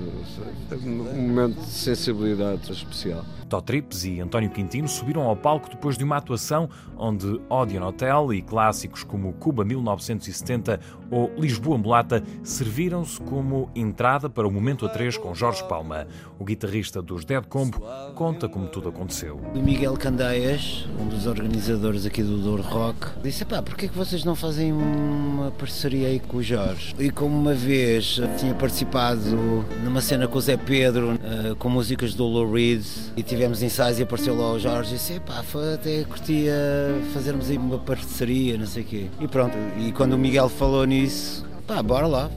um 0.83 1.27
momento 1.27 1.59
de 1.59 1.69
sensibilidade 1.69 2.71
especial. 2.71 3.23
Tó 3.49 3.59
Trips 3.59 4.05
e 4.05 4.19
António 4.19 4.51
Quintino 4.51 4.87
subiram 4.87 5.23
ao 5.23 5.35
palco 5.35 5.67
depois 5.69 5.97
de 5.97 6.03
uma 6.03 6.17
atuação 6.17 6.69
onde 6.95 7.41
Odeon 7.49 7.87
Hotel 7.87 8.33
e 8.33 8.41
clássicos 8.43 9.03
como 9.03 9.33
Cuba 9.33 9.65
1970 9.65 10.79
ou 11.09 11.31
Lisboa 11.35 11.77
Mulata 11.77 12.23
serviram-se 12.43 13.19
como 13.21 13.71
entrada 13.75 14.29
para 14.29 14.47
o 14.47 14.51
momento 14.51 14.85
a 14.85 14.89
três 14.89 15.17
com 15.17 15.33
Jorge 15.33 15.63
Palma. 15.67 16.05
O 16.37 16.45
guitarrista 16.45 17.01
dos 17.01 17.25
Dead 17.25 17.43
Combo 17.47 17.81
conta 18.13 18.47
como 18.47 18.67
tudo 18.67 18.89
aconteceu. 18.89 19.39
O 19.55 19.59
Miguel 19.59 19.95
Candeias, 19.97 20.87
um 20.99 21.07
dos 21.07 21.25
organizadores 21.25 22.05
aqui 22.05 22.21
do 22.21 22.37
Douro 22.37 22.61
Rock, 22.61 23.07
disse: 23.23 23.43
pá, 23.45 23.63
porquê 23.63 23.87
que 23.87 23.97
vocês 23.97 24.23
não 24.23 24.35
fazem 24.35 24.71
uma 24.71 25.49
parceria 25.51 26.09
aí 26.09 26.19
com 26.19 26.37
o 26.37 26.43
Jorge? 26.43 26.93
E 26.99 27.09
como 27.09 27.35
uma 27.35 27.55
vez 27.55 28.19
tinha 28.37 28.53
participado 28.53 29.21
numa 29.83 30.01
cena 30.01 30.27
com 30.27 30.37
o 30.37 30.41
Zé 30.41 30.55
Pedro, 30.55 31.13
eh, 31.13 31.55
com 31.57 31.69
músicas 31.69 32.13
do 32.13 32.25
Lou 32.25 32.51
Reed, 32.51 32.85
e 33.17 33.23
tivemos 33.39 33.63
ensaios 33.63 33.97
e 33.97 34.03
apareceu 34.03 34.35
lá 34.35 34.51
o 34.51 34.59
Jorge 34.59 34.95
e 34.95 34.97
disse: 34.97 35.17
pá, 35.21 35.41
até 35.73 36.03
curtia 36.03 36.53
fazermos 37.13 37.49
aí 37.49 37.57
uma 37.57 37.79
parceria, 37.79 38.57
não 38.57 38.67
sei 38.67 38.83
o 38.83 38.85
quê. 38.85 39.07
E 39.17 39.29
pronto, 39.29 39.57
e 39.77 39.93
quando 39.93 40.11
o 40.11 40.17
Miguel 40.17 40.49
falou 40.49 40.83
nisso, 40.83 41.45
pá, 41.65 41.81
bora 41.81 42.05
lá. 42.05 42.29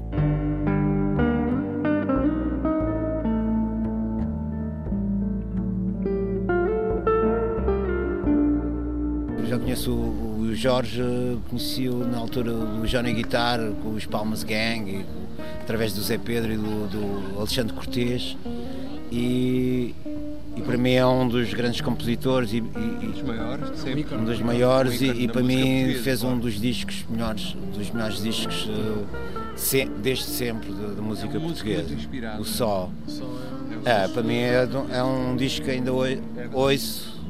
já 9.48 9.59
conheço 9.59 9.92
o, 9.92 10.55
Jorge, 10.55 11.03
conheci-o 11.50 12.07
na 12.07 12.16
altura 12.16 12.53
do 12.53 12.86
Johnny 12.86 13.12
Guitar, 13.12 13.59
com 13.82 13.90
os 13.90 14.07
Palmas 14.07 14.44
Gang, 14.44 14.88
e, 14.88 15.05
através 15.61 15.92
do 15.92 16.00
Zé 16.00 16.16
Pedro 16.16 16.53
e 16.53 16.57
do, 16.57 16.86
do 16.86 17.38
Alexandre 17.38 17.74
Cortês. 17.74 18.36
E, 19.11 19.94
e 20.57 20.61
para 20.61 20.76
mim 20.76 20.92
é 20.92 21.07
um 21.07 21.26
dos 21.26 21.53
grandes 21.55 21.80
compositores 21.80 22.53
e, 22.53 22.59
e 22.59 23.07
dos 23.07 23.22
maiores, 23.22 23.78
sempre. 23.78 24.14
um 24.14 24.24
dos 24.24 24.40
maiores 24.40 25.00
e, 25.00 25.07
e 25.07 25.28
para 25.28 25.42
mim 25.42 25.94
fez 26.03 26.22
um 26.22 26.38
dos 26.38 26.61
discos 26.61 27.05
melhores, 27.09 27.57
dos 27.74 27.90
melhores 27.90 28.22
discos 28.22 28.66
uh, 28.66 29.07
se, 29.57 29.86
desde 29.86 30.24
sempre 30.24 30.70
da, 30.72 31.00
música 31.03 31.40
portuguesa. 31.40 31.94
O 32.38 32.44
Sol. 32.44 32.92
É, 33.84 34.07
para 34.09 34.22
mim 34.22 34.36
é, 34.36 34.68
é, 34.90 35.03
um 35.03 35.36
disco 35.36 35.64
que 35.64 35.70
ainda 35.70 35.90
ouço 36.53 37.20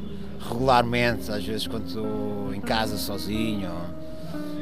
regularmente, 0.40 1.30
às 1.30 1.44
vezes 1.44 1.66
quando 1.66 1.86
estou 1.86 2.52
em 2.54 2.60
casa 2.60 2.96
sozinho. 2.96 3.70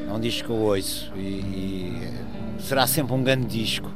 É 0.09 0.13
um 0.13 0.21
disco 0.21 0.49
que 0.49 0.53
eu 0.53 0.57
ouço 0.57 1.11
e, 1.17 1.21
e 1.21 2.11
será 2.61 2.87
sempre 2.87 3.15
um 3.15 3.23
grande 3.23 3.47
disco. 3.47 3.91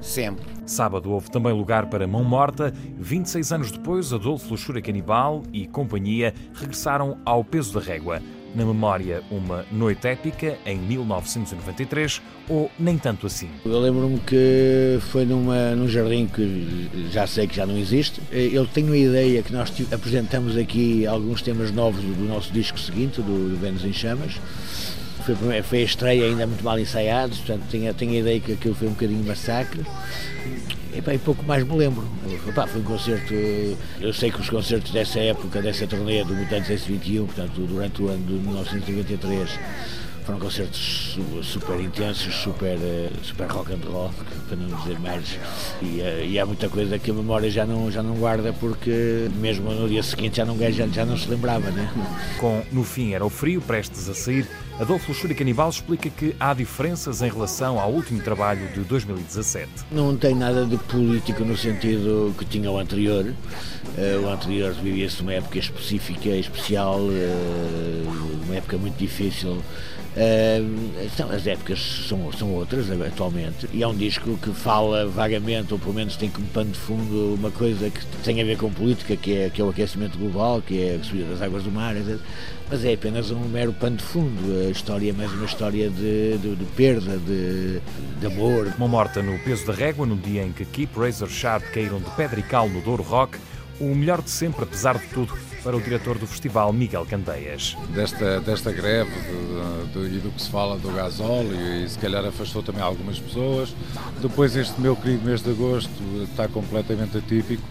Sempre. 0.00 0.57
Sábado 0.68 1.10
houve 1.10 1.30
também 1.30 1.50
lugar 1.50 1.86
para 1.86 2.06
Mão 2.06 2.22
Morta. 2.22 2.74
26 2.98 3.52
anos 3.52 3.72
depois, 3.72 4.12
Adolfo 4.12 4.50
Luxúria 4.50 4.82
Canibal 4.82 5.42
e 5.50 5.66
companhia 5.66 6.34
regressaram 6.52 7.16
ao 7.24 7.42
peso 7.42 7.72
da 7.72 7.80
régua. 7.80 8.20
Na 8.54 8.66
memória, 8.66 9.22
uma 9.30 9.64
noite 9.72 10.06
épica 10.06 10.58
em 10.66 10.76
1993 10.76 12.20
ou 12.50 12.70
nem 12.78 12.98
tanto 12.98 13.26
assim? 13.26 13.48
Eu 13.64 13.80
lembro-me 13.80 14.18
que 14.20 14.98
foi 15.10 15.24
numa, 15.24 15.74
num 15.74 15.88
jardim 15.88 16.26
que 16.26 17.08
já 17.10 17.26
sei 17.26 17.46
que 17.46 17.56
já 17.56 17.64
não 17.64 17.76
existe. 17.78 18.20
Eu 18.30 18.66
tenho 18.66 18.92
a 18.92 18.98
ideia 18.98 19.42
que 19.42 19.52
nós 19.52 19.72
apresentamos 19.90 20.54
aqui 20.54 21.06
alguns 21.06 21.40
temas 21.40 21.70
novos 21.70 22.02
do 22.02 22.24
nosso 22.24 22.52
disco 22.52 22.78
seguinte, 22.78 23.22
do, 23.22 23.50
do 23.50 23.56
Vênus 23.56 23.84
em 23.86 23.92
Chamas. 23.92 24.38
Foi, 25.24 25.62
foi 25.62 25.78
a 25.80 25.84
estreia 25.84 26.24
ainda 26.24 26.46
muito 26.46 26.64
mal 26.64 26.78
ensaiado, 26.78 27.36
portanto 27.36 27.64
tenho, 27.70 27.92
tenho 27.92 28.12
a 28.12 28.16
ideia 28.16 28.40
que 28.40 28.52
aquilo 28.52 28.74
foi 28.74 28.88
um 28.88 28.92
bocadinho 28.92 29.24
massacre. 29.26 29.82
E, 30.98 31.18
pouco 31.18 31.44
mais 31.44 31.62
me 31.62 31.76
lembro. 31.76 32.04
Pá, 32.54 32.66
foi 32.66 32.80
um 32.80 32.84
concerto. 32.84 33.32
Eu 34.00 34.12
sei 34.12 34.32
que 34.32 34.40
os 34.40 34.50
concertos 34.50 34.90
dessa 34.90 35.20
época, 35.20 35.62
dessa 35.62 35.86
turnê 35.86 36.24
do 36.24 36.34
Mutantes 36.34 36.70
S21, 36.84 37.26
portanto, 37.26 37.60
durante 37.66 38.02
o 38.02 38.08
ano 38.08 38.26
de 38.26 38.32
1993, 38.32 39.58
foram 40.28 40.40
concertos 40.40 41.18
super 41.42 41.80
intensos, 41.80 42.34
super, 42.34 42.76
super 43.22 43.46
rock 43.50 43.72
and 43.72 43.78
roll, 43.90 44.10
para 44.46 44.58
não 44.58 44.76
dizer 44.76 44.98
mais. 45.00 45.38
E, 45.80 46.02
e 46.32 46.38
há 46.38 46.44
muita 46.44 46.68
coisa 46.68 46.98
que 46.98 47.10
a 47.10 47.14
memória 47.14 47.50
já 47.50 47.64
não, 47.64 47.90
já 47.90 48.02
não 48.02 48.14
guarda, 48.14 48.52
porque 48.52 49.30
mesmo 49.36 49.72
no 49.72 49.88
dia 49.88 50.02
seguinte 50.02 50.36
já 50.36 50.44
não, 50.44 50.54
já, 50.58 50.86
já 50.86 51.06
não 51.06 51.16
se 51.16 51.26
lembrava, 51.30 51.70
né? 51.70 51.90
Com 52.38 52.62
No 52.70 52.84
Fim 52.84 53.14
Era 53.14 53.24
o 53.24 53.30
Frio, 53.30 53.62
prestes 53.62 54.06
a 54.06 54.12
sair, 54.12 54.46
Adolfo 54.78 55.10
Luxúria 55.10 55.34
Canibal 55.34 55.70
explica 55.70 56.08
que 56.08 56.36
há 56.38 56.54
diferenças 56.54 57.20
em 57.20 57.28
relação 57.28 57.80
ao 57.80 57.90
último 57.90 58.20
trabalho 58.20 58.68
de 58.68 58.80
2017. 58.80 59.68
Não 59.90 60.16
tem 60.16 60.36
nada 60.36 60.64
de 60.64 60.76
político 60.76 61.42
no 61.42 61.56
sentido 61.56 62.32
que 62.38 62.44
tinha 62.44 62.70
o 62.70 62.78
anterior. 62.78 63.24
Uh, 63.24 64.24
o 64.24 64.28
anterior 64.28 64.72
vivia-se 64.74 65.20
uma 65.20 65.32
época 65.32 65.58
específica, 65.58 66.28
especial, 66.28 67.00
uma 68.44 68.54
época 68.54 68.78
muito 68.78 68.96
difícil. 68.96 69.60
Uh, 70.18 71.04
então, 71.04 71.30
as 71.30 71.46
épocas 71.46 71.78
são, 72.08 72.32
são 72.32 72.52
outras 72.52 72.90
atualmente 72.90 73.68
e 73.72 73.84
é 73.84 73.86
um 73.86 73.94
disco 73.94 74.36
que 74.42 74.50
fala 74.50 75.06
vagamente, 75.06 75.72
ou 75.72 75.78
pelo 75.78 75.94
menos 75.94 76.16
tem 76.16 76.28
como 76.28 76.44
pano 76.48 76.72
de 76.72 76.78
fundo 76.78 77.36
uma 77.38 77.52
coisa 77.52 77.88
que 77.88 78.04
tem 78.24 78.40
a 78.40 78.44
ver 78.44 78.58
com 78.58 78.68
política, 78.68 79.16
que 79.16 79.32
é, 79.32 79.48
que 79.48 79.62
é 79.62 79.64
o 79.64 79.68
aquecimento 79.68 80.18
global, 80.18 80.60
que 80.60 80.82
é 80.82 80.96
a 80.96 81.04
subida 81.04 81.30
das 81.30 81.40
águas 81.40 81.62
do 81.62 81.70
mar, 81.70 81.96
etc. 81.96 82.18
mas 82.68 82.84
é 82.84 82.94
apenas 82.94 83.30
um 83.30 83.38
mero 83.42 83.72
pano 83.72 83.96
de 83.96 84.02
fundo. 84.02 84.66
A 84.66 84.70
história 84.72 85.08
é 85.08 85.12
mais 85.12 85.32
uma 85.32 85.44
história 85.44 85.88
de, 85.88 86.36
de, 86.38 86.56
de 86.56 86.64
perda, 86.74 87.16
de, 87.18 87.80
de, 88.18 88.26
amor. 88.26 88.74
Uma 88.76 88.88
morta 88.88 89.22
no 89.22 89.38
peso 89.38 89.68
da 89.68 89.72
régua, 89.72 90.04
no 90.04 90.16
dia 90.16 90.42
em 90.42 90.50
que 90.50 90.64
Keep 90.64 90.98
Razor 90.98 91.28
Sharp 91.28 91.62
caíram 91.72 92.00
de 92.00 92.10
pedra 92.16 92.40
e 92.40 92.42
cal 92.42 92.68
no 92.68 92.80
Douro 92.80 93.04
Rock, 93.04 93.38
o 93.80 93.94
melhor 93.94 94.22
de 94.22 94.30
sempre, 94.30 94.64
apesar 94.64 94.98
de 94.98 95.06
tudo, 95.08 95.36
para 95.62 95.76
o 95.76 95.80
diretor 95.80 96.18
do 96.18 96.26
festival, 96.26 96.72
Miguel 96.72 97.04
Candeias. 97.04 97.76
Desta, 97.94 98.40
desta 98.40 98.72
greve 98.72 99.10
e 99.94 100.18
do 100.20 100.30
que 100.30 100.42
se 100.42 100.50
fala 100.50 100.78
do 100.78 100.90
gasóleo 100.92 101.54
e 101.54 101.88
se 101.88 101.98
calhar 101.98 102.24
afastou 102.24 102.62
também 102.62 102.82
algumas 102.82 103.18
pessoas. 103.18 103.74
Depois 104.20 104.54
este 104.56 104.80
meu 104.80 104.96
querido 104.96 105.24
mês 105.24 105.42
de 105.42 105.50
agosto 105.50 105.90
está 106.30 106.48
completamente 106.48 107.18
atípico, 107.18 107.62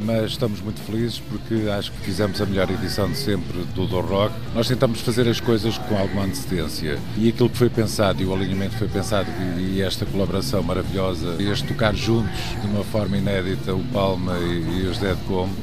mas 0.00 0.32
estamos 0.32 0.60
muito 0.60 0.80
felizes 0.80 1.20
porque 1.20 1.68
acho 1.70 1.92
que 1.92 1.98
fizemos 1.98 2.40
a 2.40 2.46
melhor 2.46 2.70
edição 2.70 3.10
de 3.10 3.16
sempre 3.16 3.58
do 3.74 3.86
Do 3.86 4.00
Rock. 4.00 4.34
Nós 4.54 4.68
tentamos 4.68 5.00
fazer 5.00 5.28
as 5.28 5.40
coisas 5.40 5.78
com 5.78 5.96
alguma 5.96 6.24
antecedência 6.24 6.98
e 7.16 7.28
aquilo 7.28 7.48
que 7.48 7.56
foi 7.56 7.70
pensado 7.70 8.22
e 8.22 8.26
o 8.26 8.34
alinhamento 8.34 8.76
foi 8.76 8.88
pensado 8.88 9.30
e, 9.58 9.80
esta 9.80 10.06
colaboração 10.06 10.62
maravilhosa, 10.62 11.36
este 11.40 11.66
tocar 11.68 11.94
juntos 11.94 12.40
de 12.60 12.66
uma 12.66 12.84
forma 12.84 13.16
inédita, 13.16 13.74
o 13.74 13.84
Palma 13.92 14.38
e, 14.38 14.82
e 14.82 14.86
os 14.86 14.98
Dead 14.98 15.16
Combo, 15.26 15.54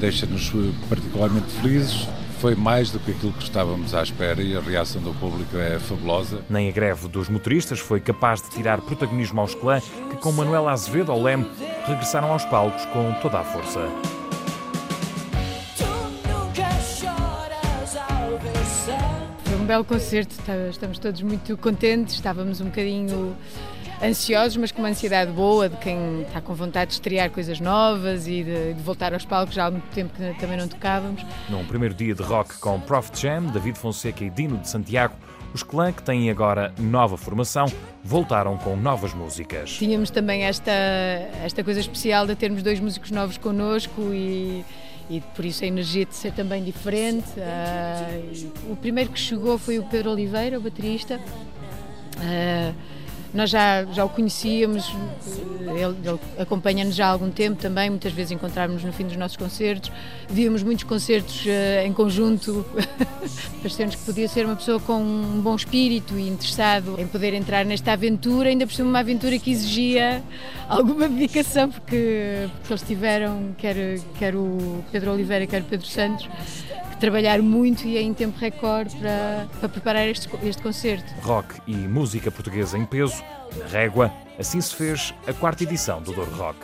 deixa-nos 0.00 0.52
particularmente 0.88 1.46
felizes. 1.60 2.08
Foi 2.38 2.54
mais 2.54 2.92
do 2.92 3.00
que 3.00 3.10
aquilo 3.10 3.32
que 3.32 3.42
estávamos 3.42 3.92
à 3.94 4.02
espera 4.02 4.40
e 4.40 4.56
a 4.56 4.60
reação 4.60 5.02
do 5.02 5.12
público 5.14 5.56
é 5.56 5.76
fabulosa. 5.80 6.40
Nem 6.48 6.68
a 6.68 6.72
greve 6.72 7.08
dos 7.08 7.28
motoristas 7.28 7.80
foi 7.80 8.00
capaz 8.00 8.40
de 8.40 8.50
tirar 8.50 8.80
protagonismo 8.80 9.40
aos 9.40 9.56
clã, 9.56 9.80
que 10.08 10.16
com 10.18 10.30
Manuela 10.30 10.70
Azevedo 10.70 11.10
ao 11.10 11.20
leme 11.20 11.50
regressaram 11.84 12.30
aos 12.30 12.44
palcos 12.44 12.84
com 12.86 13.12
toda 13.14 13.40
a 13.40 13.44
força. 13.44 13.80
Foi 19.42 19.56
um 19.56 19.66
belo 19.66 19.84
concerto, 19.84 20.36
tá, 20.46 20.54
estamos 20.70 21.00
todos 21.00 21.20
muito 21.22 21.56
contentes, 21.56 22.14
estávamos 22.14 22.60
um 22.60 22.66
bocadinho 22.66 23.36
ansiosos, 24.02 24.56
mas 24.56 24.72
com 24.72 24.80
uma 24.80 24.88
ansiedade 24.88 25.30
boa 25.32 25.68
de 25.68 25.76
quem 25.76 26.22
está 26.22 26.40
com 26.40 26.54
vontade 26.54 26.88
de 26.88 26.94
estrear 26.94 27.30
coisas 27.30 27.60
novas 27.60 28.26
e 28.26 28.44
de, 28.44 28.74
de, 28.74 28.82
voltar 28.82 29.12
aos 29.12 29.24
palcos 29.24 29.54
já 29.54 29.66
há 29.66 29.70
muito 29.70 29.88
tempo 29.92 30.12
que 30.14 30.40
também 30.40 30.56
não 30.56 30.68
tocávamos. 30.68 31.24
Num 31.48 31.64
primeiro 31.64 31.94
dia 31.94 32.14
de 32.14 32.22
rock 32.22 32.58
com 32.58 32.80
Prof 32.80 33.10
Jam, 33.14 33.46
David 33.46 33.78
Fonseca 33.78 34.24
e 34.24 34.30
Dino 34.30 34.58
de 34.58 34.68
Santiago, 34.68 35.14
os 35.52 35.62
clã 35.62 35.92
que 35.92 36.02
têm 36.02 36.30
agora 36.30 36.72
nova 36.78 37.16
formação 37.16 37.66
voltaram 38.04 38.56
com 38.58 38.76
novas 38.76 39.14
músicas. 39.14 39.70
Tínhamos 39.70 40.10
também 40.10 40.44
esta, 40.44 40.72
esta 41.42 41.64
coisa 41.64 41.80
especial 41.80 42.26
de 42.26 42.34
termos 42.36 42.62
dois 42.62 42.80
músicos 42.80 43.10
novos 43.10 43.38
connosco 43.38 44.12
e 44.12 44.64
e 45.10 45.22
por 45.34 45.44
isso 45.44 45.64
a 45.64 45.66
energia 45.66 46.04
de 46.04 46.14
ser 46.14 46.32
também 46.32 46.62
diferente. 46.62 47.28
Uh, 47.38 48.72
o 48.72 48.76
primeiro 48.76 49.10
que 49.10 49.18
chegou 49.18 49.56
foi 49.56 49.78
o 49.78 49.84
Pedro 49.84 50.10
Oliveira, 50.10 50.58
o 50.58 50.60
baterista. 50.60 51.18
Uh, 52.16 52.74
nós 53.38 53.50
já, 53.50 53.84
já 53.84 54.04
o 54.04 54.08
conhecíamos, 54.08 54.92
ele, 55.60 55.96
ele 56.08 56.18
acompanha-nos 56.40 56.96
já 56.96 57.06
há 57.06 57.10
algum 57.10 57.30
tempo 57.30 57.62
também, 57.62 57.88
muitas 57.88 58.12
vezes 58.12 58.32
encontrávamos 58.32 58.82
no 58.82 58.92
fim 58.92 59.04
dos 59.04 59.16
nossos 59.16 59.36
concertos, 59.36 59.92
víamos 60.28 60.64
muitos 60.64 60.82
concertos 60.82 61.46
uh, 61.46 61.86
em 61.86 61.92
conjunto, 61.92 62.66
parecendo 63.62 63.96
que 63.96 64.02
podia 64.04 64.26
ser 64.26 64.44
uma 64.44 64.56
pessoa 64.56 64.80
com 64.80 65.00
um 65.00 65.40
bom 65.40 65.54
espírito 65.54 66.18
e 66.18 66.28
interessado 66.28 66.96
em 66.98 67.06
poder 67.06 67.32
entrar 67.32 67.64
nesta 67.64 67.92
aventura, 67.92 68.48
ainda 68.48 68.66
por 68.66 68.74
cima 68.74 68.88
uma 68.88 68.98
aventura 68.98 69.38
que 69.38 69.52
exigia 69.52 70.20
alguma 70.68 71.08
dedicação, 71.08 71.70
porque, 71.70 72.48
porque 72.58 72.72
eles 72.72 72.82
tiveram, 72.82 73.54
quer, 73.56 74.00
quer 74.18 74.34
o 74.34 74.84
Pedro 74.90 75.12
Oliveira, 75.12 75.46
quer 75.46 75.62
o 75.62 75.64
Pedro 75.64 75.86
Santos, 75.86 76.28
trabalhar 76.98 77.40
muito 77.40 77.86
e 77.86 77.96
em 77.98 78.12
tempo 78.12 78.38
recorde 78.38 78.96
para, 78.96 79.46
para 79.60 79.68
preparar 79.68 80.08
este, 80.08 80.28
este 80.42 80.62
concerto. 80.62 81.12
Rock 81.22 81.60
e 81.66 81.74
música 81.74 82.30
portuguesa 82.30 82.76
em 82.76 82.84
peso, 82.84 83.22
na 83.56 83.66
régua, 83.66 84.12
assim 84.38 84.60
se 84.60 84.74
fez 84.74 85.14
a 85.26 85.32
quarta 85.32 85.62
edição 85.62 86.02
do 86.02 86.12
Douro 86.12 86.30
Rock. 86.32 86.58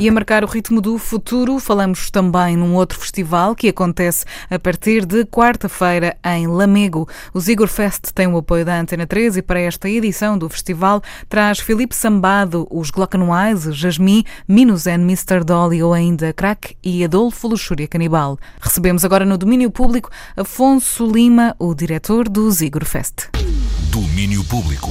E 0.00 0.08
a 0.08 0.12
marcar 0.12 0.42
o 0.42 0.46
ritmo 0.46 0.80
do 0.80 0.96
futuro, 0.96 1.58
falamos 1.58 2.10
também 2.10 2.56
num 2.56 2.74
outro 2.74 2.98
festival 2.98 3.54
que 3.54 3.68
acontece 3.68 4.24
a 4.48 4.58
partir 4.58 5.04
de 5.04 5.26
quarta-feira 5.26 6.16
em 6.24 6.46
Lamego. 6.46 7.06
O 7.34 7.40
Zigor 7.40 7.68
Fest 7.68 8.10
tem 8.14 8.26
o 8.26 8.38
apoio 8.38 8.64
da 8.64 8.80
Antena 8.80 9.06
13 9.06 9.40
e 9.40 9.42
para 9.42 9.60
esta 9.60 9.90
edição 9.90 10.38
do 10.38 10.48
festival 10.48 11.02
traz 11.28 11.60
Filipe 11.60 11.94
Sambado, 11.94 12.66
os 12.70 12.90
Glockenwise, 12.90 13.72
Jasmine, 13.72 14.24
Minuzen, 14.48 15.02
Mr. 15.02 15.44
Dolly 15.44 15.82
ou 15.82 15.92
ainda 15.92 16.32
Crack 16.32 16.78
e 16.82 17.04
Adolfo 17.04 17.46
Luxúria 17.46 17.86
Canibal. 17.86 18.38
Recebemos 18.58 19.04
agora 19.04 19.26
no 19.26 19.36
domínio 19.36 19.70
público 19.70 20.08
Afonso 20.34 21.04
Lima, 21.04 21.54
o 21.58 21.74
diretor 21.74 22.26
do 22.26 22.50
Zigor 22.50 22.86
Fest. 22.86 23.28
Domínio 23.90 24.44
Público. 24.44 24.88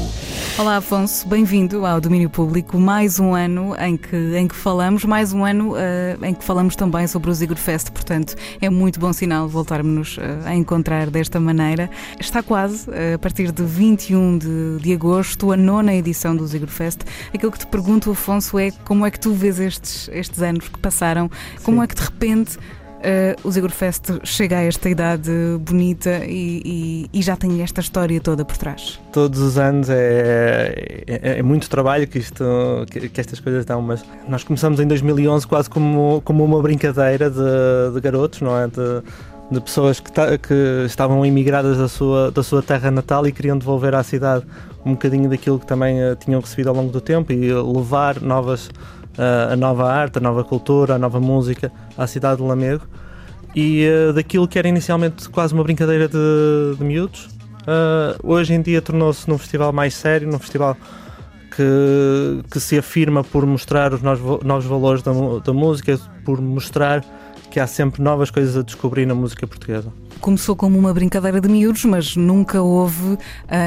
Olá, 0.58 0.76
Afonso, 0.76 1.26
bem-vindo 1.26 1.86
ao 1.86 2.02
Domínio 2.02 2.30
Público. 2.30 2.78
Mais 2.78 3.18
um 3.18 3.34
ano 3.34 3.74
em 3.80 3.96
que, 3.96 4.36
em 4.36 4.46
que 4.46 4.54
falamos, 4.54 5.06
mais 5.06 5.32
um 5.32 5.46
ano 5.46 5.72
uh, 5.72 6.26
em 6.26 6.34
que 6.34 6.44
falamos 6.44 6.76
também 6.76 7.08
sobre 7.08 7.30
o 7.30 7.34
Zigor 7.34 7.56
Fest, 7.56 7.92
portanto, 7.92 8.36
é 8.60 8.70
muito 8.70 9.00
bom 9.00 9.14
sinal 9.14 9.48
voltarmos 9.48 10.18
uh, 10.18 10.22
a 10.46 10.54
encontrar 10.54 11.10
desta 11.10 11.40
maneira. 11.40 11.90
Está 12.20 12.44
quase, 12.44 12.90
uh, 12.90 13.16
a 13.16 13.18
partir 13.18 13.54
de 13.54 13.64
21 13.64 14.38
de, 14.38 14.80
de 14.82 14.94
agosto, 14.94 15.54
a 15.54 15.56
nona 15.56 15.94
edição 15.94 16.36
do 16.36 16.46
Zigor 16.46 16.68
Fest. 16.68 17.00
Aquilo 17.34 17.54
que 17.54 17.60
te 17.60 17.68
pergunto, 17.68 18.12
Afonso, 18.12 18.60
é 18.60 18.70
como 18.84 19.06
é 19.06 19.12
que 19.12 19.20
tu 19.20 19.34
vês 19.34 19.62
estes, 19.62 20.10
estes 20.12 20.42
anos 20.42 20.68
que 20.68 20.78
passaram? 20.78 21.32
Como 21.64 21.78
Sim. 21.78 21.84
é 21.84 21.88
que 21.88 21.96
de 21.96 22.02
repente 22.02 22.58
Uh, 23.00 23.48
o 23.48 23.52
Zigor 23.52 23.72
Fest 23.72 24.12
chega 24.26 24.58
a 24.58 24.64
esta 24.64 24.90
idade 24.90 25.32
bonita 25.62 26.26
e, 26.26 26.62
e, 26.66 27.10
e, 27.14 27.22
já 27.22 27.38
tem 27.38 27.62
esta 27.62 27.80
história 27.80 28.20
toda 28.20 28.44
por 28.44 28.58
trás. 28.58 29.00
Todos 29.14 29.40
os 29.40 29.58
anos 29.58 29.90
é, 29.90 31.04
é, 31.08 31.40
é 31.40 31.42
muito 31.42 31.70
trabalho 31.70 32.06
que, 32.06 32.20
isto, 32.20 32.44
que, 32.92 33.08
que, 33.08 33.22
estas 33.22 33.40
coisas 33.40 33.64
dão, 33.64 33.82
mas 33.82 34.04
nós 34.28 34.44
começamos 34.44 34.82
em 34.82 34.88
2011 34.88 35.48
quase 35.48 35.70
como, 35.70 36.22
como 36.26 36.44
uma 36.44 36.62
brincadeira 36.62 37.30
de, 37.30 37.94
de 37.94 38.02
garotos, 38.02 38.42
não 38.42 38.58
é? 38.58 38.68
De, 38.68 39.02
de 39.50 39.62
pessoas 39.62 40.02
que, 40.02 40.12
que, 40.12 40.84
estavam 40.86 41.26
imigradas 41.26 41.78
da 41.78 41.88
sua, 41.88 42.32
da 42.32 42.44
sua 42.44 42.62
terra 42.62 42.92
natal 42.92 43.26
e 43.26 43.32
queriam 43.32 43.58
devolver 43.58 43.96
à 43.96 44.04
cidade 44.04 44.46
um 44.86 44.92
bocadinho 44.92 45.30
daquilo 45.30 45.58
que 45.58 45.66
também 45.66 46.04
uh, 46.04 46.18
tinham 46.18 46.42
recebido 46.42 46.68
ao 46.68 46.76
longo 46.76 46.92
do 46.92 47.00
tempo 47.00 47.32
e 47.32 47.54
levar 47.54 48.22
novas 48.22 48.70
a 49.18 49.56
nova 49.56 49.92
arte, 49.92 50.18
a 50.18 50.22
nova 50.22 50.44
cultura, 50.44 50.96
a 50.96 51.00
nova 51.00 51.20
música 51.20 51.72
à 51.98 52.08
cidade 52.08 52.42
de 52.42 52.48
Lamego 52.48 52.86
e 53.56 53.88
uh, 53.88 54.14
daquilo 54.14 54.48
que 54.48 54.60
era 54.60 54.68
inicialmente 54.68 55.28
quase 55.30 55.54
uma 55.54 55.64
brincadeira 55.64 56.08
de, 56.08 56.78
de 56.78 56.84
miúdos, 56.84 57.26
uh, 57.26 58.20
hoje 58.24 58.54
em 58.54 58.62
dia 58.62 58.82
tornou-se 58.82 59.28
num 59.28 59.38
festival 59.38 59.74
mais 59.74 59.94
sério, 59.94 60.30
num 60.30 60.40
festival 60.40 60.78
que, 61.56 62.44
que 62.52 62.60
se 62.60 62.78
afirma 62.78 63.24
por 63.24 63.46
mostrar 63.46 63.94
os 63.94 64.02
novos, 64.02 64.44
novos 64.44 64.66
valores 64.66 65.02
da, 65.02 65.12
da 65.44 65.54
música, 65.54 66.00
por 66.24 66.40
mostrar 66.40 67.04
que 67.50 67.60
há 67.60 67.66
sempre 67.66 68.02
novas 68.02 68.30
coisas 68.30 68.56
a 68.56 68.62
descobrir 68.62 69.06
na 69.06 69.16
música 69.16 69.48
portuguesa. 69.48 69.92
Começou 70.22 70.56
como 70.56 70.78
uma 70.78 70.94
brincadeira 70.94 71.40
de 71.40 71.48
miúdos, 71.48 71.86
mas 71.86 72.16
nunca 72.16 72.62
houve 72.62 73.14
uh, 73.14 73.18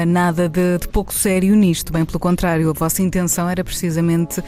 nada 0.05 0.47
de, 0.47 0.77
de, 0.77 0.87
pouco 0.87 1.13
sério 1.13 1.55
nisto. 1.55 1.91
Bem 1.91 2.05
pelo 2.05 2.19
contrário, 2.19 2.69
a 2.69 2.73
vossa 2.73 3.01
intenção 3.01 3.49
era 3.49 3.63
precisamente 3.63 4.39
uh, 4.39 4.43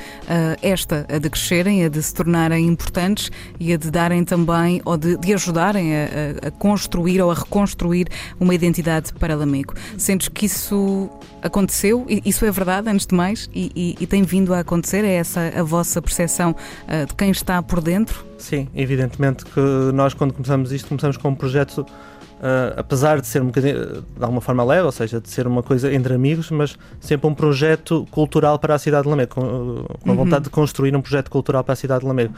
esta, 0.62 1.06
a 1.10 1.18
de 1.18 1.30
crescerem, 1.30 1.84
a 1.84 1.90
de 1.90 2.02
se 2.02 2.14
tornarem 2.14 2.68
importantes 2.68 3.32
e 3.60 3.74
a 3.74 3.78
de 3.78 3.90
darem 3.90 4.24
também, 4.24 4.82
ou 4.86 4.98
de, 4.98 5.18
de 5.18 5.34
ajudarem 5.34 5.96
a, 5.96 6.48
a, 6.48 6.52
construir 6.52 7.22
ou 7.22 7.32
a 7.32 7.34
reconstruir 7.34 8.08
uma 8.40 8.54
identidade 8.54 9.12
para 9.14 9.36
Lamego. 9.36 9.74
Sentes 9.98 10.28
que 10.28 10.46
isso 10.46 11.10
aconteceu, 11.46 12.06
isso 12.26 12.44
é 12.44 12.52
verdade, 12.52 12.90
antes 12.90 13.06
de 13.06 13.14
mais, 13.14 13.50
e, 13.54 13.72
e, 13.76 14.04
e 14.04 14.08
tem 14.08 14.24
vindo 14.24 14.54
a 14.54 14.60
acontecer? 14.60 15.06
É 15.06 15.14
essa 15.14 15.54
a 15.56 15.62
vossa 15.62 16.02
percepção 16.02 16.52
uh, 16.52 17.06
de 17.06 17.14
quem 17.14 17.30
está 17.30 17.62
por 17.62 17.82
dentro? 17.82 18.26
Sim, 18.38 18.68
evidentemente 18.76 19.46
que 19.46 19.60
nós 19.94 20.14
quando 20.14 20.34
começamos 20.34 20.72
isto, 20.72 20.88
começamos 20.88 21.18
com 21.18 21.30
um 21.30 21.36
projeto, 21.36 21.80
uh, 21.82 22.74
apesar 22.78 23.22
de 23.22 23.28
ser 23.28 23.44
um 23.44 23.48
bocadinho, 23.48 24.02
de 24.02 24.24
alguma 24.24 24.42
forma 24.42 24.64
leve, 24.64 24.84
ou 24.84 24.92
seja, 24.92 25.22
de 25.22 25.30
ser 25.30 25.46
uma 25.46 25.62
coisa 25.62 25.94
entre 25.94 26.16
amigos, 26.16 26.50
mas 26.50 26.78
sempre 27.00 27.28
um 27.28 27.34
projeto 27.34 28.08
cultural 28.10 28.58
para 28.58 28.74
a 28.74 28.80
cidade 28.80 29.04
de 29.04 29.10
Lamego, 29.10 29.36
com, 29.36 29.42
com 29.42 30.10
a 30.10 30.12
uhum. 30.12 30.18
vontade 30.18 30.46
de 30.46 30.50
construir 30.50 30.96
um 30.96 31.02
projeto 31.02 31.30
cultural 31.30 31.64
para 31.64 31.74
a 31.74 31.78
cidade 31.78 32.02
de 32.02 32.08
Lamego, 32.08 32.34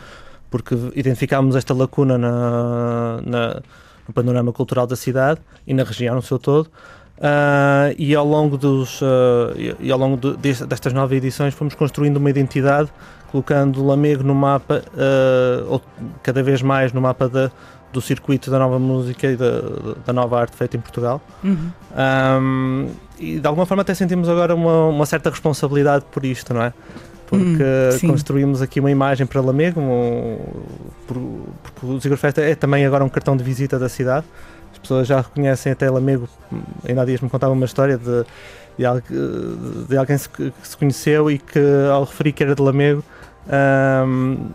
porque 0.49 0.75
identificámos 0.95 1.55
esta 1.55 1.73
lacuna 1.73 2.17
na, 2.17 3.21
na, 3.25 3.61
no 4.05 4.13
panorama 4.13 4.51
cultural 4.51 4.85
da 4.85 4.95
cidade 4.95 5.39
e 5.65 5.73
na 5.73 5.83
região 5.83 6.15
no 6.15 6.21
seu 6.21 6.37
todo, 6.37 6.69
Uh, 7.18 7.95
e 7.97 8.13
ao 8.13 8.26
longo, 8.26 8.57
dos, 8.57 9.01
uh, 9.01 9.05
e 9.80 9.91
ao 9.91 9.97
longo 9.97 10.18
de, 10.18 10.53
destas 10.65 10.93
nove 10.93 11.15
edições 11.15 11.53
fomos 11.53 11.74
construindo 11.74 12.18
uma 12.18 12.30
identidade, 12.30 12.89
colocando 13.32 13.84
Lamego 13.84 14.24
no 14.24 14.36
mapa, 14.36 14.84
uh, 14.93 15.65
ou 15.68 15.82
cada 16.22 16.43
vez 16.43 16.61
mais 16.61 16.93
no 16.93 17.01
mapa 17.01 17.28
da, 17.28 17.51
do 17.91 17.99
circuito 18.01 18.51
da 18.51 18.59
nova 18.59 18.78
música 18.78 19.28
e 19.28 19.36
da, 19.36 19.61
da 20.05 20.13
nova 20.13 20.39
arte 20.39 20.55
feita 20.55 20.78
em 20.78 20.80
Portugal. 20.80 21.20
Uhum. 21.43 21.72
Um, 22.41 22.89
e 23.20 23.39
de 23.39 23.47
alguma 23.47 23.65
forma 23.65 23.82
até 23.82 23.95
sentimos 23.95 24.30
agora 24.30 24.53
uma, 24.53 24.86
uma 24.88 25.05
certa 25.05 25.32
responsabilidade 25.32 26.05
por 26.11 26.24
isto, 26.24 26.53
não 26.53 26.61
é? 26.61 26.74
Porque 27.28 27.63
hum, 28.03 28.07
construímos 28.07 28.61
aqui 28.61 28.80
uma 28.80 28.89
imagem 28.89 29.28
para 29.28 29.41
Lamego, 29.41 29.82
um, 29.82 30.38
por, 31.05 31.17
porque 31.61 31.86
o 31.86 31.99
Zigor 31.99 32.17
Festa 32.17 32.41
é 32.41 32.55
também 32.55 32.86
agora 32.86 33.03
um 33.03 33.09
cartão 33.09 33.36
de 33.36 33.43
visita 33.43 33.78
da 33.78 33.89
cidade. 33.89 34.25
As 34.71 34.78
pessoas 34.78 35.07
já 35.07 35.17
reconhecem 35.17 35.71
até 35.71 35.89
Lamego. 35.89 36.28
Ainda 36.88 37.01
há 37.01 37.05
dias 37.05 37.19
me 37.19 37.30
contava 37.30 37.51
uma 37.51 37.65
história 37.65 37.97
de, 37.97 38.23
de, 38.78 39.88
de 39.89 39.97
alguém 39.97 40.17
que 40.17 40.53
se 40.63 40.78
conheceu 40.78 41.30
e 41.30 41.38
que, 41.38 41.59
ao 41.91 42.05
referir 42.05 42.32
que 42.32 42.43
era 42.43 42.55
de 42.55 42.61
Lamego, 42.61 43.03
um, 44.03 44.49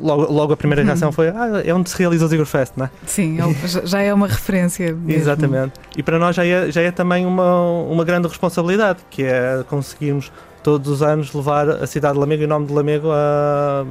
logo, 0.00 0.32
logo 0.32 0.52
a 0.52 0.56
primeira 0.56 0.82
reação 0.82 1.12
foi 1.12 1.28
ah, 1.28 1.62
é 1.64 1.72
onde 1.74 1.90
se 1.90 1.98
realiza 1.98 2.24
o 2.24 2.28
Zigor 2.28 2.46
Fest, 2.46 2.72
não 2.76 2.86
é? 2.86 2.90
Sim, 3.06 3.38
já 3.84 4.00
é 4.00 4.12
uma 4.12 4.26
referência. 4.26 4.92
Mesmo. 4.94 5.10
Exatamente. 5.10 5.74
E 5.96 6.02
para 6.02 6.18
nós 6.18 6.36
já 6.36 6.46
é, 6.46 6.70
já 6.70 6.80
é 6.80 6.90
também 6.90 7.26
uma, 7.26 7.82
uma 7.82 8.04
grande 8.04 8.28
responsabilidade, 8.28 9.00
que 9.10 9.24
é 9.24 9.64
conseguirmos 9.68 10.32
todos 10.62 10.88
os 10.88 11.02
anos 11.02 11.32
levar 11.32 11.68
a 11.68 11.86
cidade 11.86 12.14
de 12.14 12.20
Lamego 12.20 12.42
e 12.42 12.44
o 12.44 12.48
nome 12.48 12.66
de 12.66 12.72
Lamego 12.72 13.08
a, 13.10 13.84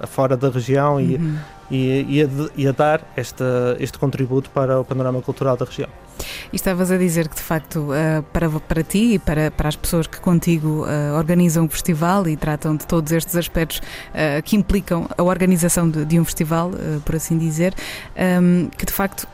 a 0.00 0.06
fora 0.06 0.36
da 0.36 0.48
região 0.50 1.00
e, 1.00 1.16
Uhum. 1.16 1.38
e, 1.70 2.06
e, 2.08 2.22
a, 2.22 2.28
e 2.56 2.66
a 2.68 2.72
dar 2.72 3.00
este, 3.16 3.44
este 3.78 3.98
contributo 3.98 4.50
para 4.50 4.80
o 4.80 4.84
panorama 4.84 5.20
cultural 5.22 5.56
da 5.56 5.64
região. 5.64 5.88
E 6.52 6.56
estavas 6.56 6.90
a 6.90 6.98
dizer 6.98 7.28
que, 7.28 7.36
de 7.36 7.42
facto, 7.42 7.92
eh, 7.94 8.22
para, 8.32 8.48
para 8.50 8.82
ti 8.82 9.14
e 9.14 9.18
para, 9.18 9.50
para 9.50 9.68
as 9.68 9.76
pessoas 9.76 10.06
que 10.06 10.20
contigo 10.20 10.84
eh, 10.86 11.12
organizam 11.12 11.64
o 11.64 11.68
festival 11.68 12.28
e 12.28 12.36
tratam 12.36 12.76
de 12.76 12.86
todos 12.86 13.10
estes 13.12 13.36
aspectos 13.36 13.80
eh, 14.12 14.42
que 14.42 14.56
implicam 14.56 15.08
a 15.16 15.22
organização 15.22 15.88
de, 15.88 16.04
de 16.04 16.20
um 16.20 16.24
festival, 16.24 16.70
por 17.04 17.16
assim 17.16 17.38
dizer, 17.38 17.74
que 18.76 18.86
de 18.86 18.92
facto 18.92 19.26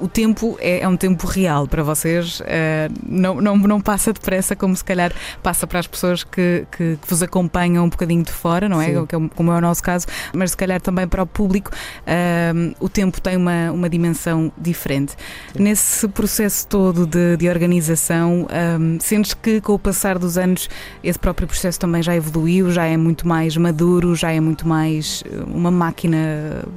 o 0.00 0.08
tempo 0.08 0.56
é, 0.60 0.80
é 0.80 0.88
um 0.88 0.96
tempo 0.96 1.26
real 1.26 1.66
para 1.66 1.82
vocês, 1.82 2.40
eh, 2.46 2.88
não, 3.06 3.40
não, 3.40 3.56
não 3.56 3.80
passa 3.80 4.12
depressa 4.12 4.54
como 4.54 4.76
se 4.76 4.84
calhar 4.84 5.12
passa 5.42 5.66
para 5.66 5.78
as 5.80 5.86
pessoas 5.86 6.22
que, 6.24 6.64
que, 6.70 6.96
que 7.00 7.08
vos 7.08 7.22
acompanham 7.22 7.84
um 7.84 7.88
bocadinho 7.88 8.22
de 8.22 8.32
fora, 8.32 8.68
não 8.68 8.80
é? 8.80 8.86
Sim. 8.94 9.06
Que 9.06 9.14
é 9.14 9.18
o- 9.18 9.28
Como 9.28 9.50
é 9.52 9.56
o 9.56 9.60
nosso 9.60 9.82
caso, 9.82 10.06
mas 10.34 10.50
se 10.52 10.56
calhar 10.56 10.80
também 10.80 11.06
para 11.08 11.22
o 11.22 11.26
público 11.26 11.70
ehm, 12.06 12.72
o 12.80 12.88
tempo 12.88 13.20
tem 13.20 13.36
uma, 13.36 13.70
uma 13.72 13.88
dimensão 13.88 14.52
diferente. 14.56 15.14
Nesse 15.58 16.06
processo 16.08 16.66
todo 16.66 17.06
de, 17.06 17.36
de 17.36 17.48
organização, 17.48 18.46
ehm, 18.50 18.98
sentes 19.00 19.34
que 19.34 19.60
com 19.60 19.72
o 19.74 19.78
passar 19.78 20.18
dos 20.18 20.36
anos 20.38 20.68
esse 21.02 21.18
próprio 21.18 21.46
processo 21.48 21.78
também 21.80 22.02
já 22.02 22.14
evoluiu, 22.14 22.70
já 22.70 22.84
é 22.84 22.96
muito 22.96 23.26
mais 23.26 23.56
maduro, 23.56 24.14
já 24.14 24.30
é 24.32 24.40
muito 24.40 24.66
mais 24.66 25.24
eh, 25.26 25.42
uma 25.46 25.70
máquina 25.70 26.18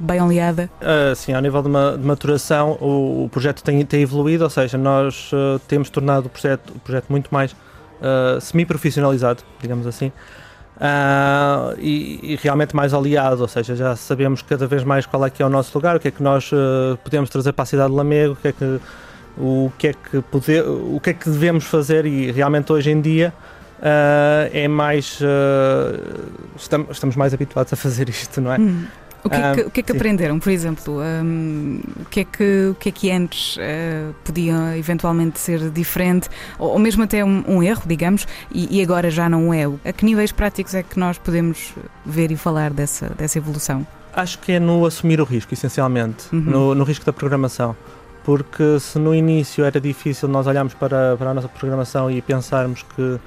bem 0.00 0.20
oleada? 0.20 0.70
Uh, 0.80 1.14
sim, 1.14 1.32
ao 1.32 1.40
nível 1.42 1.62
de, 1.62 1.68
ma- 1.68 1.96
de 1.96 2.04
maturação, 2.06 2.72
o, 2.80 2.95
o 2.96 3.28
projeto 3.28 3.62
tem, 3.62 3.84
tem 3.84 4.02
evoluído, 4.02 4.44
ou 4.44 4.50
seja, 4.50 4.76
nós 4.78 5.30
uh, 5.32 5.58
temos 5.68 5.90
tornado 5.90 6.26
o 6.26 6.28
projeto, 6.28 6.70
o 6.74 6.78
projeto 6.78 7.06
muito 7.08 7.28
mais 7.30 7.52
uh, 7.52 8.40
semi-profissionalizado, 8.40 9.42
digamos 9.60 9.86
assim, 9.86 10.12
uh, 10.76 11.76
e, 11.78 12.32
e 12.32 12.38
realmente 12.42 12.74
mais 12.74 12.94
aliado, 12.94 13.42
ou 13.42 13.48
seja, 13.48 13.74
já 13.74 13.96
sabemos 13.96 14.42
cada 14.42 14.66
vez 14.66 14.84
mais 14.84 15.06
qual 15.06 15.24
é 15.24 15.30
que 15.30 15.42
é 15.42 15.46
o 15.46 15.48
nosso 15.48 15.76
lugar, 15.76 15.96
o 15.96 16.00
que 16.00 16.08
é 16.08 16.10
que 16.10 16.22
nós 16.22 16.50
uh, 16.52 16.96
podemos 17.02 17.30
trazer 17.30 17.52
para 17.52 17.62
a 17.62 17.66
cidade 17.66 17.90
de 17.90 17.96
Lamego, 17.96 18.32
o 18.34 18.36
que 18.36 18.48
é 18.48 18.52
que, 18.52 18.80
o 19.38 19.72
que, 19.78 19.88
é 19.88 19.92
que, 19.92 20.20
poder, 20.22 20.64
o 20.66 21.00
que, 21.00 21.10
é 21.10 21.14
que 21.14 21.28
devemos 21.28 21.64
fazer 21.64 22.06
e 22.06 22.30
realmente 22.30 22.72
hoje 22.72 22.90
em 22.90 23.00
dia 23.00 23.32
uh, 23.78 24.50
é 24.52 24.66
mais. 24.66 25.20
estamos, 26.56 26.90
estamos 26.90 27.16
mais 27.16 27.34
habituados 27.34 27.72
a 27.72 27.76
fazer 27.76 28.08
isto, 28.08 28.40
não 28.40 28.52
é? 28.52 28.58
Hum. 28.58 28.86
O 29.24 29.28
que, 29.28 29.34
é 29.36 29.54
que, 29.54 29.60
Ah, 29.60 29.70
que 29.70 29.80
é 29.80 29.82
que 29.82 29.92
aprenderam, 29.92 30.38
por 30.38 30.50
exemplo? 30.50 31.00
Hum, 31.00 31.80
o, 32.00 32.04
que 32.04 32.20
é 32.20 32.24
que, 32.24 32.68
o 32.70 32.74
que 32.74 32.88
é 32.88 32.92
que 32.92 33.10
antes 33.10 33.56
eh, 33.58 34.10
podia 34.24 34.76
eventualmente 34.78 35.40
ser 35.40 35.70
diferente, 35.70 36.28
ou, 36.58 36.70
ou 36.70 36.78
mesmo 36.78 37.02
até 37.02 37.24
um, 37.24 37.42
um 37.48 37.62
erro, 37.62 37.82
digamos, 37.86 38.26
e, 38.52 38.78
e 38.78 38.82
agora 38.82 39.10
já 39.10 39.28
não 39.28 39.52
é? 39.52 39.64
A 39.84 39.92
que 39.92 40.04
níveis 40.04 40.30
práticos 40.30 40.74
é 40.74 40.82
que 40.82 40.98
nós 40.98 41.18
podemos 41.18 41.74
ver 42.04 42.30
e 42.30 42.36
falar 42.36 42.70
dessa, 42.72 43.08
dessa 43.18 43.38
evolução? 43.38 43.84
Acho 44.14 44.38
que 44.38 44.52
é 44.52 44.60
no 44.60 44.86
assumir 44.86 45.20
o 45.20 45.24
risco, 45.24 45.52
essencialmente, 45.52 46.24
Uhum. 46.32 46.40
no, 46.40 46.74
no 46.74 46.84
risco 46.84 47.04
da 47.04 47.12
programação. 47.12 47.76
Porque 48.24 48.78
se 48.80 48.98
no 48.98 49.14
início 49.14 49.64
era 49.64 49.80
difícil 49.80 50.28
nós 50.28 50.46
olharmos 50.46 50.74
para, 50.74 51.16
para 51.16 51.30
a 51.30 51.34
nossa 51.34 51.48
programação 51.48 52.10
e 52.10 52.20
pensarmos 52.22 52.84
que 52.94 53.18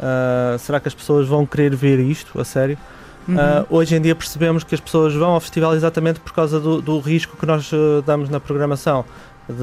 ah, 0.00 0.56
será 0.58 0.78
que 0.80 0.86
as 0.88 0.94
pessoas 0.94 1.26
vão 1.28 1.44
querer 1.46 1.74
ver 1.74 1.98
isto 1.98 2.40
a 2.40 2.44
sério? 2.44 2.76
Uhum. 3.28 3.36
Ah, 3.38 3.64
hoje 3.70 3.94
em 3.96 4.00
dia 4.00 4.14
percebemos 4.14 4.64
que 4.64 4.74
as 4.74 4.80
pessoas 4.80 5.14
vão 5.14 5.30
ao 5.30 5.40
festival 5.40 5.74
exatamente 5.74 6.20
por 6.20 6.32
causa 6.32 6.58
do, 6.60 6.80
do 6.82 6.98
risco 7.00 7.36
que 7.36 7.46
nós 7.46 7.70
ah, 7.72 8.02
damos 8.06 8.28
na 8.28 8.38
programação. 8.40 9.04
De, 9.46 9.54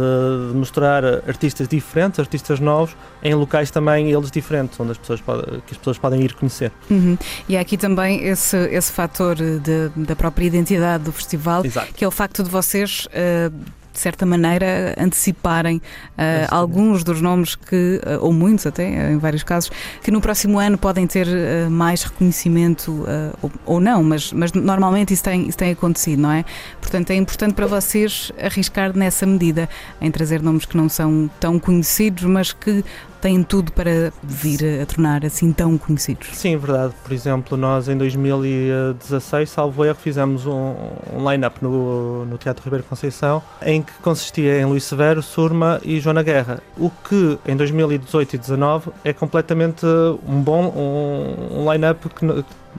de 0.51 0.55
mostrar 0.55 1.03
artistas 1.27 1.67
diferentes, 1.67 2.19
artistas 2.19 2.59
novos, 2.59 2.95
em 3.23 3.33
locais 3.33 3.71
também 3.71 4.11
eles 4.11 4.29
diferentes, 4.29 4.79
onde 4.79 4.91
as 4.91 4.97
pessoas 4.99 5.19
podem, 5.21 5.59
que 5.65 5.71
as 5.71 5.77
pessoas 5.79 5.97
podem 5.97 6.21
ir 6.21 6.33
conhecer. 6.35 6.71
Uhum. 6.87 7.17
E 7.49 7.57
há 7.57 7.61
aqui 7.61 7.75
também 7.77 8.23
esse, 8.23 8.55
esse 8.67 8.91
fator 8.91 9.35
de- 9.35 9.89
da 9.95 10.15
própria 10.15 10.45
identidade 10.45 11.03
do 11.05 11.11
festival, 11.11 11.65
Exato. 11.65 11.95
que 11.95 12.05
é 12.05 12.07
o 12.07 12.11
facto 12.11 12.43
de 12.43 12.49
vocês, 12.51 13.07
eh, 13.11 13.49
de 13.91 13.99
certa 13.99 14.25
maneira, 14.25 14.95
anteciparem 14.97 15.81
eh, 16.17 16.47
alguns 16.49 17.03
dos 17.03 17.21
nomes 17.21 17.55
que, 17.55 18.01
eh, 18.05 18.17
ou 18.19 18.31
muitos 18.31 18.65
até, 18.65 18.83
eh, 18.83 19.11
em 19.11 19.17
vários 19.17 19.43
casos, 19.43 19.71
que 20.01 20.11
no 20.11 20.21
próximo 20.21 20.59
ano 20.59 20.77
podem 20.77 21.05
ter 21.07 21.27
eh, 21.27 21.67
mais 21.69 22.03
reconhecimento 22.03 23.05
ou, 23.41 23.51
ou 23.65 23.79
não, 23.79 24.03
mas, 24.03 24.31
mas 24.31 24.53
normalmente 24.53 25.13
isso 25.13 25.23
tem, 25.23 25.47
isso 25.47 25.57
tem 25.57 25.71
acontecido, 25.71 26.21
não 26.21 26.31
é? 26.31 26.45
Portanto, 26.79 27.11
é 27.11 27.15
importante 27.15 27.53
para 27.53 27.67
vocês 27.67 28.31
arriscar 28.41 28.95
nessa 28.95 29.25
medida, 29.25 29.69
em 29.99 30.09
trazer 30.09 30.41
nomes 30.41 30.65
que 30.65 30.77
não 30.77 30.87
são 30.87 31.29
tão 31.39 31.59
conhecidos, 31.59 32.23
mas 32.23 32.51
que 32.53 32.83
têm 33.21 33.43
tudo 33.43 33.71
para 33.71 34.11
vir 34.23 34.81
a 34.81 34.85
tornar 34.85 35.23
assim 35.23 35.53
tão 35.53 35.77
conhecidos. 35.77 36.29
Sim, 36.33 36.57
verdade. 36.57 36.93
Por 37.03 37.13
exemplo, 37.13 37.55
nós 37.55 37.87
em 37.87 37.97
2016, 37.97 39.49
salvo 39.49 39.85
erro, 39.85 39.95
fizemos 39.95 40.45
um, 40.45 40.73
um 41.13 41.31
line-up 41.31 41.61
no, 41.61 42.25
no 42.25 42.37
Teatro 42.37 42.63
Ribeiro 42.63 42.85
Conceição 42.85 43.41
em 43.63 43.81
que 43.81 43.93
consistia 44.01 44.59
em 44.59 44.65
Luís 44.65 44.83
Severo, 44.83 45.21
Surma 45.21 45.79
e 45.83 45.99
Joana 45.99 46.23
Guerra. 46.23 46.59
O 46.77 46.89
que 46.89 47.37
em 47.47 47.55
2018 47.55 48.35
e 48.35 48.37
2019 48.37 48.91
é 49.03 49.13
completamente 49.13 49.85
um 50.27 50.41
bom 50.41 50.65
um, 50.75 51.61
um 51.61 51.71
line-up 51.71 52.09
que 52.09 52.25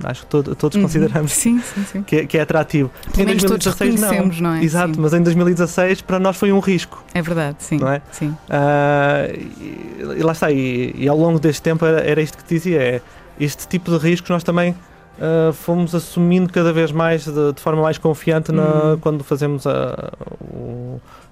acho 0.05 0.23
que 0.23 0.27
todo- 0.29 0.55
todos 0.55 0.77
Uhum. 0.77 0.83
consideramos 0.83 1.33
Sim, 1.33 1.61
sim, 1.61 1.85
sim. 1.85 2.03
Que, 2.03 2.17
é- 2.17 2.27
que 2.27 2.39
é 2.39 2.41
atrativo. 2.43 2.91
Pelo 3.15 3.27
menos 3.29 3.43
todos 3.45 3.67
reconhecemos, 3.67 4.41
não 4.41 4.55
é? 4.55 4.63
Exato, 4.65 5.01
mas 5.01 5.13
em 5.13 5.23
2016 5.23 6.01
para 6.03 6.19
nós 6.19 6.37
foi 6.37 6.53
um 6.53 6.61
risco. 6.61 7.03
É 7.15 7.23
verdade, 7.23 7.57
sim. 7.61 7.79
Não 7.79 7.89
é? 7.91 8.03
sim. 8.13 8.35
Ah, 8.51 9.27
e, 9.33 10.19
e 10.19 10.23
lá 10.23 10.33
está, 10.33 10.51
e, 10.51 10.95
e 10.97 11.09
ao 11.09 11.17
longo 11.17 11.39
deste 11.39 11.63
tempo 11.63 11.85
era, 11.85 12.01
era 12.01 12.21
isto 12.23 12.39
que 12.39 12.45
te 12.45 12.55
dizia: 12.55 12.81
é 12.83 13.01
este 13.41 13.67
tipo 13.69 13.91
de 13.91 13.99
riscos 13.99 14.31
nós 14.31 14.43
também 14.43 14.75
ah, 15.21 15.53
fomos 15.53 15.95
assumindo 15.95 16.53
cada 16.53 16.73
vez 16.73 16.91
mais 16.93 17.25
de, 17.25 17.53
de 17.53 17.61
forma 17.61 17.83
mais 17.83 17.99
confiante 17.99 18.51
na- 18.53 18.63
Uhum. 18.93 18.99
quando 18.99 19.23
fazemos 19.25 19.67
a, 19.67 20.11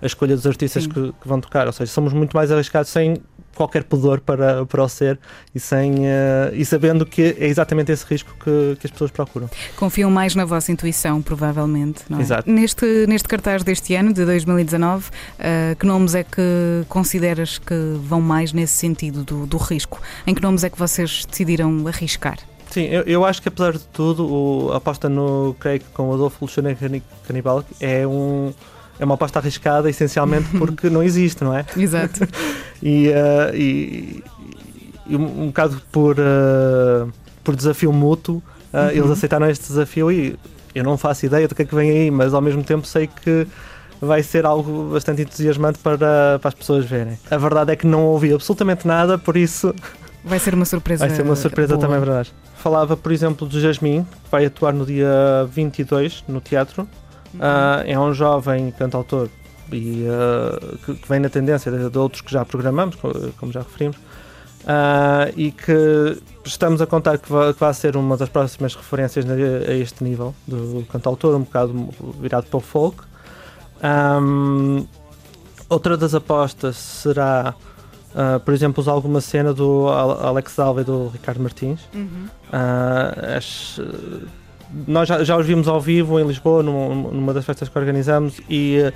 a 0.03 0.07
escolha 0.07 0.35
dos 0.37 0.47
artistas 0.47 0.87
que, 0.87 1.13
que 1.13 1.29
vão 1.29 1.41
tocar. 1.41 1.67
Ou 1.67 1.73
seja, 1.73 1.91
somos 1.93 2.13
muito 2.13 2.35
mais 2.37 2.51
arriscados 2.53 2.91
sem 2.91 3.17
qualquer 3.55 3.85
pudor 3.85 4.21
para, 4.21 4.65
para 4.65 4.83
o 4.83 4.89
ser 4.89 5.19
e, 5.55 5.61
sem, 5.61 6.07
ah, 6.09 6.51
e 6.53 6.65
sabendo 6.65 7.05
que 7.05 7.37
é 7.39 7.47
exatamente 7.47 7.93
esse 7.93 8.05
risco 8.07 8.31
que, 8.43 8.77
que 8.81 8.87
as 8.87 8.91
pessoas 8.91 9.11
procuram. 9.11 9.51
Confiam 9.77 10.11
mais 10.11 10.35
na 10.35 10.45
vossa 10.45 10.73
intuição, 10.73 11.21
provavelmente. 11.21 12.03
Não 12.09 12.19
é? 12.19 12.23
Exato. 12.23 12.51
Neste, 12.51 13.07
neste 13.07 13.29
cartaz 13.29 13.63
deste 13.63 13.95
ano, 13.95 14.13
de 14.13 14.25
2019, 14.25 15.11
ah, 15.39 15.75
que 15.79 15.87
nomes 15.87 16.15
é 16.15 16.25
que 16.25 16.85
consideras 16.89 17.59
que 17.59 17.75
vão 18.03 18.21
mais 18.21 18.53
nesse 18.53 18.75
sentido 18.75 19.25
do, 19.25 19.47
do 19.47 19.57
risco? 19.57 20.01
Em 20.27 20.35
que 20.35 20.43
nomes 20.43 20.65
é 20.65 20.71
que 20.71 20.79
vocês 20.79 21.25
decidiram 21.29 21.87
arriscar? 21.87 22.39
Sim, 22.71 22.83
eu, 22.85 23.03
eu 23.03 23.25
acho 23.25 23.43
que 23.43 23.49
apesar 23.49 23.73
de 23.73 23.81
tudo, 23.87 24.25
o- 24.33 24.73
a 24.73 24.77
aposta 24.77 25.09
no 25.09 25.57
Craig 25.59 25.83
com 25.93 26.09
o 26.09 26.15
Adolfo 26.15 26.47
Cani- 26.79 27.03
Canibal 27.27 27.65
é, 27.81 28.07
um, 28.07 28.53
é 29.01 29.05
uma 29.05 29.15
aposta 29.15 29.39
arriscada, 29.39 29.89
essencialmente 29.89 30.49
porque 30.59 30.91
não 30.91 31.03
existe, 31.03 31.43
não 31.43 31.57
é? 31.57 31.65
Exato. 31.77 32.29
e, 32.83 33.09
eh, 33.09 33.51
e, 33.55 34.25
e 35.07 35.17
um, 35.17 35.45
um 35.45 35.47
bocado 35.47 35.81
por, 35.91 36.17
eh, 36.19 37.07
por 37.43 37.57
desafio 37.57 37.93
mútuo, 37.93 38.43
eh, 38.73 38.79
Uhum. 38.79 38.91
eles 38.91 39.11
aceitaram 39.11 39.51
este 39.51 39.67
desafio 39.69 40.13
e 40.13 40.39
eu 40.75 40.85
não 40.85 40.97
faço 40.97 41.27
ideia 41.27 41.49
do 41.49 41.55
que 41.55 41.63
é 41.63 41.65
que 41.65 41.75
vem 41.75 41.91
aí, 41.91 42.11
mas 42.11 42.33
ao 42.33 42.41
mesmo 42.41 42.63
tempo 42.63 42.87
sei 42.87 43.09
que 43.09 43.47
vai 44.01 44.23
ser 44.23 44.47
algo 44.47 44.91
bastante 44.93 45.23
entusiasmante 45.23 45.79
para, 45.81 46.39
para 46.39 46.49
as 46.49 46.55
pessoas 46.55 46.85
verem. 46.85 47.19
A 47.31 47.37
verdade 47.37 47.73
é 47.73 47.77
que 47.77 47.87
não 47.87 48.05
ouvi 48.05 48.33
absolutamente 48.33 48.87
nada, 48.87 49.19
por 49.19 49.37
isso 49.37 49.75
Vai 50.23 50.39
ser 50.39 50.55
uma 50.55 50.65
surpresa. 50.65 51.07
Vai 51.07 51.17
ser 51.17 51.23
uma 51.23 51.37
surpresa 51.37 51.77
boa. 51.77 51.87
também, 51.87 51.99
verdade. 51.99 52.33
Falava, 52.57 52.97
por 52.97 53.11
exemplo, 53.11 53.47
do 53.47 53.59
Jasmine, 53.59 54.05
que 54.05 54.31
vai 54.31 54.45
atuar 54.45 54.73
no 54.73 54.85
dia 54.85 55.09
22 55.51 56.25
no 56.29 56.41
teatro. 56.41 56.87
Ah, 57.39 57.83
é 57.87 57.99
um 57.99 58.13
jovem 58.15 58.71
cantautor 58.73 59.29
e, 59.73 60.05
ah, 60.09 60.77
que, 60.85 60.95
que 60.95 61.09
vem 61.09 61.21
na 61.21 61.29
tendência 61.29 61.71
de, 61.71 61.89
de 61.91 61.99
outros 61.99 62.23
que 62.23 62.33
já 62.33 62.45
programamos, 62.45 62.97
co- 62.97 63.13
como 63.39 63.53
já 63.53 63.61
referimos, 63.61 63.97
ah, 64.67 65.29
e 65.37 65.53
que 65.53 66.21
estamos 66.45 66.81
a 66.83 66.87
contar 66.87 67.19
que 67.19 67.31
vai, 67.31 67.53
que 67.55 67.61
vai 67.61 67.73
ser 67.75 67.97
uma 67.97 68.17
das 68.17 68.29
próximas 68.29 68.75
referências 68.75 69.25
a 69.29 69.73
este 69.75 70.03
nível 70.03 70.35
do 70.49 70.85
cantautor, 70.91 71.37
um 71.37 71.41
bocado 71.43 71.89
virado 72.21 72.47
para 72.47 72.57
o 72.59 72.61
folk. 72.61 73.03
Ahm, 73.83 74.85
outra 75.69 75.97
das 75.97 76.15
apostas 76.15 76.77
será, 76.77 77.55
ah, 78.15 78.41
por 78.45 78.53
exemplo, 78.53 78.81
usar 78.83 78.93
alguma 78.93 79.21
cena 79.21 79.55
do 79.55 79.87
Al- 79.89 80.27
Alex 80.27 80.59
Alva 80.59 80.81
e 80.81 80.85
do 80.85 81.09
Ricardo 81.09 81.41
Martins. 81.41 81.81
Uhum. 81.95 82.27
As- 83.37 83.81
nós 84.87 85.09
já, 85.09 85.23
já 85.25 85.37
os 85.37 85.47
vimos 85.47 85.67
ao 85.69 85.81
vivo 85.81 86.19
em 86.21 86.27
Lisboa, 86.27 86.63
num- 86.63 87.11
numa 87.11 87.33
das 87.35 87.45
festas 87.45 87.69
que 87.69 87.79
organizamos, 87.79 88.41
e 88.49 88.93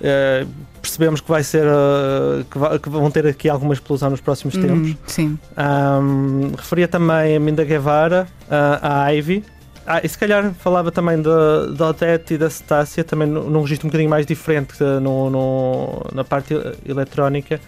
eh, 0.00 0.46
percebemos 0.80 1.20
que 1.20 1.28
vai 1.28 1.42
ser 1.42 1.64
eh, 1.64 2.44
que, 2.50 2.78
que 2.78 2.88
vão 2.88 3.10
ter 3.10 3.26
aqui 3.26 3.48
alguma 3.48 3.72
explosão 3.74 4.10
nos 4.10 4.20
próximos 4.20 4.54
Uhum, 4.54 4.62
tempos. 4.62 4.96
Sim. 5.06 5.38
Ahm, 5.56 6.52
referia 6.56 6.86
também 6.88 7.36
a 7.36 7.40
Minda 7.40 7.64
Guevara, 7.64 8.26
a, 8.50 9.04
a 9.04 9.08
Ivy. 9.14 9.44
Ah, 9.90 10.00
e 10.04 10.08
se 10.08 10.18
calhar 10.18 10.52
falava 10.60 10.92
também 10.92 11.20
da, 11.22 11.64
da 11.66 11.88
Odete 11.88 12.34
e 12.34 12.38
da 12.38 12.50
Cetácia, 12.50 13.02
também 13.02 13.26
num 13.26 13.62
registro 13.62 13.86
um 13.86 13.90
bocadinho 13.90 14.10
mais 14.10 14.26
diferente 14.26 14.74
no, 15.00 15.30
no- 15.30 16.02
na 16.12 16.24
parte 16.24 16.52
ele- 16.54 16.76
eletrónica. 16.86 17.58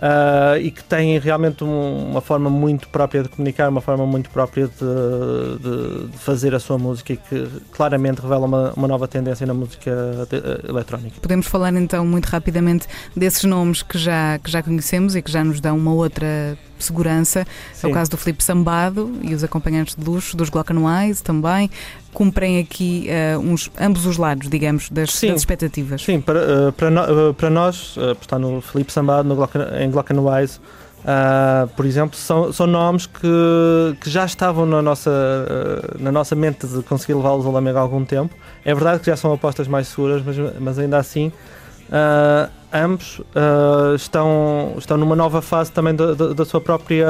Uh, 0.00 0.56
e 0.58 0.70
que 0.70 0.82
têm 0.82 1.18
realmente 1.18 1.62
um, 1.62 2.10
uma 2.10 2.22
forma 2.22 2.48
muito 2.48 2.88
própria 2.88 3.22
de 3.22 3.28
comunicar, 3.28 3.68
uma 3.68 3.82
forma 3.82 4.06
muito 4.06 4.30
própria 4.30 4.66
de, 4.66 5.58
de, 5.58 6.08
de 6.08 6.16
fazer 6.16 6.54
a 6.54 6.58
sua 6.58 6.78
música 6.78 7.12
e 7.12 7.16
que 7.18 7.46
claramente 7.70 8.22
revela 8.22 8.46
uma, 8.46 8.72
uma 8.74 8.88
nova 8.88 9.06
tendência 9.06 9.46
na 9.46 9.52
música 9.52 9.90
de, 10.30 10.36
uh, 10.36 10.70
eletrónica. 10.70 11.20
Podemos 11.20 11.46
falar 11.46 11.74
então 11.74 12.06
muito 12.06 12.24
rapidamente 12.26 12.86
desses 13.14 13.44
nomes 13.44 13.82
que 13.82 13.98
já, 13.98 14.38
que 14.38 14.50
já 14.50 14.62
conhecemos 14.62 15.14
e 15.14 15.20
que 15.20 15.30
já 15.30 15.44
nos 15.44 15.60
dão 15.60 15.76
uma 15.76 15.92
outra 15.92 16.56
segurança. 16.84 17.46
Sim. 17.72 17.86
É 17.86 17.90
o 17.90 17.94
caso 17.94 18.10
do 18.10 18.16
Filipe 18.16 18.42
Sambado 18.42 19.12
e 19.22 19.34
os 19.34 19.44
acompanhantes 19.44 19.94
de 19.94 20.04
luxo 20.04 20.36
dos 20.36 20.48
Glockenwise 20.48 21.22
também. 21.22 21.70
Cumprem 22.12 22.58
aqui 22.58 23.08
uh, 23.08 23.38
uns, 23.38 23.70
ambos 23.80 24.04
os 24.04 24.16
lados, 24.16 24.48
digamos, 24.48 24.90
das, 24.90 25.10
das 25.20 25.22
expectativas. 25.22 26.02
Sim, 26.02 26.20
para, 26.20 26.68
uh, 26.68 26.72
para, 26.72 26.90
no, 26.90 27.30
uh, 27.30 27.34
para 27.34 27.48
nós, 27.48 27.96
uh, 27.96 28.16
está 28.20 28.38
no 28.38 28.60
Filipe 28.60 28.92
Sambado, 28.92 29.28
no 29.28 29.36
Glocken, 29.36 29.62
em 29.80 29.90
Glockenwise, 29.90 30.58
por 31.76 31.86
exemplo, 31.86 32.16
são, 32.16 32.52
são 32.52 32.66
nomes 32.66 33.06
que, 33.06 33.96
que 34.00 34.10
já 34.10 34.24
estavam 34.26 34.66
na 34.66 34.82
nossa, 34.82 35.10
na 35.98 36.12
nossa 36.12 36.34
mente 36.34 36.66
de 36.66 36.82
conseguir 36.82 37.14
levá-los 37.14 37.46
ao 37.46 37.52
Lamego 37.52 37.78
há 37.78 37.80
algum 37.80 38.04
tempo. 38.04 38.34
É 38.64 38.74
verdade 38.74 39.00
que 39.00 39.06
já 39.06 39.16
são 39.16 39.32
apostas 39.32 39.66
mais 39.66 39.88
seguras, 39.88 40.22
mas, 40.22 40.36
mas 40.60 40.78
ainda 40.78 40.98
assim 40.98 41.32
ambos 42.72 43.18
uh, 43.18 43.94
estão, 43.94 44.74
estão 44.78 44.96
numa 44.96 45.16
nova 45.16 45.42
fase 45.42 45.70
também 45.72 45.94
da, 45.94 46.14
da, 46.14 46.32
da 46.32 46.44
sua 46.44 46.60
própria 46.60 47.06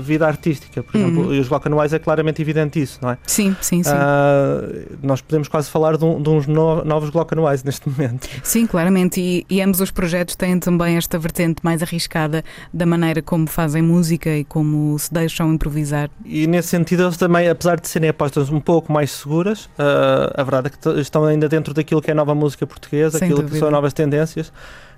vida 0.00 0.26
artística. 0.26 0.82
Por 0.82 0.96
exemplo, 0.96 1.26
uhum. 1.26 1.34
e 1.34 1.40
os 1.40 1.48
Glockenwise 1.48 1.96
é 1.96 1.98
claramente 1.98 2.40
evidente 2.40 2.80
isso, 2.80 2.98
não 3.02 3.10
é? 3.10 3.18
Sim, 3.26 3.56
sim, 3.60 3.82
sim. 3.82 3.90
Uh, 3.90 4.96
nós 5.02 5.20
podemos 5.20 5.48
quase 5.48 5.70
falar 5.70 5.96
de, 5.96 6.04
um, 6.04 6.20
de 6.20 6.28
uns 6.28 6.46
no, 6.46 6.84
novos 6.84 7.10
Glockenwise 7.10 7.64
neste 7.64 7.88
momento. 7.88 8.28
Sim, 8.42 8.66
claramente. 8.66 9.20
E, 9.20 9.46
e, 9.48 9.60
ambos 9.60 9.80
os 9.80 9.90
projetos 9.90 10.36
têm 10.36 10.58
também 10.58 10.96
esta 10.96 11.18
vertente 11.18 11.62
mais 11.62 11.82
arriscada 11.82 12.44
da 12.72 12.86
maneira 12.86 13.22
como 13.22 13.46
fazem 13.46 13.82
música 13.82 14.30
e 14.30 14.44
como 14.44 14.98
se 14.98 15.12
deixam 15.12 15.52
improvisar. 15.52 16.10
E 16.24 16.46
nesse 16.46 16.68
sentido, 16.68 17.04
eles 17.04 17.16
também, 17.16 17.48
apesar 17.48 17.80
de 17.80 17.88
serem 17.88 18.08
apostas 18.08 18.50
um 18.50 18.60
pouco 18.60 18.92
mais 18.92 19.10
seguras, 19.10 19.66
uh, 19.66 20.32
a 20.34 20.42
verdade 20.42 20.68
é 20.68 20.70
que 20.70 21.00
estão 21.00 21.24
ainda 21.24 21.48
dentro 21.48 21.74
daquilo 21.74 22.00
que 22.00 22.10
é 22.10 22.14
nova 22.14 22.34
música 22.34 22.66
portuguesa, 22.66 23.18
Sem 23.18 23.26
aquilo 23.26 23.42
dúvida. 23.42 23.54
que 23.54 23.60
são 23.60 23.70
novas 23.70 23.92
tendências 23.92 24.52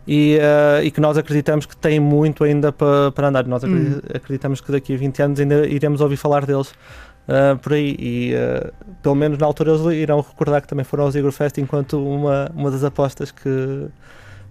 e, 0.06 0.38
uh, 0.38 0.84
e 0.84 0.90
que 0.90 1.00
nós 1.00 1.16
acreditamos 1.16 1.66
que 1.66 1.76
tem 1.76 1.98
muito 1.98 2.44
ainda 2.44 2.72
para, 2.72 3.10
para 3.12 3.28
andar. 3.28 3.46
Nós 3.46 3.64
hum. 3.64 4.00
acreditamos 4.12 4.60
que 4.60 4.70
daqui 4.70 4.94
a 4.94 4.96
20 4.96 5.22
anos 5.22 5.40
ainda 5.40 5.66
iremos 5.66 6.00
ouvir 6.00 6.16
falar 6.16 6.44
deles. 6.44 6.72
Uh, 7.26 7.56
por 7.58 7.72
aí 7.72 7.96
e 7.98 8.34
uh, 8.34 8.70
pelo 9.02 9.14
menos 9.14 9.38
na 9.38 9.46
altura 9.46 9.72
eles 9.72 9.80
irão 9.98 10.20
recordar 10.20 10.60
que 10.60 10.68
também 10.68 10.84
foram 10.84 11.04
ao 11.04 11.10
Igor 11.16 11.32
Fest 11.32 11.56
enquanto 11.56 11.98
uma, 11.98 12.50
uma 12.54 12.70
das 12.70 12.84
apostas 12.84 13.30
que 13.30 13.88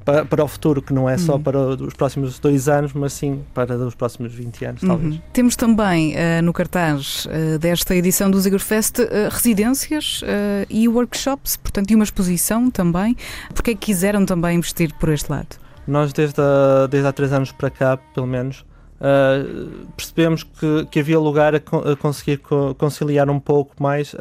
para, 0.04 0.26
para 0.26 0.44
o 0.44 0.48
futuro, 0.48 0.82
que 0.82 0.94
não 0.94 1.10
é 1.10 1.18
só 1.18 1.36
uhum. 1.36 1.44
para 1.44 1.60
os 1.60 1.94
próximos 1.94 2.40
dois 2.40 2.68
anos, 2.68 2.94
mas 2.94 3.14
sim 3.14 3.44
para 3.54 3.76
os 3.76 3.96
próximos 3.96 4.34
20 4.34 4.66
anos, 4.66 4.82
talvez. 4.82 5.16
Uhum. 5.16 5.22
Temos 5.32 5.56
também 5.56 6.14
uh, 6.14 6.42
no 6.44 6.52
cartaz 6.54 7.26
uh, 7.26 7.58
desta 7.60 7.96
edição 7.96 8.30
do 8.30 8.40
Zigorfest 8.40 9.00
uh, 9.00 9.06
residências 9.30 10.22
e 10.70 10.88
workshops, 10.88 11.58
portanto, 11.58 11.92
e 11.92 11.96
uma 11.96 12.04
exposição 12.04 12.70
também. 12.70 13.16
Porque 13.54 13.72
é 13.72 13.74
que 13.74 13.88
quiseram 13.88 14.26
também 14.26 14.58
investir 14.58 14.94
por 14.96 15.10
este 15.10 15.32
lado? 15.32 15.58
Nós, 15.88 16.14
desde, 16.14 16.40
a, 16.42 16.88
desde 16.88 17.08
há 17.08 17.12
três 17.12 17.34
anos 17.34 17.52
para 17.52 17.70
cá, 17.70 17.98
pelo 17.98 18.28
menos, 18.28 18.66
percebemos 19.98 20.44
que, 20.44 20.86
que 20.90 21.00
havia 21.00 21.20
lugar 21.20 21.56
a, 21.56 21.58
a 21.58 21.96
conseguir 21.96 22.42
conciliar 22.78 23.30
um 23.30 23.40
pouco 23.40 23.82
mais 23.82 24.16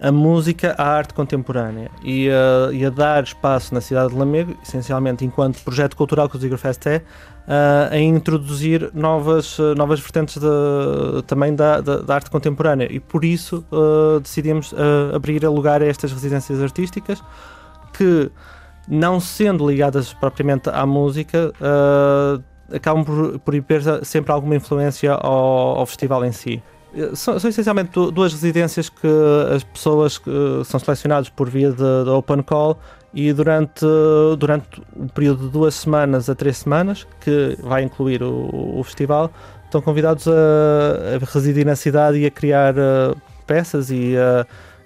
a 0.00 0.10
música 0.10 0.74
à 0.78 0.84
arte 0.84 1.12
contemporânea 1.12 1.90
e 2.02 2.28
a, 2.30 2.72
e 2.72 2.84
a, 2.84 2.90
dar 2.90 3.22
espaço 3.22 3.74
na 3.74 3.82
cidade 3.82 4.12
de 4.12 4.18
Lamego, 4.18 4.56
essencialmente 4.62 5.24
enquanto 5.24 5.62
projeto 5.62 5.94
cultural 5.94 6.28
que 6.28 6.36
o 6.36 6.38
Zigerfest 6.38 6.86
é, 6.86 7.02
a, 7.46 7.94
a 7.94 7.98
introduzir 7.98 8.90
novas, 8.94 9.58
novas 9.76 10.00
vertentes 10.00 10.38
de, 10.38 11.22
também 11.26 11.54
da, 11.54 11.80
da, 11.82 11.98
da, 11.98 12.14
arte 12.14 12.30
contemporânea 12.30 12.88
e 12.90 12.98
por 12.98 13.24
isso 13.24 13.64
uh, 13.70 14.20
decidimos 14.20 14.72
uh, 14.72 15.14
abrir 15.14 15.46
lugar 15.46 15.82
a 15.82 15.86
estas 15.86 16.12
residências 16.12 16.62
artísticas 16.62 17.22
que, 17.92 18.30
não 18.88 19.20
sendo 19.20 19.68
ligadas 19.68 20.14
propriamente 20.14 20.70
à 20.70 20.86
música, 20.86 21.52
uh, 21.60 22.42
acabam 22.74 23.04
por, 23.04 23.38
por 23.40 23.62
ter 23.62 23.82
sempre 24.04 24.32
alguma 24.32 24.56
influência 24.56 25.12
ao, 25.12 25.78
ao 25.78 25.86
festival 25.86 26.24
em 26.24 26.32
si. 26.32 26.62
São, 27.14 27.38
são, 27.38 27.48
essencialmente 27.48 27.92
duas 27.92 28.32
residências 28.32 28.88
que 28.88 29.06
as 29.54 29.62
pessoas 29.62 30.18
que 30.18 30.30
são 30.64 30.80
selecionadas 30.80 31.28
por 31.28 31.48
via 31.48 31.70
de, 31.70 32.10
open 32.10 32.42
call 32.42 32.78
e 33.14 33.32
durante, 33.32 33.84
durante 34.38 34.82
um 34.96 35.06
período 35.06 35.46
de 35.46 35.50
duas 35.50 35.74
semanas 35.74 36.28
a 36.28 36.34
três 36.34 36.58
semanas, 36.58 37.06
que 37.20 37.56
vai 37.60 37.82
incluir 37.82 38.22
o, 38.22 38.78
o 38.78 38.82
festival, 38.82 39.30
estão 39.64 39.80
convidados 39.80 40.26
a, 40.26 40.32
a, 40.32 41.32
residir 41.32 41.64
na 41.64 41.76
cidade 41.76 42.18
e 42.18 42.26
a 42.26 42.30
criar 42.30 42.74
peças 43.46 43.90
e, 43.90 44.14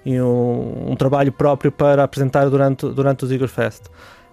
e 0.05 0.21
um, 0.21 0.91
um, 0.91 0.95
trabalho 0.95 1.31
próprio 1.31 1.71
para 1.71 2.03
apresentar 2.03 2.49
durante, 2.49 2.87
durante 2.89 3.25
o 3.25 3.27
Zigor 3.27 3.47
Fest. 3.47 3.83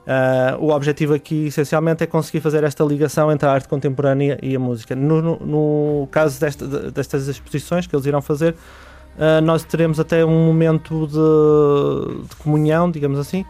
Uh, 0.02 0.64
o 0.64 0.72
objetivo 0.72 1.14
aqui, 1.14 1.46
essencialmente, 1.46 2.02
é 2.02 2.06
conseguir 2.06 2.40
fazer 2.40 2.64
esta 2.64 2.82
ligação 2.82 3.30
entre 3.30 3.48
a 3.48 3.52
arte 3.52 3.68
contemporânea 3.68 4.38
e 4.42 4.56
a 4.56 4.58
música. 4.58 4.96
No, 4.96 5.22
no, 5.22 5.36
no 5.36 6.08
caso 6.10 6.40
desta, 6.40 6.90
destas 6.90 7.28
exposições 7.28 7.86
que 7.86 7.94
eles 7.94 8.06
irão 8.06 8.20
fazer, 8.20 8.54
uh, 9.16 9.40
nós 9.42 9.62
teremos 9.62 10.00
até 10.00 10.24
um 10.24 10.46
momento 10.46 11.06
de, 11.06 12.28
de 12.28 12.36
comunhão, 12.36 12.90
digamos 12.90 13.18
assim, 13.18 13.44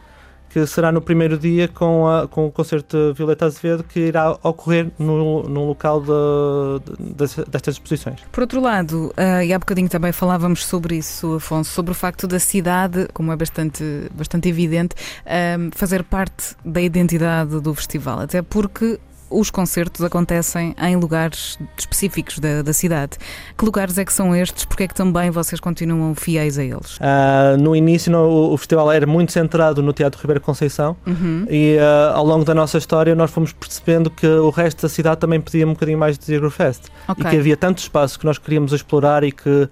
que 0.53 0.67
será 0.67 0.93
no 0.93 1.01
primeiro 1.01 1.39
dia 1.39 1.67
com, 1.67 2.07
a, 2.07 2.29
com 2.29 2.47
o 2.47 2.53
concerto 2.53 2.97
de 2.97 3.13
Violeta 3.15 3.47
Azevedo, 3.47 3.83
que 3.83 4.01
irá 4.01 4.33
ocorrer 4.43 4.91
no, 4.99 5.43
no 5.45 5.67
local 5.67 6.01
de, 6.01 6.93
de, 7.01 7.45
destas 7.51 7.75
exposições. 7.75 8.21
Por 8.31 8.43
outro 8.43 8.61
lado, 8.61 9.13
uh, 9.17 9.43
e 9.43 9.53
há 9.53 9.59
bocadinho 9.59 9.89
também 9.89 10.13
falávamos 10.13 10.65
sobre 10.67 10.97
isso, 10.97 11.37
Afonso, 11.37 11.71
sobre 11.71 11.93
o 11.93 11.95
facto 11.95 12.27
da 12.27 12.39
cidade, 12.39 13.09
como 13.15 13.33
é 13.33 13.37
bastante, 13.37 13.83
bastante 14.15 14.49
evidente, 14.49 14.95
uh, 14.95 15.71
fazer 15.75 16.05
parte 16.05 16.55
da 16.65 16.81
identidade 16.81 17.59
do 17.61 17.75
festival, 17.75 18.21
até 18.21 18.43
porque 18.43 18.99
os 19.33 19.51
concertos 19.51 20.05
acontecem 20.05 20.75
em 20.81 20.97
lugares 20.97 21.59
específicos 21.77 22.39
da, 22.39 22.63
da 22.63 22.73
cidade. 22.73 23.19
Que 23.57 23.65
lugares 23.65 23.99
é 23.99 24.05
que 24.05 24.13
são 24.13 24.35
estes? 24.35 24.65
Porque 24.65 24.85
é 24.85 24.89
que 24.89 24.95
também 24.95 25.31
vocês 25.31 25.61
continuam 25.61 26.15
fiéis 26.15 26.59
a 26.59 26.65
eles? 26.65 26.97
Uh, 26.99 27.61
no 27.61 27.75
início 27.75 28.11
no, 28.11 28.53
o 28.53 28.57
festival 28.57 28.91
era 28.93 29.07
muito 29.07 29.33
centrado 29.33 29.83
no 29.83 29.93
Teatro 29.93 30.21
Ribeiro 30.21 30.41
Conceição 30.41 30.97
uhum. 31.07 31.47
e 31.49 31.77
uh, 31.77 32.15
ao 32.15 32.25
longo 32.25 32.45
da 32.45 32.55
nossa 32.55 32.79
história 32.79 33.15
nós 33.15 33.31
fomos 33.31 33.53
percebendo 33.53 34.11
que 34.11 34.27
o 34.27 34.51
resto 34.51 34.83
da 34.83 34.89
cidade 34.89 35.21
também 35.21 35.41
pedia 35.41 35.67
um 35.67 35.73
bocadinho 35.73 35.99
mais 35.99 36.19
de 36.19 36.25
Zero 36.25 36.51
Fest 36.51 36.85
okay. 37.09 37.27
e 37.27 37.31
que 37.31 37.37
havia 37.37 37.57
tantos 37.57 37.85
espaços 37.85 38.17
que 38.17 38.25
nós 38.25 38.39
queríamos 38.39 38.73
explorar 38.73 39.25
e 39.25 39.33
que 39.33 39.69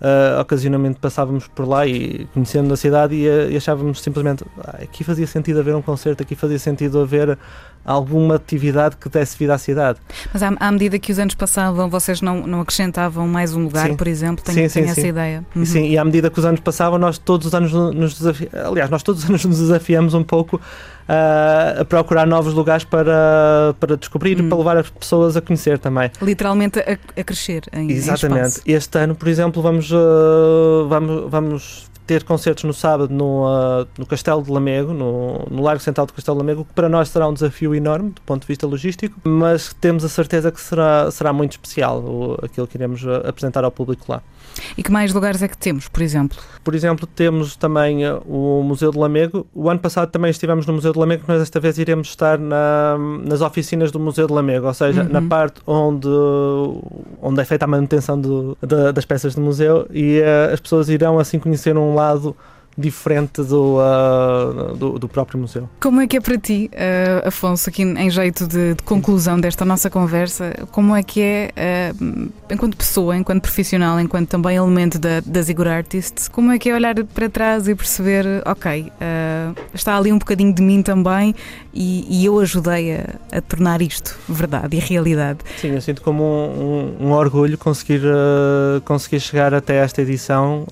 Uh, 0.00 0.40
ocasionalmente 0.40 0.98
passávamos 1.00 1.46
por 1.46 1.66
lá 1.66 1.86
e 1.86 2.26
conhecendo 2.34 2.74
a 2.74 2.76
cidade 2.76 3.14
e, 3.14 3.52
e 3.52 3.56
achávamos 3.56 4.02
simplesmente 4.02 4.44
ah, 4.58 4.78
aqui 4.82 5.04
fazia 5.04 5.26
sentido 5.26 5.60
haver 5.60 5.74
um 5.74 5.80
concerto, 5.80 6.22
aqui 6.22 6.34
fazia 6.34 6.58
sentido 6.58 7.00
haver 7.00 7.38
alguma 7.84 8.34
atividade 8.34 8.96
que 8.96 9.08
desse 9.08 9.38
vida 9.38 9.54
à 9.54 9.58
cidade. 9.58 9.98
Mas 10.32 10.42
à, 10.42 10.52
à, 10.58 10.72
medida 10.72 10.98
que 10.98 11.12
os 11.12 11.18
anos 11.18 11.34
passavam, 11.34 11.88
vocês 11.88 12.20
não, 12.20 12.46
não 12.46 12.60
acrescentavam 12.60 13.28
mais 13.28 13.54
um 13.54 13.64
lugar, 13.64 13.88
sim. 13.88 13.96
por 13.96 14.08
exemplo? 14.08 14.44
Tenho, 14.44 14.68
sim, 14.68 14.82
sim, 14.82 14.90
essa 14.90 15.06
ideia. 15.06 15.44
Uhum. 15.54 15.64
Sim, 15.64 15.86
e 15.86 15.96
à 15.96 16.04
medida 16.04 16.28
que 16.28 16.38
os 16.38 16.44
anos 16.44 16.60
passavam, 16.60 16.98
nós 16.98 17.16
todos 17.16 17.46
os 17.46 17.54
anos 17.54 17.72
nos 17.72 18.18
desafiamos, 18.18 18.54
aliás, 18.54 18.90
nós 18.90 19.02
todos 19.02 19.22
os 19.22 19.28
anos 19.28 19.44
nos 19.44 19.58
desafiamos 19.58 20.14
um 20.14 20.24
pouco 20.24 20.60
uh, 21.08 21.80
a 21.80 21.84
procurar 21.84 22.26
novos 22.26 22.54
lugares 22.54 22.84
para, 22.84 23.74
para 23.78 23.96
descobrir 23.96 24.38
e 24.38 24.42
para 24.42 24.58
levar 24.58 24.76
as 24.76 24.90
pessoas 24.90 25.36
a 25.36 25.40
conhecer 25.40 25.78
também. 25.78 26.10
Literalmente 26.20 26.78
a, 26.80 26.98
a 27.20 27.24
crescer 27.24 27.64
em 27.72 27.90
Exatamente. 27.90 28.60
Em 28.66 28.72
este 28.72 28.98
ano, 28.98 29.14
por 29.14 29.28
exemplo, 29.28 29.62
vamos, 29.62 29.90
uh, 29.90 30.86
vamos, 30.88 31.30
vamos 31.30 31.94
ter 32.06 32.22
concertos 32.24 32.64
no 32.64 32.74
sábado 32.74 33.12
no, 33.12 33.46
uh, 33.46 33.86
no 33.98 34.04
Castelo 34.06 34.42
de 34.42 34.50
Lamego, 34.50 34.92
no, 34.92 35.46
no 35.50 35.62
Largo 35.62 35.82
Central 35.82 36.06
do 36.06 36.12
Castelo 36.12 36.36
de 36.36 36.42
Lamego, 36.42 36.64
que 36.64 36.72
para 36.74 36.88
nós 36.88 37.08
será 37.08 37.26
um 37.28 37.32
desafio 37.32 37.74
enorme 37.74 38.10
do 38.10 38.20
ponto 38.22 38.42
de 38.42 38.48
vista 38.48 38.66
logístico, 38.66 39.18
mas 39.24 39.74
temos 39.80 40.04
a 40.04 40.08
certeza 40.08 40.52
que 40.52 40.60
será, 40.60 41.10
será 41.10 41.32
muito 41.32 41.52
especial 41.52 42.00
o, 42.00 42.38
aquilo 42.42 42.66
que 42.66 42.76
iremos 42.76 43.02
uh, 43.04 43.26
apresentar 43.26 43.64
ao 43.64 43.70
público 43.70 44.04
lá. 44.08 44.22
E 44.76 44.82
que 44.82 44.90
mais 44.90 45.12
lugares 45.12 45.42
é 45.42 45.48
que 45.48 45.56
temos, 45.56 45.88
por 45.88 46.02
exemplo? 46.02 46.38
Por 46.62 46.74
exemplo, 46.74 47.06
temos 47.06 47.56
também 47.56 48.06
uh, 48.06 48.22
o 48.26 48.62
Museu 48.62 48.90
de 48.90 48.98
Lamego. 48.98 49.46
O 49.54 49.68
ano 49.68 49.80
passado 49.80 50.10
também 50.10 50.30
estivemos 50.30 50.66
no 50.66 50.72
Museu 50.72 50.92
de 50.92 50.98
Lamego, 50.98 51.24
mas 51.26 51.40
desta 51.40 51.60
vez 51.60 51.78
iremos 51.78 52.08
estar 52.08 52.38
na, 52.38 52.96
nas 53.24 53.40
oficinas 53.40 53.90
do 53.90 54.00
Museu 54.00 54.26
de 54.26 54.32
Lamego, 54.32 54.66
ou 54.66 54.74
seja, 54.74 55.02
uhum. 55.02 55.08
na 55.08 55.22
parte 55.22 55.60
onde, 55.66 56.08
onde 57.20 57.40
é 57.40 57.44
feita 57.44 57.64
a 57.64 57.68
manutenção 57.68 58.20
do, 58.20 58.56
de, 58.62 58.92
das 58.92 59.04
peças 59.04 59.34
do 59.34 59.40
museu 59.40 59.86
e 59.92 60.20
uh, 60.20 60.52
as 60.52 60.60
pessoas 60.60 60.88
irão 60.88 61.18
assim 61.18 61.38
conhecer 61.38 61.76
um 61.76 61.94
lado 61.94 62.36
diferente 62.76 63.42
do, 63.42 63.78
uh, 63.78 64.74
do, 64.76 64.98
do, 64.98 65.08
próprio 65.08 65.38
museu. 65.40 65.68
Como 65.80 66.00
é 66.00 66.06
que 66.06 66.16
é 66.16 66.20
para 66.20 66.36
ti, 66.36 66.70
uh, 66.72 67.28
Afonso, 67.28 67.68
aqui 67.70 67.82
em 67.82 68.10
jeito 68.10 68.46
de, 68.46 68.74
de, 68.74 68.82
conclusão 68.82 69.38
desta 69.38 69.64
nossa 69.64 69.88
conversa, 69.88 70.52
como 70.72 70.94
é 70.94 71.02
que 71.02 71.20
é, 71.22 71.52
uh, 71.92 72.30
enquanto 72.50 72.76
pessoa, 72.76 73.16
enquanto 73.16 73.42
profissional, 73.42 74.00
enquanto 74.00 74.28
também 74.28 74.56
elemento 74.56 74.98
da, 74.98 75.20
da 75.20 75.42
Zigor 75.42 75.64
como 76.30 76.50
é 76.50 76.58
que 76.58 76.68
é 76.68 76.74
olhar 76.74 76.94
para 77.04 77.28
trás 77.28 77.66
e 77.68 77.74
perceber, 77.74 78.26
ok, 78.44 78.92
está 79.72 79.96
ali 79.96 80.12
um 80.12 80.18
bocadinho 80.18 80.52
de 80.52 80.62
mim 80.62 80.82
também 80.82 81.34
e, 81.74 82.06
e 82.08 82.24
eu 82.24 82.38
ajudei 82.38 82.96
a, 82.96 83.14
a, 83.32 83.40
tornar 83.40 83.82
isto 83.82 84.16
verdade 84.28 84.76
e 84.76 84.80
realidade? 84.80 85.40
Sim, 85.56 85.72
eu 85.72 85.80
sinto 85.80 86.02
como 86.02 86.22
um, 86.22 86.96
um, 87.00 87.08
um 87.08 87.12
orgulho 87.12 87.58
conseguir, 87.58 88.02
conseguir 88.84 89.20
chegar 89.20 89.52
até 89.52 89.76
esta 89.76 90.02
edição, 90.02 90.66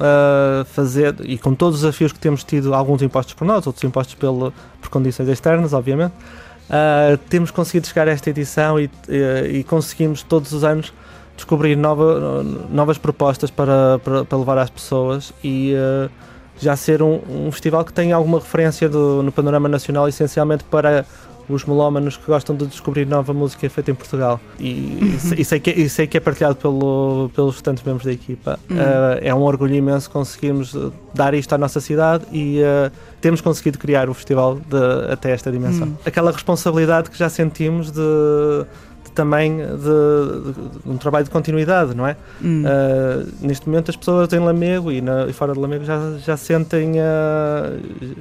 fazer, 0.67 1.15
e 1.25 1.37
com 1.39 1.55
todos 1.55 1.77
os 1.77 1.83
desafios 1.83 2.13
que 2.13 2.19
temos 2.19 2.45
tido, 2.45 2.75
alguns 2.75 3.03
impostos 3.03 3.35
por 3.35 3.45
nós, 3.45 3.67
outros 3.67 3.83
impostos 3.85 4.15
pelo, 4.15 4.53
por 4.81 4.89
condições 4.91 5.29
externas, 5.29 5.73
obviamente. 5.73 6.15
Uh, 6.73 7.19
temos 7.29 7.51
conseguido 7.51 7.87
chegar 7.87 8.09
a 8.09 8.13
esta 8.13 8.31
edição 8.31 8.81
e, 8.81 8.89
e, 9.51 9.65
conseguimos 9.65 10.23
todos 10.23 10.53
os 10.53 10.65
anos 10.65 10.93
descobrir 11.37 11.77
nova, 11.77 12.43
novas 12.71 12.97
propostas 12.97 13.51
para, 13.51 13.99
para, 13.99 14.25
para, 14.25 14.39
levar 14.39 14.57
às 14.59 14.71
pessoas 14.71 15.35
e 15.45 15.75
uh, 15.75 16.11
já 16.59 16.77
ser 16.77 17.03
um, 17.03 17.21
um, 17.29 17.53
festival 17.53 17.85
que 17.85 17.93
tem 17.93 18.13
alguma 18.13 18.39
referência 18.39 18.89
do, 18.89 19.23
no 19.23 19.33
panorama 19.33 19.69
nacional, 19.69 20.09
essencialmente 20.09 20.65
para 20.65 21.05
os 21.49 21.65
melómanos 21.65 22.17
que 22.17 22.27
gostam 22.27 22.55
de 22.55 22.67
descobrir 22.67 23.07
nova 23.07 23.33
música 23.33 23.69
feita 23.69 23.91
em 23.91 23.95
Portugal. 23.95 24.41
E, 24.59 25.17
e, 25.37 25.45
sei, 25.45 25.61
que, 25.61 25.71
é, 25.71 25.79
e 25.79 25.89
sei 25.89 26.07
que 26.07 26.17
é 26.17 26.21
partilhado 26.21 26.57
pelo, 26.57 27.31
pelos 27.35 27.55
restantes 27.55 27.83
membros 27.85 28.05
da 28.05 28.13
equipa. 28.13 28.59
Uhum. 28.71 28.77
Uh, 28.77 29.19
é 29.21 29.35
um 29.35 29.43
orgulho 29.43 29.75
imenso 29.75 30.11
conseguirmos 30.11 30.77
dar 31.13 31.35
isto 31.35 31.53
à 31.53 31.59
nossa 31.59 31.81
cidade 31.81 32.25
e 32.33 32.61
uh, 32.61 32.91
temos 33.21 33.41
conseguido 33.41 33.79
criar 33.79 34.09
o 34.09 34.15
festival 34.15 34.57
de, 34.57 35.13
até 35.13 35.33
esta 35.33 35.51
dimensão. 35.51 35.89
Uhum. 35.89 35.97
Aquela 36.07 36.31
responsabilidade 36.31 37.11
que 37.11 37.19
já 37.19 37.29
sentimos 37.29 37.91
de 37.91 38.67
também 39.15 39.59
de, 39.59 39.65
de, 39.65 40.53
de, 40.53 40.91
um 40.91 40.97
trabalho 40.97 41.25
de 41.25 41.31
continuidade, 41.31 41.95
não 41.95 42.07
é? 42.07 42.17
Hum. 42.43 42.65
Uh, 42.65 43.47
neste 43.47 43.69
momento 43.69 43.91
as 43.91 43.97
pessoas 43.97 44.33
em 44.33 44.39
Lamego 44.39 44.91
e, 44.91 45.01
na, 45.01 45.27
e 45.27 45.33
fora 45.33 45.53
de 45.53 45.59
Lamego 45.59 45.85
já, 45.85 45.99
já 46.19 46.37
sentem 46.37 46.93
uh, 46.93 48.17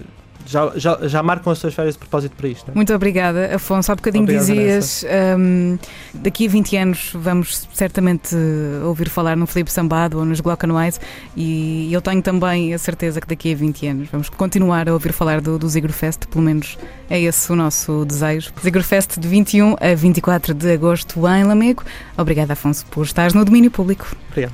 já, 0.46 0.72
já, 0.76 1.00
já 1.08 1.24
marcam 1.24 1.52
as 1.52 1.60
suas 1.60 1.74
férias 1.74 1.96
de 1.96 2.00
propósito 2.00 2.36
para 2.36 2.48
isto. 2.48 2.70
É? 2.70 2.76
Muito 2.76 2.94
obrigada, 2.94 3.56
Afonso. 3.56 3.92
Há 3.92 3.96
bocadinho 3.96 4.24
Obrigado, 4.24 4.46
dizias 4.46 5.06
um, 5.38 5.78
daqui 6.14 6.48
a 6.48 6.50
20 6.50 6.78
anos 6.78 7.12
vamos 7.16 7.68
certamente 7.74 8.36
ouvir 8.84 9.10
falar 9.10 9.36
no 9.36 9.46
Felipe 9.48 9.72
Sambado 9.72 10.20
ou 10.20 10.26
nos 10.26 10.40
Glock 10.40 10.66
White 10.66 11.00
e 11.36 11.92
eu 11.92 12.02
tenho 12.02 12.22
também 12.22 12.74
a 12.74 12.78
certeza 12.78 13.20
que 13.20 13.28
daqui 13.28 13.54
a 13.54 13.56
20 13.56 13.88
anos 13.88 14.10
vamos 14.12 14.30
continuar 14.30 14.88
a 14.88 14.94
ouvir 14.94 15.12
falar 15.12 15.42
do, 15.42 15.58
do 15.58 15.68
Zigor 15.68 15.92
Fest, 15.92 16.26
pelo 16.28 16.44
menos 16.44 16.78
é 17.10 17.20
esse 17.20 17.52
o 17.52 17.56
nosso 17.56 18.06
desejo. 18.06 18.52
Zigor 18.62 18.84
Fest 18.84 19.18
de 19.20 19.28
21 19.28 19.76
a 19.80 19.96
24 19.96 20.54
de 20.54 20.74
agosto 20.74 21.28
em 21.28 21.44
Lamego. 21.44 21.84
Obrigada, 22.18 22.54
Afonso, 22.54 22.86
por 22.88 23.06
estares 23.06 23.34
no 23.34 23.44
domínio 23.44 23.72
público. 23.72 24.08
Obrigado. 24.30 24.54